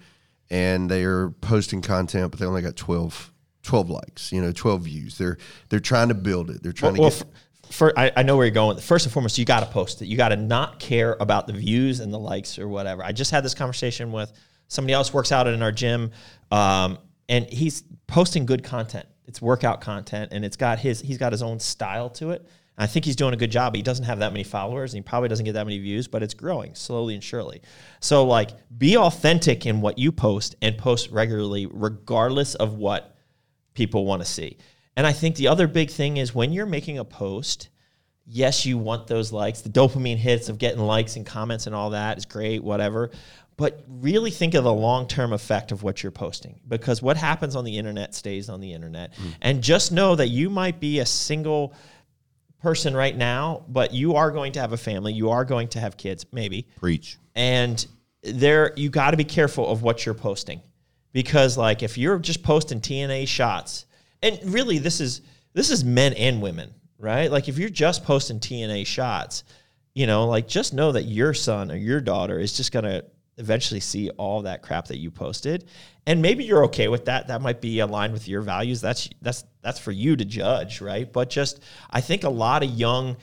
and 0.51 0.89
they 0.89 1.03
are 1.05 1.31
posting 1.31 1.81
content, 1.81 2.29
but 2.29 2.39
they 2.39 2.45
only 2.45 2.61
got 2.61 2.75
12, 2.75 3.30
12 3.63 3.89
likes, 3.89 4.31
you 4.31 4.41
know, 4.41 4.51
twelve 4.51 4.83
views. 4.83 5.17
They're 5.17 5.37
they're 5.69 5.79
trying 5.79 6.07
to 6.09 6.13
build 6.13 6.49
it. 6.49 6.63
They're 6.63 6.71
trying 6.71 6.95
well, 6.95 7.11
to 7.11 7.17
get. 7.17 7.27
f- 7.27 7.41
for, 7.71 7.97
I, 7.97 8.11
I 8.17 8.23
know 8.23 8.35
where 8.35 8.45
you're 8.45 8.53
going. 8.53 8.77
First 8.79 9.05
and 9.05 9.13
foremost, 9.13 9.37
you 9.37 9.45
got 9.45 9.61
to 9.61 9.65
post 9.65 10.01
it. 10.01 10.07
You 10.07 10.17
got 10.17 10.29
to 10.29 10.35
not 10.35 10.79
care 10.79 11.15
about 11.21 11.47
the 11.47 11.53
views 11.53 12.01
and 12.01 12.13
the 12.13 12.19
likes 12.19 12.59
or 12.59 12.67
whatever. 12.67 13.01
I 13.01 13.13
just 13.13 13.31
had 13.31 13.45
this 13.45 13.53
conversation 13.53 14.11
with 14.11 14.31
somebody 14.67 14.93
else 14.93 15.13
works 15.13 15.31
out 15.31 15.47
in 15.47 15.61
our 15.61 15.71
gym, 15.71 16.11
um, 16.51 16.97
and 17.29 17.45
he's 17.45 17.83
posting 18.07 18.45
good 18.45 18.63
content. 18.63 19.05
It's 19.25 19.41
workout 19.41 19.79
content, 19.79 20.33
and 20.33 20.43
it's 20.43 20.57
got 20.57 20.79
his 20.79 20.99
he's 20.99 21.17
got 21.17 21.31
his 21.31 21.41
own 21.41 21.59
style 21.59 22.09
to 22.11 22.31
it. 22.31 22.45
I 22.77 22.87
think 22.87 23.05
he's 23.05 23.15
doing 23.15 23.33
a 23.33 23.37
good 23.37 23.51
job. 23.51 23.75
He 23.75 23.81
doesn't 23.81 24.05
have 24.05 24.19
that 24.19 24.31
many 24.33 24.43
followers, 24.43 24.93
and 24.93 25.03
he 25.03 25.07
probably 25.07 25.29
doesn't 25.29 25.45
get 25.45 25.53
that 25.53 25.65
many 25.65 25.77
views, 25.77 26.07
but 26.07 26.23
it's 26.23 26.33
growing 26.33 26.73
slowly 26.73 27.13
and 27.13 27.23
surely. 27.23 27.61
So, 27.99 28.25
like, 28.25 28.51
be 28.75 28.97
authentic 28.97 29.65
in 29.65 29.81
what 29.81 29.97
you 29.97 30.11
post 30.11 30.55
and 30.61 30.77
post 30.77 31.11
regularly, 31.11 31.67
regardless 31.69 32.55
of 32.55 32.73
what 32.73 33.10
people 33.73 34.05
want 34.05 34.21
to 34.21 34.27
see. 34.27 34.57
And 34.95 35.07
I 35.07 35.13
think 35.13 35.35
the 35.35 35.47
other 35.47 35.67
big 35.67 35.89
thing 35.89 36.17
is 36.17 36.35
when 36.35 36.51
you're 36.51 36.65
making 36.65 36.99
a 36.99 37.05
post, 37.05 37.69
yes, 38.25 38.65
you 38.65 38.77
want 38.77 39.07
those 39.07 39.31
likes. 39.31 39.61
The 39.61 39.69
dopamine 39.69 40.17
hits 40.17 40.49
of 40.49 40.57
getting 40.57 40.81
likes 40.81 41.15
and 41.15 41.25
comments 41.25 41.67
and 41.67 41.75
all 41.75 41.91
that 41.91 42.17
is 42.17 42.25
great, 42.25 42.63
whatever. 42.63 43.11
But 43.57 43.83
really 43.87 44.31
think 44.31 44.53
of 44.53 44.63
the 44.63 44.73
long 44.73 45.07
term 45.07 45.33
effect 45.33 45.71
of 45.71 45.83
what 45.83 46.01
you're 46.01 46.11
posting 46.11 46.59
because 46.67 47.01
what 47.01 47.15
happens 47.15 47.55
on 47.55 47.63
the 47.63 47.77
internet 47.77 48.15
stays 48.15 48.49
on 48.49 48.59
the 48.59 48.73
internet. 48.73 49.13
Mm. 49.13 49.35
And 49.41 49.63
just 49.63 49.91
know 49.91 50.15
that 50.15 50.27
you 50.27 50.49
might 50.49 50.79
be 50.79 50.99
a 50.99 51.05
single 51.05 51.73
person 52.61 52.95
right 52.95 53.15
now, 53.15 53.63
but 53.67 53.93
you 53.93 54.15
are 54.15 54.31
going 54.31 54.53
to 54.53 54.59
have 54.59 54.73
a 54.73 54.77
family, 54.77 55.13
you 55.13 55.29
are 55.29 55.45
going 55.45 55.67
to 55.69 55.79
have 55.79 55.97
kids, 55.97 56.25
maybe 56.31 56.67
Preach. 56.79 57.17
and 57.35 57.85
there 58.23 58.71
you 58.75 58.89
got 58.89 59.11
to 59.11 59.17
be 59.17 59.23
careful 59.23 59.67
of 59.67 59.81
what 59.81 60.05
you're 60.05 60.15
posting 60.15 60.61
because 61.13 61.57
like 61.57 61.83
if 61.83 61.97
you're 61.97 62.19
just 62.19 62.43
posting 62.43 62.81
TNA 62.81 63.27
shots 63.27 63.85
and 64.21 64.39
really 64.45 64.77
this 64.77 64.99
is 64.99 65.21
this 65.53 65.69
is 65.69 65.83
men 65.83 66.13
and 66.13 66.41
women 66.41 66.73
right? 66.97 67.31
Like 67.31 67.49
if 67.49 67.57
you're 67.57 67.69
just 67.69 68.03
posting 68.03 68.39
TNA 68.39 68.85
shots 68.85 69.43
you 69.93 70.07
know 70.07 70.27
like 70.27 70.47
just 70.47 70.73
know 70.73 70.91
that 70.91 71.03
your 71.03 71.33
son 71.33 71.71
or 71.71 71.75
your 71.75 72.01
daughter 72.01 72.39
is 72.39 72.53
just 72.53 72.71
to 72.71 73.05
eventually 73.37 73.79
see 73.79 74.09
all 74.11 74.43
that 74.43 74.61
crap 74.61 74.87
that 74.87 74.99
you 74.99 75.09
posted. 75.09 75.65
And 76.05 76.21
maybe 76.21 76.43
you're 76.43 76.65
okay 76.65 76.87
with 76.87 77.05
that. 77.05 77.27
That 77.27 77.41
might 77.41 77.61
be 77.61 77.79
aligned 77.79 78.13
with 78.13 78.27
your 78.27 78.41
values. 78.41 78.81
That's 78.81 79.09
that's 79.21 79.43
that's 79.61 79.79
for 79.79 79.91
you 79.91 80.15
to 80.15 80.25
judge 80.25 80.81
right? 80.81 81.11
But 81.11 81.29
just 81.29 81.61
i 81.89 82.01
think 82.01 82.23
a 82.23 82.29
lot 82.29 82.63
of 82.63 82.69
young 82.69 83.17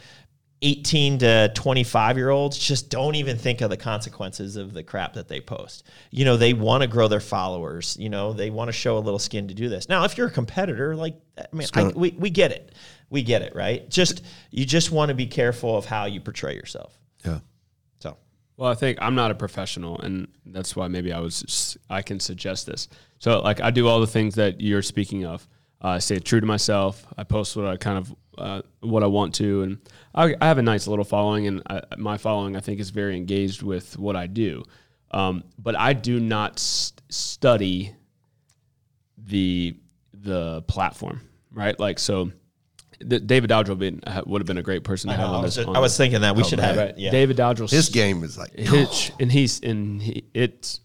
18 0.60 1.18
to 1.18 1.52
25 1.54 2.16
year 2.16 2.30
olds 2.30 2.58
just 2.58 2.90
don't 2.90 3.14
even 3.14 3.36
think 3.38 3.60
of 3.60 3.70
the 3.70 3.76
consequences 3.76 4.56
of 4.56 4.72
the 4.72 4.82
crap 4.82 5.14
that 5.14 5.28
they 5.28 5.40
post. 5.40 5.84
You 6.10 6.24
know, 6.24 6.36
they 6.36 6.52
want 6.52 6.82
to 6.82 6.88
grow 6.88 7.06
their 7.06 7.20
followers. 7.20 7.96
You 7.98 8.08
know, 8.08 8.32
they 8.32 8.50
want 8.50 8.68
to 8.68 8.72
show 8.72 8.98
a 8.98 9.00
little 9.00 9.20
skin 9.20 9.48
to 9.48 9.54
do 9.54 9.68
this. 9.68 9.88
Now, 9.88 10.04
if 10.04 10.18
you're 10.18 10.26
a 10.26 10.32
competitor, 10.32 10.96
like, 10.96 11.14
I 11.38 11.44
mean, 11.52 11.68
I, 11.74 11.88
we, 11.88 12.10
we 12.18 12.30
get 12.30 12.50
it. 12.50 12.74
We 13.10 13.22
get 13.22 13.42
it, 13.42 13.54
right? 13.54 13.88
Just, 13.88 14.24
you 14.50 14.64
just 14.64 14.90
want 14.90 15.10
to 15.10 15.14
be 15.14 15.26
careful 15.26 15.76
of 15.76 15.84
how 15.84 16.06
you 16.06 16.20
portray 16.20 16.54
yourself. 16.54 16.98
Yeah. 17.24 17.38
So, 18.00 18.16
Well, 18.56 18.70
I 18.70 18.74
think 18.74 18.98
I'm 19.00 19.14
not 19.14 19.30
a 19.30 19.34
professional, 19.36 20.00
and 20.00 20.26
that's 20.44 20.74
why 20.74 20.88
maybe 20.88 21.12
I 21.12 21.20
was 21.20 21.40
just, 21.40 21.78
I 21.88 22.02
can 22.02 22.18
suggest 22.18 22.66
this. 22.66 22.88
So, 23.20 23.40
like, 23.40 23.60
I 23.60 23.70
do 23.70 23.86
all 23.86 24.00
the 24.00 24.06
things 24.08 24.34
that 24.34 24.60
you're 24.60 24.82
speaking 24.82 25.24
of. 25.24 25.46
Uh, 25.82 25.88
I 25.88 25.98
stay 25.98 26.18
true 26.18 26.40
to 26.40 26.46
myself. 26.46 27.06
I 27.16 27.24
post 27.24 27.56
what 27.56 27.66
I 27.66 27.76
kind 27.76 27.98
of 27.98 28.14
uh, 28.36 28.62
what 28.80 29.02
I 29.02 29.06
want 29.06 29.34
to, 29.36 29.62
and 29.62 29.78
I, 30.14 30.34
I 30.40 30.46
have 30.46 30.58
a 30.58 30.62
nice 30.62 30.86
little 30.86 31.04
following, 31.04 31.46
and 31.46 31.62
I, 31.68 31.82
my 31.96 32.18
following 32.18 32.56
I 32.56 32.60
think 32.60 32.80
is 32.80 32.90
very 32.90 33.16
engaged 33.16 33.62
with 33.62 33.98
what 33.98 34.16
I 34.16 34.26
do. 34.26 34.64
Um, 35.10 35.44
but 35.58 35.76
I 35.78 35.92
do 35.92 36.20
not 36.20 36.58
st- 36.58 37.00
study 37.08 37.94
the 39.16 39.76
the 40.12 40.62
platform, 40.62 41.20
right? 41.52 41.78
Like, 41.78 41.98
so 41.98 42.32
the, 43.00 43.20
David 43.20 43.50
Dowdle 43.50 43.68
would, 43.70 43.78
been, 43.78 44.02
would 44.26 44.40
have 44.40 44.46
been 44.46 44.58
a 44.58 44.62
great 44.62 44.82
person 44.84 45.10
to 45.10 45.16
have 45.16 45.30
I 45.30 45.32
on 45.34 45.42
was, 45.42 45.54
this. 45.54 45.66
on 45.66 45.76
I 45.76 45.78
was 45.78 45.92
this. 45.92 45.98
thinking 45.98 46.20
that 46.22 46.34
we 46.34 46.42
should 46.44 46.58
have 46.60 46.76
Right. 46.76 46.88
it. 46.90 46.98
Yeah. 46.98 47.10
David 47.12 47.36
Dowdle 47.36 47.70
His 47.70 47.88
game 47.88 48.24
is 48.24 48.36
like 48.36 48.52
Hitch, 48.58 49.12
and 49.20 49.30
he's 49.30 49.60
and 49.60 50.02
he, 50.02 50.24
it's 50.34 50.80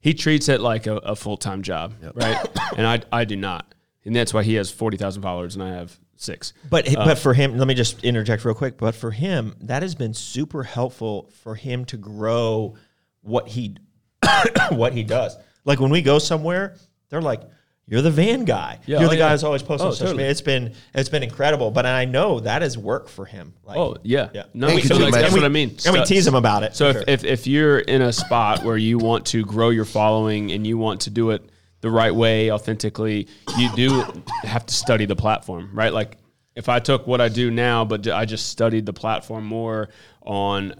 he 0.00 0.14
treats 0.14 0.48
it 0.48 0.60
like 0.60 0.86
a, 0.86 0.96
a 0.98 1.16
full 1.16 1.36
time 1.36 1.62
job, 1.62 1.94
right? 2.14 2.46
and 2.76 2.86
I 2.86 3.02
I 3.12 3.24
do 3.24 3.36
not, 3.36 3.74
and 4.06 4.16
that's 4.16 4.32
why 4.32 4.42
he 4.42 4.54
has 4.54 4.70
forty 4.70 4.96
thousand 4.96 5.22
followers 5.22 5.54
and 5.56 5.62
I 5.62 5.70
have 5.74 5.98
six. 6.16 6.52
But 6.70 6.86
but 6.86 7.08
uh, 7.08 7.14
for 7.16 7.34
him, 7.34 7.58
let 7.58 7.68
me 7.68 7.74
just 7.74 8.02
interject 8.04 8.44
real 8.44 8.54
quick. 8.54 8.78
But 8.78 8.94
for 8.94 9.10
him, 9.10 9.54
that 9.60 9.82
has 9.82 9.94
been 9.94 10.14
super 10.14 10.62
helpful 10.62 11.30
for 11.42 11.54
him 11.54 11.84
to 11.86 11.96
grow 11.98 12.76
what 13.20 13.48
he 13.48 13.76
what 14.70 14.92
he 14.94 15.02
does. 15.02 15.36
Like 15.64 15.80
when 15.80 15.90
we 15.90 16.00
go 16.00 16.18
somewhere, 16.18 16.76
they're 17.10 17.20
like, 17.20 17.42
you're 17.88 18.02
the 18.02 18.10
van 18.10 18.44
guy. 18.44 18.80
Yeah, 18.86 18.96
oh, 18.96 19.00
you're 19.00 19.08
oh, 19.08 19.10
the 19.10 19.16
guy 19.16 19.26
yeah. 19.26 19.30
who's 19.32 19.44
always 19.44 19.62
posting 19.62 19.88
Oh, 19.88 19.90
social 19.90 20.06
totally. 20.06 20.22
media. 20.22 20.30
It's 20.30 20.40
been 20.40 20.74
it's 20.94 21.08
been 21.08 21.22
incredible, 21.22 21.70
but 21.70 21.86
I 21.86 22.04
know 22.04 22.40
that 22.40 22.62
is 22.62 22.78
work 22.78 23.08
for 23.08 23.24
him. 23.24 23.54
Like, 23.64 23.76
Oh 23.76 23.96
yeah, 24.02 24.30
Yeah. 24.34 24.44
No, 24.54 24.68
And 24.68 24.80
could 24.80 24.88
so 24.88 24.96
like, 24.96 25.12
that's 25.12 25.26
and 25.26 25.34
what 25.34 25.44
I 25.44 25.48
we- 25.48 25.54
mean. 25.54 25.76
and 25.84 25.94
we 25.94 26.04
tease 26.04 26.26
him 26.26 26.34
about 26.34 26.62
it. 26.62 26.74
So 26.76 26.88
if, 26.88 26.94
sure. 26.96 27.04
if 27.06 27.24
if 27.24 27.46
you're 27.46 27.78
in 27.78 28.02
a 28.02 28.12
spot 28.12 28.64
where 28.64 28.76
you 28.76 28.98
want 28.98 29.26
to 29.26 29.44
grow 29.44 29.70
your 29.70 29.84
following 29.84 30.52
and 30.52 30.66
you 30.66 30.78
want 30.78 31.02
to 31.02 31.10
do 31.10 31.30
it 31.30 31.48
the 31.80 31.90
right 31.90 32.14
way, 32.14 32.50
authentically, 32.50 33.28
you 33.58 33.74
do 33.76 34.02
have 34.42 34.66
to 34.66 34.74
study 34.74 35.06
the 35.06 35.16
platform, 35.16 35.70
right? 35.72 35.92
Like 35.92 36.16
if 36.54 36.68
I 36.68 36.78
took 36.78 37.06
what 37.06 37.20
I 37.20 37.28
do 37.28 37.50
now, 37.50 37.84
but 37.84 38.08
I 38.08 38.24
just 38.24 38.48
studied 38.48 38.86
the 38.86 38.92
platform 38.92 39.44
more 39.44 39.90
on 40.22 40.74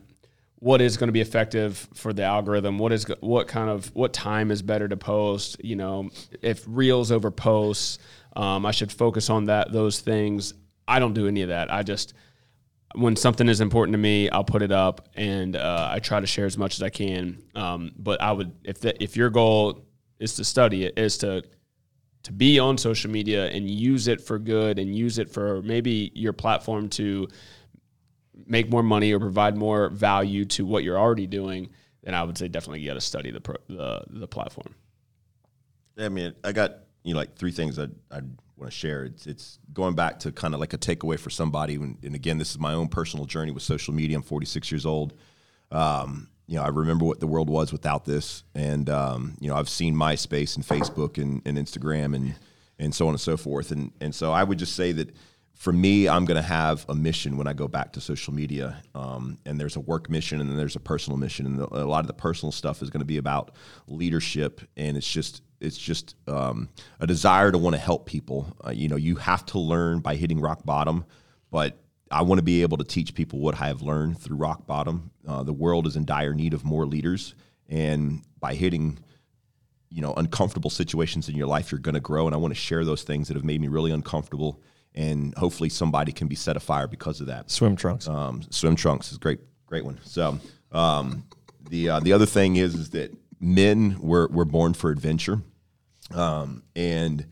what 0.59 0.81
is 0.81 0.97
going 0.97 1.09
to 1.09 1.13
be 1.13 1.21
effective 1.21 1.89
for 1.95 2.13
the 2.13 2.23
algorithm 2.23 2.79
what 2.79 2.91
is 2.91 3.05
what 3.21 3.47
kind 3.47 3.69
of 3.69 3.95
what 3.95 4.13
time 4.13 4.51
is 4.51 4.63
better 4.63 4.89
to 4.89 4.97
post 4.97 5.63
you 5.63 5.77
know 5.77 6.09
if 6.41 6.65
reels 6.67 7.13
over 7.13 7.31
posts 7.31 7.99
um, 8.37 8.65
i 8.65 8.71
should 8.71 8.91
focus 8.91 9.31
on 9.31 9.47
that 9.47 9.71
those 9.73 10.01
things. 10.01 10.55
I 10.89 11.01
don't 11.01 11.15
do 11.15 11.27
any 11.27 11.43
of 11.43 11.49
that. 11.49 11.73
I 11.73 11.83
just 11.83 12.15
when 12.95 13.17
something 13.17 13.49
is 13.49 13.61
important 13.61 13.93
to 13.95 13.99
me 13.99 14.31
i'll 14.31 14.45
put 14.45 14.63
it 14.63 14.73
up 14.73 15.09
and 15.15 15.57
uh, 15.57 15.89
i 15.93 15.99
try 15.99 16.21
to 16.21 16.27
share 16.27 16.47
as 16.47 16.57
much 16.57 16.75
as 16.75 16.83
i 16.83 16.89
can. 16.89 17.43
Um, 17.55 17.93
but 17.99 18.21
i 18.23 18.33
would 18.33 18.53
if 18.65 18.81
the, 18.81 19.03
if 19.03 19.17
your 19.17 19.31
goal 19.31 19.86
is 20.19 20.35
to 20.35 20.45
study 20.45 20.85
it 20.85 20.99
is 20.99 21.19
to 21.19 21.43
to 22.23 22.33
be 22.33 22.59
on 22.59 22.77
social 22.77 23.09
media 23.11 23.47
and 23.51 23.71
use 23.71 24.09
it 24.09 24.21
for 24.21 24.39
good 24.39 24.81
and 24.81 24.97
use 24.97 25.19
it 25.19 25.31
for 25.31 25.63
maybe 25.63 26.11
your 26.15 26.33
platform 26.33 26.89
to 26.89 27.29
make 28.47 28.69
more 28.69 28.83
money 28.83 29.13
or 29.13 29.21
provide 29.21 29.57
more 29.57 29.89
value 29.91 30.45
to 30.45 30.67
what 30.67 30.83
you're 30.83 30.99
already 30.99 31.27
doing, 31.27 31.71
then 32.03 32.15
I 32.15 32.23
would 32.25 32.37
say 32.37 32.49
definitely 32.49 32.81
you 32.81 32.89
got 32.89 32.95
to 32.95 33.01
study 33.01 33.31
the, 33.31 33.41
pro, 33.41 33.57
the 33.69 34.03
the 34.09 34.27
platform. 34.27 34.75
I 35.99 36.09
mean, 36.09 36.35
I 36.45 36.53
got 36.53 36.79
you 37.05 37.15
know 37.15 37.21
like 37.21 37.37
three 37.37 37.53
things 37.53 37.79
I 37.79 37.85
I 38.11 38.21
want 38.57 38.71
to 38.71 38.77
share. 38.77 39.05
It's 39.05 39.27
it's 39.27 39.59
going 39.73 39.95
back 39.95 40.21
to 40.21 40.33
kind 40.33 40.53
of 40.55 40.61
like 40.61 40.73
a 40.73 40.79
takeaway 40.79 41.19
for 41.19 41.31
somebody. 41.31 41.79
When, 41.79 41.97
and 42.03 42.15
again, 42.15 42.39
this 42.39 42.51
is 42.51 42.59
my 42.59 42.75
own 42.75 42.89
personal 42.89 43.27
journey 43.27 43.53
with 43.53 43.63
social 43.63 43.95
media. 43.95 44.17
I'm 44.17 44.23
46 44.23 44.71
years 44.71 44.85
old. 44.85 45.15
Um, 45.71 46.29
you 46.47 46.57
know, 46.57 46.63
I 46.63 46.69
remember 46.69 47.05
what 47.05 47.21
the 47.21 47.27
world 47.27 47.51
was 47.51 47.73
without 47.73 48.05
this, 48.05 48.45
and 48.55 48.89
um, 48.89 49.37
you 49.41 49.49
know, 49.49 49.57
I've 49.57 49.69
seen 49.69 49.95
MySpace 49.95 50.57
and 50.57 50.65
Facebook 50.65 51.19
and, 51.19 51.43
and 51.45 51.59
Instagram 51.59 52.15
and 52.15 52.35
and 52.79 52.95
so 52.95 53.07
on 53.07 53.15
and 53.15 53.21
so 53.21 53.37
forth. 53.37 53.73
And 53.73 53.93
and 54.01 54.15
so 54.15 54.33
I 54.33 54.45
would 54.45 54.59
just 54.59 54.77
say 54.77 54.93
that 54.93 55.15
for 55.55 55.73
me, 55.73 56.07
I'm 56.07 56.27
going 56.27 56.37
to 56.37 56.47
have 56.47 56.85
a 56.89 56.95
mission 56.95 57.39
when 57.39 57.47
I 57.47 57.55
go 57.55 57.67
back 57.67 57.95
to 57.95 58.01
social 58.01 58.35
media. 58.35 58.83
Um, 58.95 59.39
and 59.47 59.59
there's 59.59 59.77
a 59.77 59.81
work 59.81 60.11
mission, 60.11 60.41
and 60.41 60.51
then 60.51 60.57
there's 60.57 60.77
a 60.77 60.81
personal 60.81 61.17
mission, 61.17 61.47
and 61.47 61.59
the, 61.59 61.67
a 61.73 61.87
lot 61.87 62.01
of 62.01 62.07
the 62.07 62.13
personal 62.13 62.53
stuff 62.53 62.83
is 62.83 62.91
going 62.91 63.01
to 63.01 63.07
be 63.07 63.17
about 63.17 63.53
leadership, 63.89 64.61
and 64.77 64.97
it's 64.97 65.11
just 65.11 65.43
it's 65.61 65.79
just 65.79 66.15
um, 66.29 66.69
a 67.01 67.07
desire 67.07 67.51
to 67.51 67.59
want 67.59 67.75
to 67.75 67.81
help 67.81 68.07
people. 68.07 68.55
Uh, 68.65 68.71
you 68.71 68.89
know, 68.89 68.97
you 68.97 69.17
have 69.17 69.45
to 69.47 69.59
learn 69.59 70.01
by 70.01 70.15
hitting 70.15 70.41
rock 70.41 70.65
bottom, 70.65 71.05
but 71.51 71.81
I 72.11 72.23
want 72.23 72.39
to 72.39 72.43
be 72.45 72.63
able 72.63 72.77
to 72.79 72.85
teach 72.85 73.15
people 73.15 73.41
what 73.41 73.61
I 73.61 73.67
have 73.67 73.83
learned 73.83 74.21
through 74.21 74.37
rock 74.37 74.67
bottom. 74.67 75.11
Uh, 75.27 75.43
the 75.43 75.53
world 75.53 75.87
is 75.87 75.97
in 75.97 76.05
dire 76.05 76.35
need 76.35 76.55
of 76.55 76.65
more 76.65 76.87
leaders, 76.87 77.35
and 77.69 78.23
by 78.39 78.55
hitting 78.55 78.99
you 79.91 80.03
know 80.03 80.13
uncomfortable 80.15 80.71
situations 80.71 81.29
in 81.29 81.37
your 81.37 81.47
life 81.47 81.71
you're 81.71 81.79
going 81.79 81.95
to 81.95 82.01
grow 82.01 82.27
and 82.27 82.35
i 82.35 82.39
want 82.39 82.53
to 82.53 82.59
share 82.59 82.85
those 82.85 83.03
things 83.03 83.29
that 83.29 83.35
have 83.35 83.45
made 83.45 83.61
me 83.61 83.69
really 83.69 83.93
uncomfortable 83.93 84.61
and 84.95 85.35
hopefully 85.37 85.69
somebody 85.69 86.13
can 86.13 86.27
be 86.27 86.35
set 86.35 86.57
afire 86.57 86.87
because 86.87 87.21
of 87.21 87.29
that 87.29 87.51
swim 87.51 87.77
trunks. 87.77 88.09
um, 88.09 88.43
swim 88.51 88.75
trunks 88.77 89.13
is 89.13 89.19
great 89.19 89.39
great 89.67 89.85
one 89.85 89.99
so 90.03 90.39
um, 90.73 91.25
the 91.71 91.89
uh, 91.89 92.01
the 92.01 92.13
other 92.13 92.27
thing 92.27 92.57
is 92.57 92.75
is 92.75 92.91
that 92.91 93.17
men 93.41 93.97
were, 94.01 94.27
were 94.29 94.45
born 94.45 94.75
for 94.75 94.91
adventure 94.91 95.41
um, 96.15 96.63
and 96.75 97.27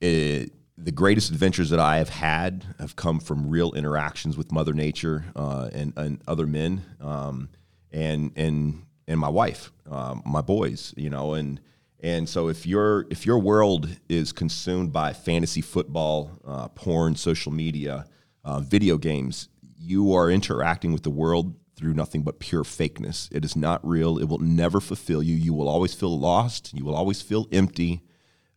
it, 0.00 0.52
the 0.78 0.92
greatest 0.92 1.30
adventures 1.30 1.70
that 1.70 1.80
I 1.80 1.98
have 1.98 2.10
had 2.10 2.64
have 2.78 2.96
come 2.96 3.18
from 3.18 3.48
real 3.48 3.72
interactions 3.72 4.36
with 4.36 4.52
Mother 4.52 4.74
Nature 4.74 5.24
uh, 5.34 5.70
and, 5.72 5.92
and 5.96 6.20
other 6.28 6.46
men, 6.46 6.82
um, 7.00 7.48
and 7.92 8.32
and 8.36 8.84
and 9.08 9.18
my 9.18 9.28
wife, 9.28 9.72
um, 9.90 10.22
my 10.26 10.42
boys, 10.42 10.92
you 10.96 11.08
know, 11.08 11.34
and 11.34 11.60
and 12.00 12.28
so 12.28 12.48
if 12.48 12.66
your 12.66 13.06
if 13.10 13.24
your 13.24 13.38
world 13.38 13.88
is 14.08 14.32
consumed 14.32 14.92
by 14.92 15.12
fantasy 15.12 15.62
football, 15.62 16.30
uh, 16.46 16.68
porn, 16.68 17.16
social 17.16 17.52
media, 17.52 18.06
uh, 18.44 18.60
video 18.60 18.98
games, 18.98 19.48
you 19.78 20.12
are 20.12 20.30
interacting 20.30 20.92
with 20.92 21.04
the 21.04 21.10
world 21.10 21.54
through 21.74 21.94
nothing 21.94 22.22
but 22.22 22.38
pure 22.38 22.64
fakeness. 22.64 23.28
It 23.32 23.44
is 23.44 23.54
not 23.56 23.86
real. 23.86 24.18
It 24.18 24.28
will 24.28 24.38
never 24.38 24.80
fulfill 24.80 25.22
you. 25.22 25.34
You 25.34 25.54
will 25.54 25.68
always 25.68 25.94
feel 25.94 26.18
lost. 26.18 26.72
You 26.74 26.84
will 26.84 26.94
always 26.94 27.22
feel 27.22 27.48
empty 27.52 28.02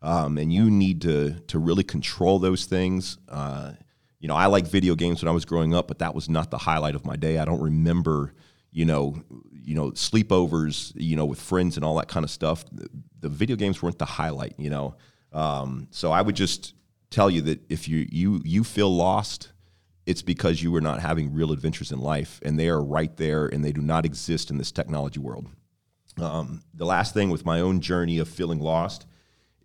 um, 0.01 0.37
and 0.37 0.51
you 0.53 0.69
need 0.69 1.01
to 1.01 1.39
to 1.47 1.59
really 1.59 1.83
control 1.83 2.39
those 2.39 2.65
things. 2.65 3.17
Uh, 3.27 3.73
you 4.19 4.27
know, 4.27 4.35
I 4.35 4.47
like 4.47 4.67
video 4.67 4.95
games 4.95 5.21
when 5.21 5.29
I 5.29 5.33
was 5.33 5.45
growing 5.45 5.73
up, 5.73 5.87
but 5.87 5.99
that 5.99 6.13
was 6.13 6.29
not 6.29 6.51
the 6.51 6.57
highlight 6.57 6.95
of 6.95 7.05
my 7.05 7.15
day. 7.15 7.37
I 7.37 7.45
don't 7.45 7.61
remember, 7.61 8.33
you 8.71 8.85
know, 8.85 9.21
you 9.51 9.75
know, 9.75 9.91
sleepovers, 9.91 10.91
you 10.95 11.15
know, 11.15 11.25
with 11.25 11.39
friends 11.39 11.77
and 11.77 11.85
all 11.85 11.95
that 11.95 12.09
kind 12.09 12.23
of 12.23 12.29
stuff. 12.29 12.65
The, 12.71 12.89
the 13.21 13.29
video 13.29 13.55
games 13.55 13.81
weren't 13.81 13.99
the 13.99 14.05
highlight, 14.05 14.55
you 14.57 14.69
know. 14.69 14.95
Um, 15.31 15.87
so 15.91 16.11
I 16.11 16.21
would 16.21 16.35
just 16.35 16.73
tell 17.09 17.29
you 17.29 17.41
that 17.41 17.61
if 17.69 17.87
you 17.87 18.07
you 18.09 18.41
you 18.43 18.63
feel 18.63 18.93
lost, 18.93 19.51
it's 20.05 20.21
because 20.21 20.61
you 20.63 20.75
are 20.75 20.81
not 20.81 20.99
having 21.01 21.33
real 21.33 21.51
adventures 21.51 21.91
in 21.91 21.99
life, 21.99 22.39
and 22.43 22.59
they 22.59 22.69
are 22.69 22.81
right 22.81 23.15
there, 23.17 23.47
and 23.47 23.63
they 23.63 23.71
do 23.71 23.81
not 23.81 24.05
exist 24.05 24.49
in 24.49 24.57
this 24.57 24.71
technology 24.71 25.19
world. 25.19 25.47
Um, 26.19 26.61
the 26.73 26.85
last 26.85 27.13
thing 27.13 27.29
with 27.29 27.45
my 27.45 27.61
own 27.61 27.79
journey 27.79 28.17
of 28.17 28.27
feeling 28.27 28.59
lost 28.59 29.05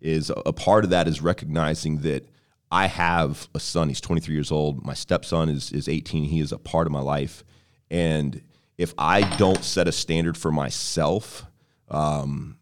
is 0.01 0.29
a, 0.29 0.53
part 0.53 0.83
of 0.83 0.89
that 0.91 1.07
is 1.07 1.21
recognizing 1.21 1.99
that 1.99 2.27
I 2.71 2.87
have 2.87 3.47
a 3.55 3.59
son. 3.59 3.87
He's 3.87 4.01
23 4.01 4.33
years 4.33 4.51
old. 4.51 4.85
My 4.85 4.93
stepson 4.93 5.49
is 5.49 5.71
is 5.71 5.87
18. 5.87 6.25
He 6.25 6.39
is 6.39 6.51
a 6.51 6.57
part 6.57 6.87
of 6.87 6.93
my 6.93 7.01
life, 7.01 7.43
and 7.89 8.41
if 8.77 8.93
I 8.97 9.21
don't 9.37 9.63
set 9.63 9.87
a 9.87 9.91
standard 9.91 10.37
for 10.37 10.51
myself, 10.51 11.45
um, 11.89 12.57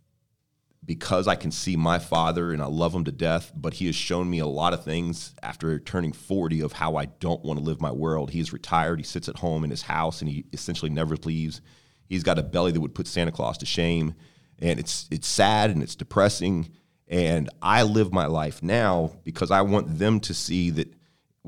because 0.85 1.27
I 1.27 1.35
can 1.35 1.51
see 1.51 1.75
my 1.75 1.97
father 1.99 2.51
and 2.51 2.61
I 2.61 2.65
love 2.65 2.93
him 2.93 3.05
to 3.05 3.11
death, 3.11 3.51
but 3.55 3.75
he 3.75 3.85
has 3.85 3.95
shown 3.95 4.29
me 4.29 4.39
a 4.39 4.45
lot 4.45 4.73
of 4.73 4.83
things 4.83 5.33
after 5.41 5.79
turning 5.79 6.11
40 6.11 6.61
of 6.61 6.73
how 6.73 6.97
I 6.97 7.05
don't 7.05 7.43
want 7.43 7.59
to 7.59 7.65
live 7.65 7.79
my 7.79 7.91
world. 7.91 8.31
He 8.31 8.39
is 8.39 8.51
retired. 8.51 8.99
He 8.99 9.05
sits 9.05 9.29
at 9.29 9.37
home 9.37 9.63
in 9.63 9.69
his 9.69 9.83
house 9.83 10.21
and 10.21 10.29
he 10.29 10.45
essentially 10.51 10.91
never 10.91 11.15
leaves. 11.15 11.61
He's 12.05 12.23
got 12.23 12.39
a 12.39 12.43
belly 12.43 12.71
that 12.71 12.81
would 12.81 12.95
put 12.95 13.07
Santa 13.07 13.31
Claus 13.31 13.57
to 13.59 13.65
shame. 13.65 14.13
And 14.59 14.79
it's 14.79 15.07
it's 15.09 15.27
sad 15.27 15.71
and 15.71 15.81
it's 15.81 15.95
depressing. 15.95 16.69
And 17.07 17.49
I 17.61 17.83
live 17.83 18.13
my 18.13 18.25
life 18.25 18.63
now 18.63 19.11
because 19.23 19.51
I 19.51 19.61
want 19.61 19.99
them 19.99 20.19
to 20.21 20.33
see 20.33 20.69
that 20.71 20.93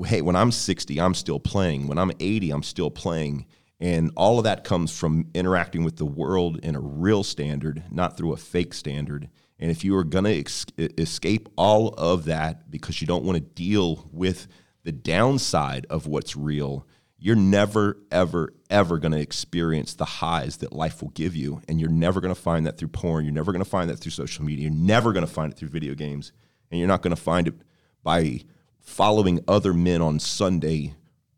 hey, 0.04 0.20
when 0.20 0.36
I'm 0.36 0.52
60, 0.52 1.00
I'm 1.00 1.14
still 1.14 1.40
playing. 1.40 1.86
When 1.86 1.98
I'm 1.98 2.12
80, 2.20 2.50
I'm 2.50 2.62
still 2.62 2.90
playing. 2.90 3.46
And 3.80 4.10
all 4.16 4.38
of 4.38 4.44
that 4.44 4.64
comes 4.64 4.96
from 4.96 5.28
interacting 5.34 5.84
with 5.84 5.96
the 5.96 6.04
world 6.04 6.58
in 6.62 6.74
a 6.74 6.80
real 6.80 7.22
standard, 7.22 7.82
not 7.90 8.16
through 8.16 8.32
a 8.32 8.36
fake 8.36 8.74
standard. 8.74 9.28
And 9.58 9.70
if 9.70 9.84
you 9.84 9.96
are 9.96 10.04
going 10.04 10.24
to 10.24 10.38
ex- 10.38 10.66
escape 10.76 11.48
all 11.56 11.88
of 11.88 12.24
that 12.26 12.70
because 12.70 13.00
you 13.00 13.06
don't 13.06 13.24
want 13.24 13.36
to 13.36 13.40
deal 13.40 14.08
with 14.12 14.48
the 14.84 14.92
downside 14.92 15.86
of 15.88 16.06
what's 16.06 16.36
real, 16.36 16.86
you're 17.18 17.36
never, 17.36 17.96
ever, 18.10 18.52
ever 18.68 18.98
going 18.98 19.12
to 19.12 19.20
experience 19.20 19.94
the 19.94 20.04
highs 20.04 20.58
that 20.58 20.72
life 20.72 21.02
will 21.02 21.10
give 21.10 21.34
you. 21.34 21.62
And 21.66 21.80
you're 21.80 21.88
never 21.88 22.20
going 22.20 22.34
to 22.34 22.40
find 22.40 22.66
that 22.66 22.76
through 22.78 22.88
porn. 22.88 23.24
You're 23.24 23.32
never 23.32 23.52
going 23.52 23.64
to 23.64 23.68
find 23.70 23.88
that 23.90 23.96
through 23.96 24.12
social 24.12 24.44
media. 24.44 24.64
You're 24.64 24.72
never 24.72 25.12
going 25.12 25.26
to 25.26 25.32
find 25.32 25.52
it 25.52 25.56
through 25.58 25.68
video 25.68 25.94
games. 25.94 26.32
And 26.70 26.78
you're 26.78 26.88
not 26.88 27.02
going 27.02 27.16
to 27.16 27.20
find 27.20 27.48
it 27.48 27.54
by 28.02 28.40
following 28.80 29.40
other 29.48 29.72
men 29.72 30.02
on 30.02 30.18
Sunday 30.18 30.94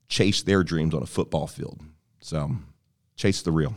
chase 0.08 0.42
their 0.42 0.64
dreams 0.64 0.94
on 0.94 1.02
a 1.02 1.06
football 1.06 1.46
field. 1.46 1.80
So 2.20 2.50
chase 3.16 3.42
the 3.42 3.52
real. 3.52 3.76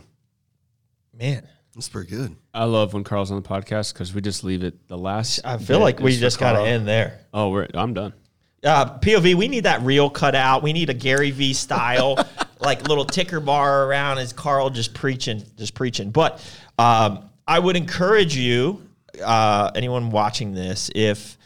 Man, 1.14 1.46
That's 1.74 1.88
pretty 1.88 2.10
good. 2.10 2.36
I 2.52 2.64
love 2.64 2.94
when 2.94 3.04
Carl's 3.04 3.30
on 3.30 3.40
the 3.40 3.48
podcast 3.48 3.92
because 3.92 4.14
we 4.14 4.20
just 4.20 4.44
leave 4.44 4.62
it 4.64 4.88
the 4.88 4.98
last. 4.98 5.40
I 5.44 5.58
feel 5.58 5.80
like 5.80 6.00
we 6.00 6.16
just 6.16 6.38
got 6.38 6.52
to 6.52 6.62
end 6.62 6.86
there. 6.88 7.20
Oh, 7.32 7.50
we're 7.50 7.68
I'm 7.74 7.94
done. 7.94 8.12
Uh, 8.64 8.98
POV, 8.98 9.34
we 9.34 9.48
need 9.48 9.64
that 9.64 9.82
reel 9.82 10.08
cut 10.08 10.34
out. 10.34 10.62
We 10.62 10.72
need 10.72 10.88
a 10.88 10.94
Gary 10.94 11.32
V 11.32 11.52
style, 11.52 12.24
like 12.60 12.88
little 12.88 13.04
ticker 13.04 13.40
bar 13.40 13.86
around 13.86 14.18
as 14.18 14.32
Carl 14.32 14.70
just 14.70 14.94
preaching, 14.94 15.42
just 15.56 15.74
preaching. 15.74 16.10
But 16.10 16.40
um, 16.78 17.28
I 17.46 17.58
would 17.58 17.76
encourage 17.76 18.36
you, 18.36 18.86
uh, 19.22 19.72
anyone 19.74 20.10
watching 20.10 20.54
this, 20.54 20.90
if 20.94 21.36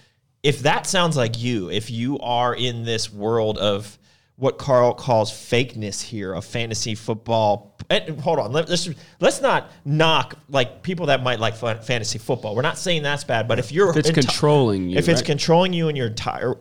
if 0.43 0.61
that 0.61 0.87
sounds 0.87 1.17
like 1.17 1.41
you, 1.41 1.71
if 1.71 1.91
you 1.91 2.19
are 2.21 2.55
in 2.55 2.85
this 2.85 3.13
world 3.13 3.59
of 3.59 3.99
what 4.37 4.59
Carl 4.59 4.93
calls 4.95 5.33
fakeness 5.33 6.03
here 6.03 6.33
of 6.35 6.45
fantasy 6.45 6.95
football. 6.95 7.77
And 7.89 8.21
hold 8.21 8.39
on, 8.39 8.53
let, 8.53 8.69
us 8.69 8.89
let's 9.19 9.41
not 9.41 9.71
knock 9.85 10.39
like 10.49 10.83
people 10.83 11.07
that 11.07 11.23
might 11.23 11.41
like 11.41 11.57
fantasy 11.57 12.19
football. 12.19 12.55
We're 12.55 12.63
not 12.63 12.79
saying 12.79 13.03
that's 13.03 13.25
bad, 13.25 13.49
but 13.49 13.59
if 13.59 13.73
you're 13.73 13.91
If 13.91 13.97
it's 13.97 14.11
enti- 14.11 14.15
controlling 14.27 14.91
you, 14.91 14.99
if 14.99 15.09
it's 15.09 15.21
right? 15.21 15.27
controlling 15.27 15.73
you 15.73 15.89
and 15.89 15.97
your 15.97 16.09
entire 16.09 16.55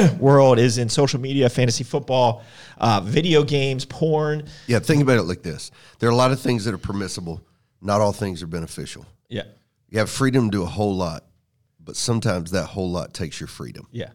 world 0.18 0.58
is 0.58 0.78
in 0.78 0.88
social 0.88 1.20
media, 1.20 1.48
fantasy 1.48 1.84
football, 1.84 2.42
uh, 2.78 3.00
video 3.00 3.42
games, 3.42 3.84
porn. 3.84 4.46
Yeah, 4.66 4.78
think 4.78 5.02
about 5.02 5.18
it 5.18 5.22
like 5.22 5.42
this. 5.42 5.70
There 5.98 6.08
are 6.08 6.12
a 6.12 6.16
lot 6.16 6.32
of 6.32 6.40
things 6.40 6.64
that 6.64 6.74
are 6.74 6.78
permissible. 6.78 7.42
Not 7.80 8.00
all 8.00 8.12
things 8.12 8.42
are 8.42 8.46
beneficial. 8.46 9.06
Yeah. 9.28 9.44
You 9.88 9.98
have 9.98 10.10
freedom 10.10 10.50
to 10.50 10.58
do 10.58 10.62
a 10.62 10.66
whole 10.66 10.96
lot, 10.96 11.24
but 11.80 11.96
sometimes 11.96 12.52
that 12.52 12.66
whole 12.66 12.90
lot 12.90 13.12
takes 13.12 13.40
your 13.40 13.48
freedom. 13.48 13.86
Yeah, 13.90 14.10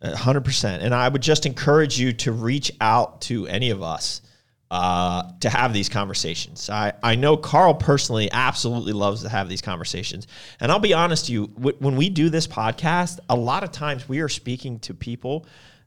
a 0.00 0.16
hundred 0.16 0.44
percent. 0.44 0.82
And 0.82 0.94
I 0.94 1.08
would 1.08 1.22
just 1.22 1.46
encourage 1.46 1.98
you 1.98 2.12
to 2.12 2.32
reach 2.32 2.70
out 2.80 3.22
to 3.22 3.46
any 3.48 3.70
of 3.70 3.82
us 3.82 4.22
uh, 4.70 5.30
to 5.40 5.48
have 5.48 5.72
these 5.72 5.88
conversations. 5.88 6.68
I, 6.68 6.92
I 7.02 7.14
know 7.14 7.36
Carl 7.36 7.74
personally 7.74 8.28
absolutely 8.32 8.92
loves 8.92 9.22
to 9.22 9.28
have 9.28 9.48
these 9.48 9.62
conversations. 9.62 10.26
And 10.60 10.72
I'll 10.72 10.80
be 10.80 10.94
honest 10.94 11.26
to 11.26 11.32
you, 11.32 11.44
when 11.44 11.96
we 11.96 12.08
do 12.10 12.30
this 12.30 12.46
podcast, 12.46 13.20
a 13.28 13.36
lot 13.36 13.62
of 13.62 13.70
times 13.70 14.08
we 14.08 14.20
are 14.20 14.28
speaking 14.28 14.80
to 14.80 14.94
people 14.94 15.46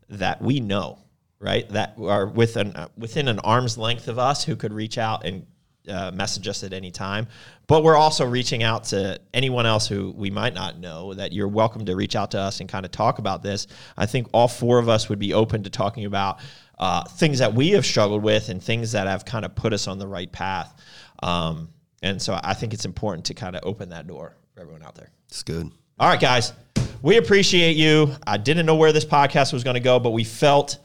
that 0.10 0.42
we 0.42 0.60
know, 0.62 1.00
right? 1.40 1.68
That 1.70 1.96
are 2.02 2.28
within, 2.28 2.76
uh, 2.76 2.88
within 2.98 3.28
an 3.28 3.40
arm's 3.40 3.78
length 3.78 4.08
of 4.08 4.18
us 4.18 4.44
who 4.46 4.56
could 4.56 4.74
reach 4.74 4.98
out 4.98 5.26
and 5.26 5.46
uh, 5.90 6.12
message 6.12 6.48
us 6.48 6.64
at 6.64 6.72
any 6.72 6.92
time. 6.92 7.28
But 7.68 7.84
we're 7.84 7.96
also 7.96 8.26
reaching 8.26 8.64
out 8.64 8.86
to 8.86 9.20
anyone 9.34 9.66
else 9.66 9.88
who 9.88 10.12
we 10.16 10.30
might 10.30 10.54
not 10.54 10.80
know 10.80 11.14
that 11.14 11.34
you're 11.34 11.48
welcome 11.48 11.86
to 11.86 11.96
reach 11.96 12.16
out 12.16 12.32
to 12.32 12.40
us 12.40 12.60
and 12.60 12.70
kind 12.70 12.86
of 12.86 12.92
talk 12.92 13.20
about 13.20 13.44
this. 13.44 13.68
I 13.98 14.06
think 14.06 14.28
all 14.32 14.48
four 14.48 14.80
of 14.80 14.90
us 14.90 15.10
would 15.10 15.20
be 15.20 15.34
open 15.34 15.64
to 15.64 15.70
talking 15.70 16.06
about 16.06 16.40
uh, 16.80 17.04
things 17.04 17.40
that 17.40 17.54
we 17.54 17.72
have 17.72 17.86
struggled 17.86 18.24
with 18.24 18.50
and 18.50 18.64
things 18.64 18.94
that 18.94 19.08
have 19.08 19.26
kind 19.26 19.46
of 19.46 19.56
put 19.56 19.74
us 19.74 19.88
on 19.88 20.00
the 20.00 20.08
right 20.08 20.32
path. 20.32 20.74
Um, 21.22 21.70
and 22.02 22.22
so 22.22 22.40
I 22.42 22.54
think 22.54 22.74
it's 22.74 22.86
important 22.86 23.26
to 23.26 23.34
kind 23.34 23.56
of 23.56 23.64
open 23.66 23.90
that 23.90 24.08
door 24.08 24.36
for 24.54 24.62
everyone 24.62 24.84
out 24.84 24.96
there. 24.96 25.12
It's 25.28 25.44
good. 25.44 25.70
All 26.00 26.08
right, 26.08 26.20
guys, 26.20 26.54
we 27.02 27.18
appreciate 27.18 27.76
you. 27.76 28.16
I 28.26 28.38
didn't 28.38 28.66
know 28.66 28.76
where 28.76 28.94
this 28.94 29.06
podcast 29.06 29.52
was 29.52 29.64
going 29.64 29.74
to 29.74 29.82
go, 29.82 30.00
but 30.00 30.12
we 30.12 30.24
felt 30.24 30.78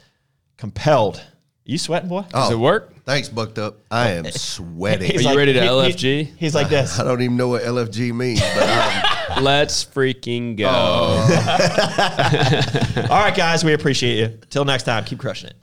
compelled. 0.57 1.23
you 1.65 1.79
sweating, 1.79 2.09
boy? 2.09 2.25
Does 2.31 2.51
it 2.51 2.59
work? 2.59 2.93
Thanks, 3.05 3.29
Bucked 3.29 3.59
Up. 3.59 3.79
I 3.91 4.13
am 4.13 4.25
sweating. 4.33 5.17
Are 5.17 5.21
you 5.21 5.37
ready 5.37 5.53
to 5.53 5.61
LFG? 5.61 6.37
he's 6.37 6.55
like 6.55 6.69
this. 6.69 6.99
I 6.99 7.05
don't 7.05 7.23
even 7.23 7.37
know 7.37 7.49
what 7.49 7.63
LFG 7.63 8.13
means, 8.13 8.41
but 8.41 8.69
I'm, 8.69 9.05
Let's 9.43 9.85
freaking 9.85 10.57
go. 10.57 10.69
All 10.69 11.29
right, 13.21 13.35
guys, 13.35 13.65
we 13.65 13.73
appreciate 13.73 14.19
you. 14.19 14.39
Till 14.51 14.65
next 14.65 14.85
time, 14.85 15.05
keep 15.05 15.19
crushing 15.19 15.51
it. 15.51 15.57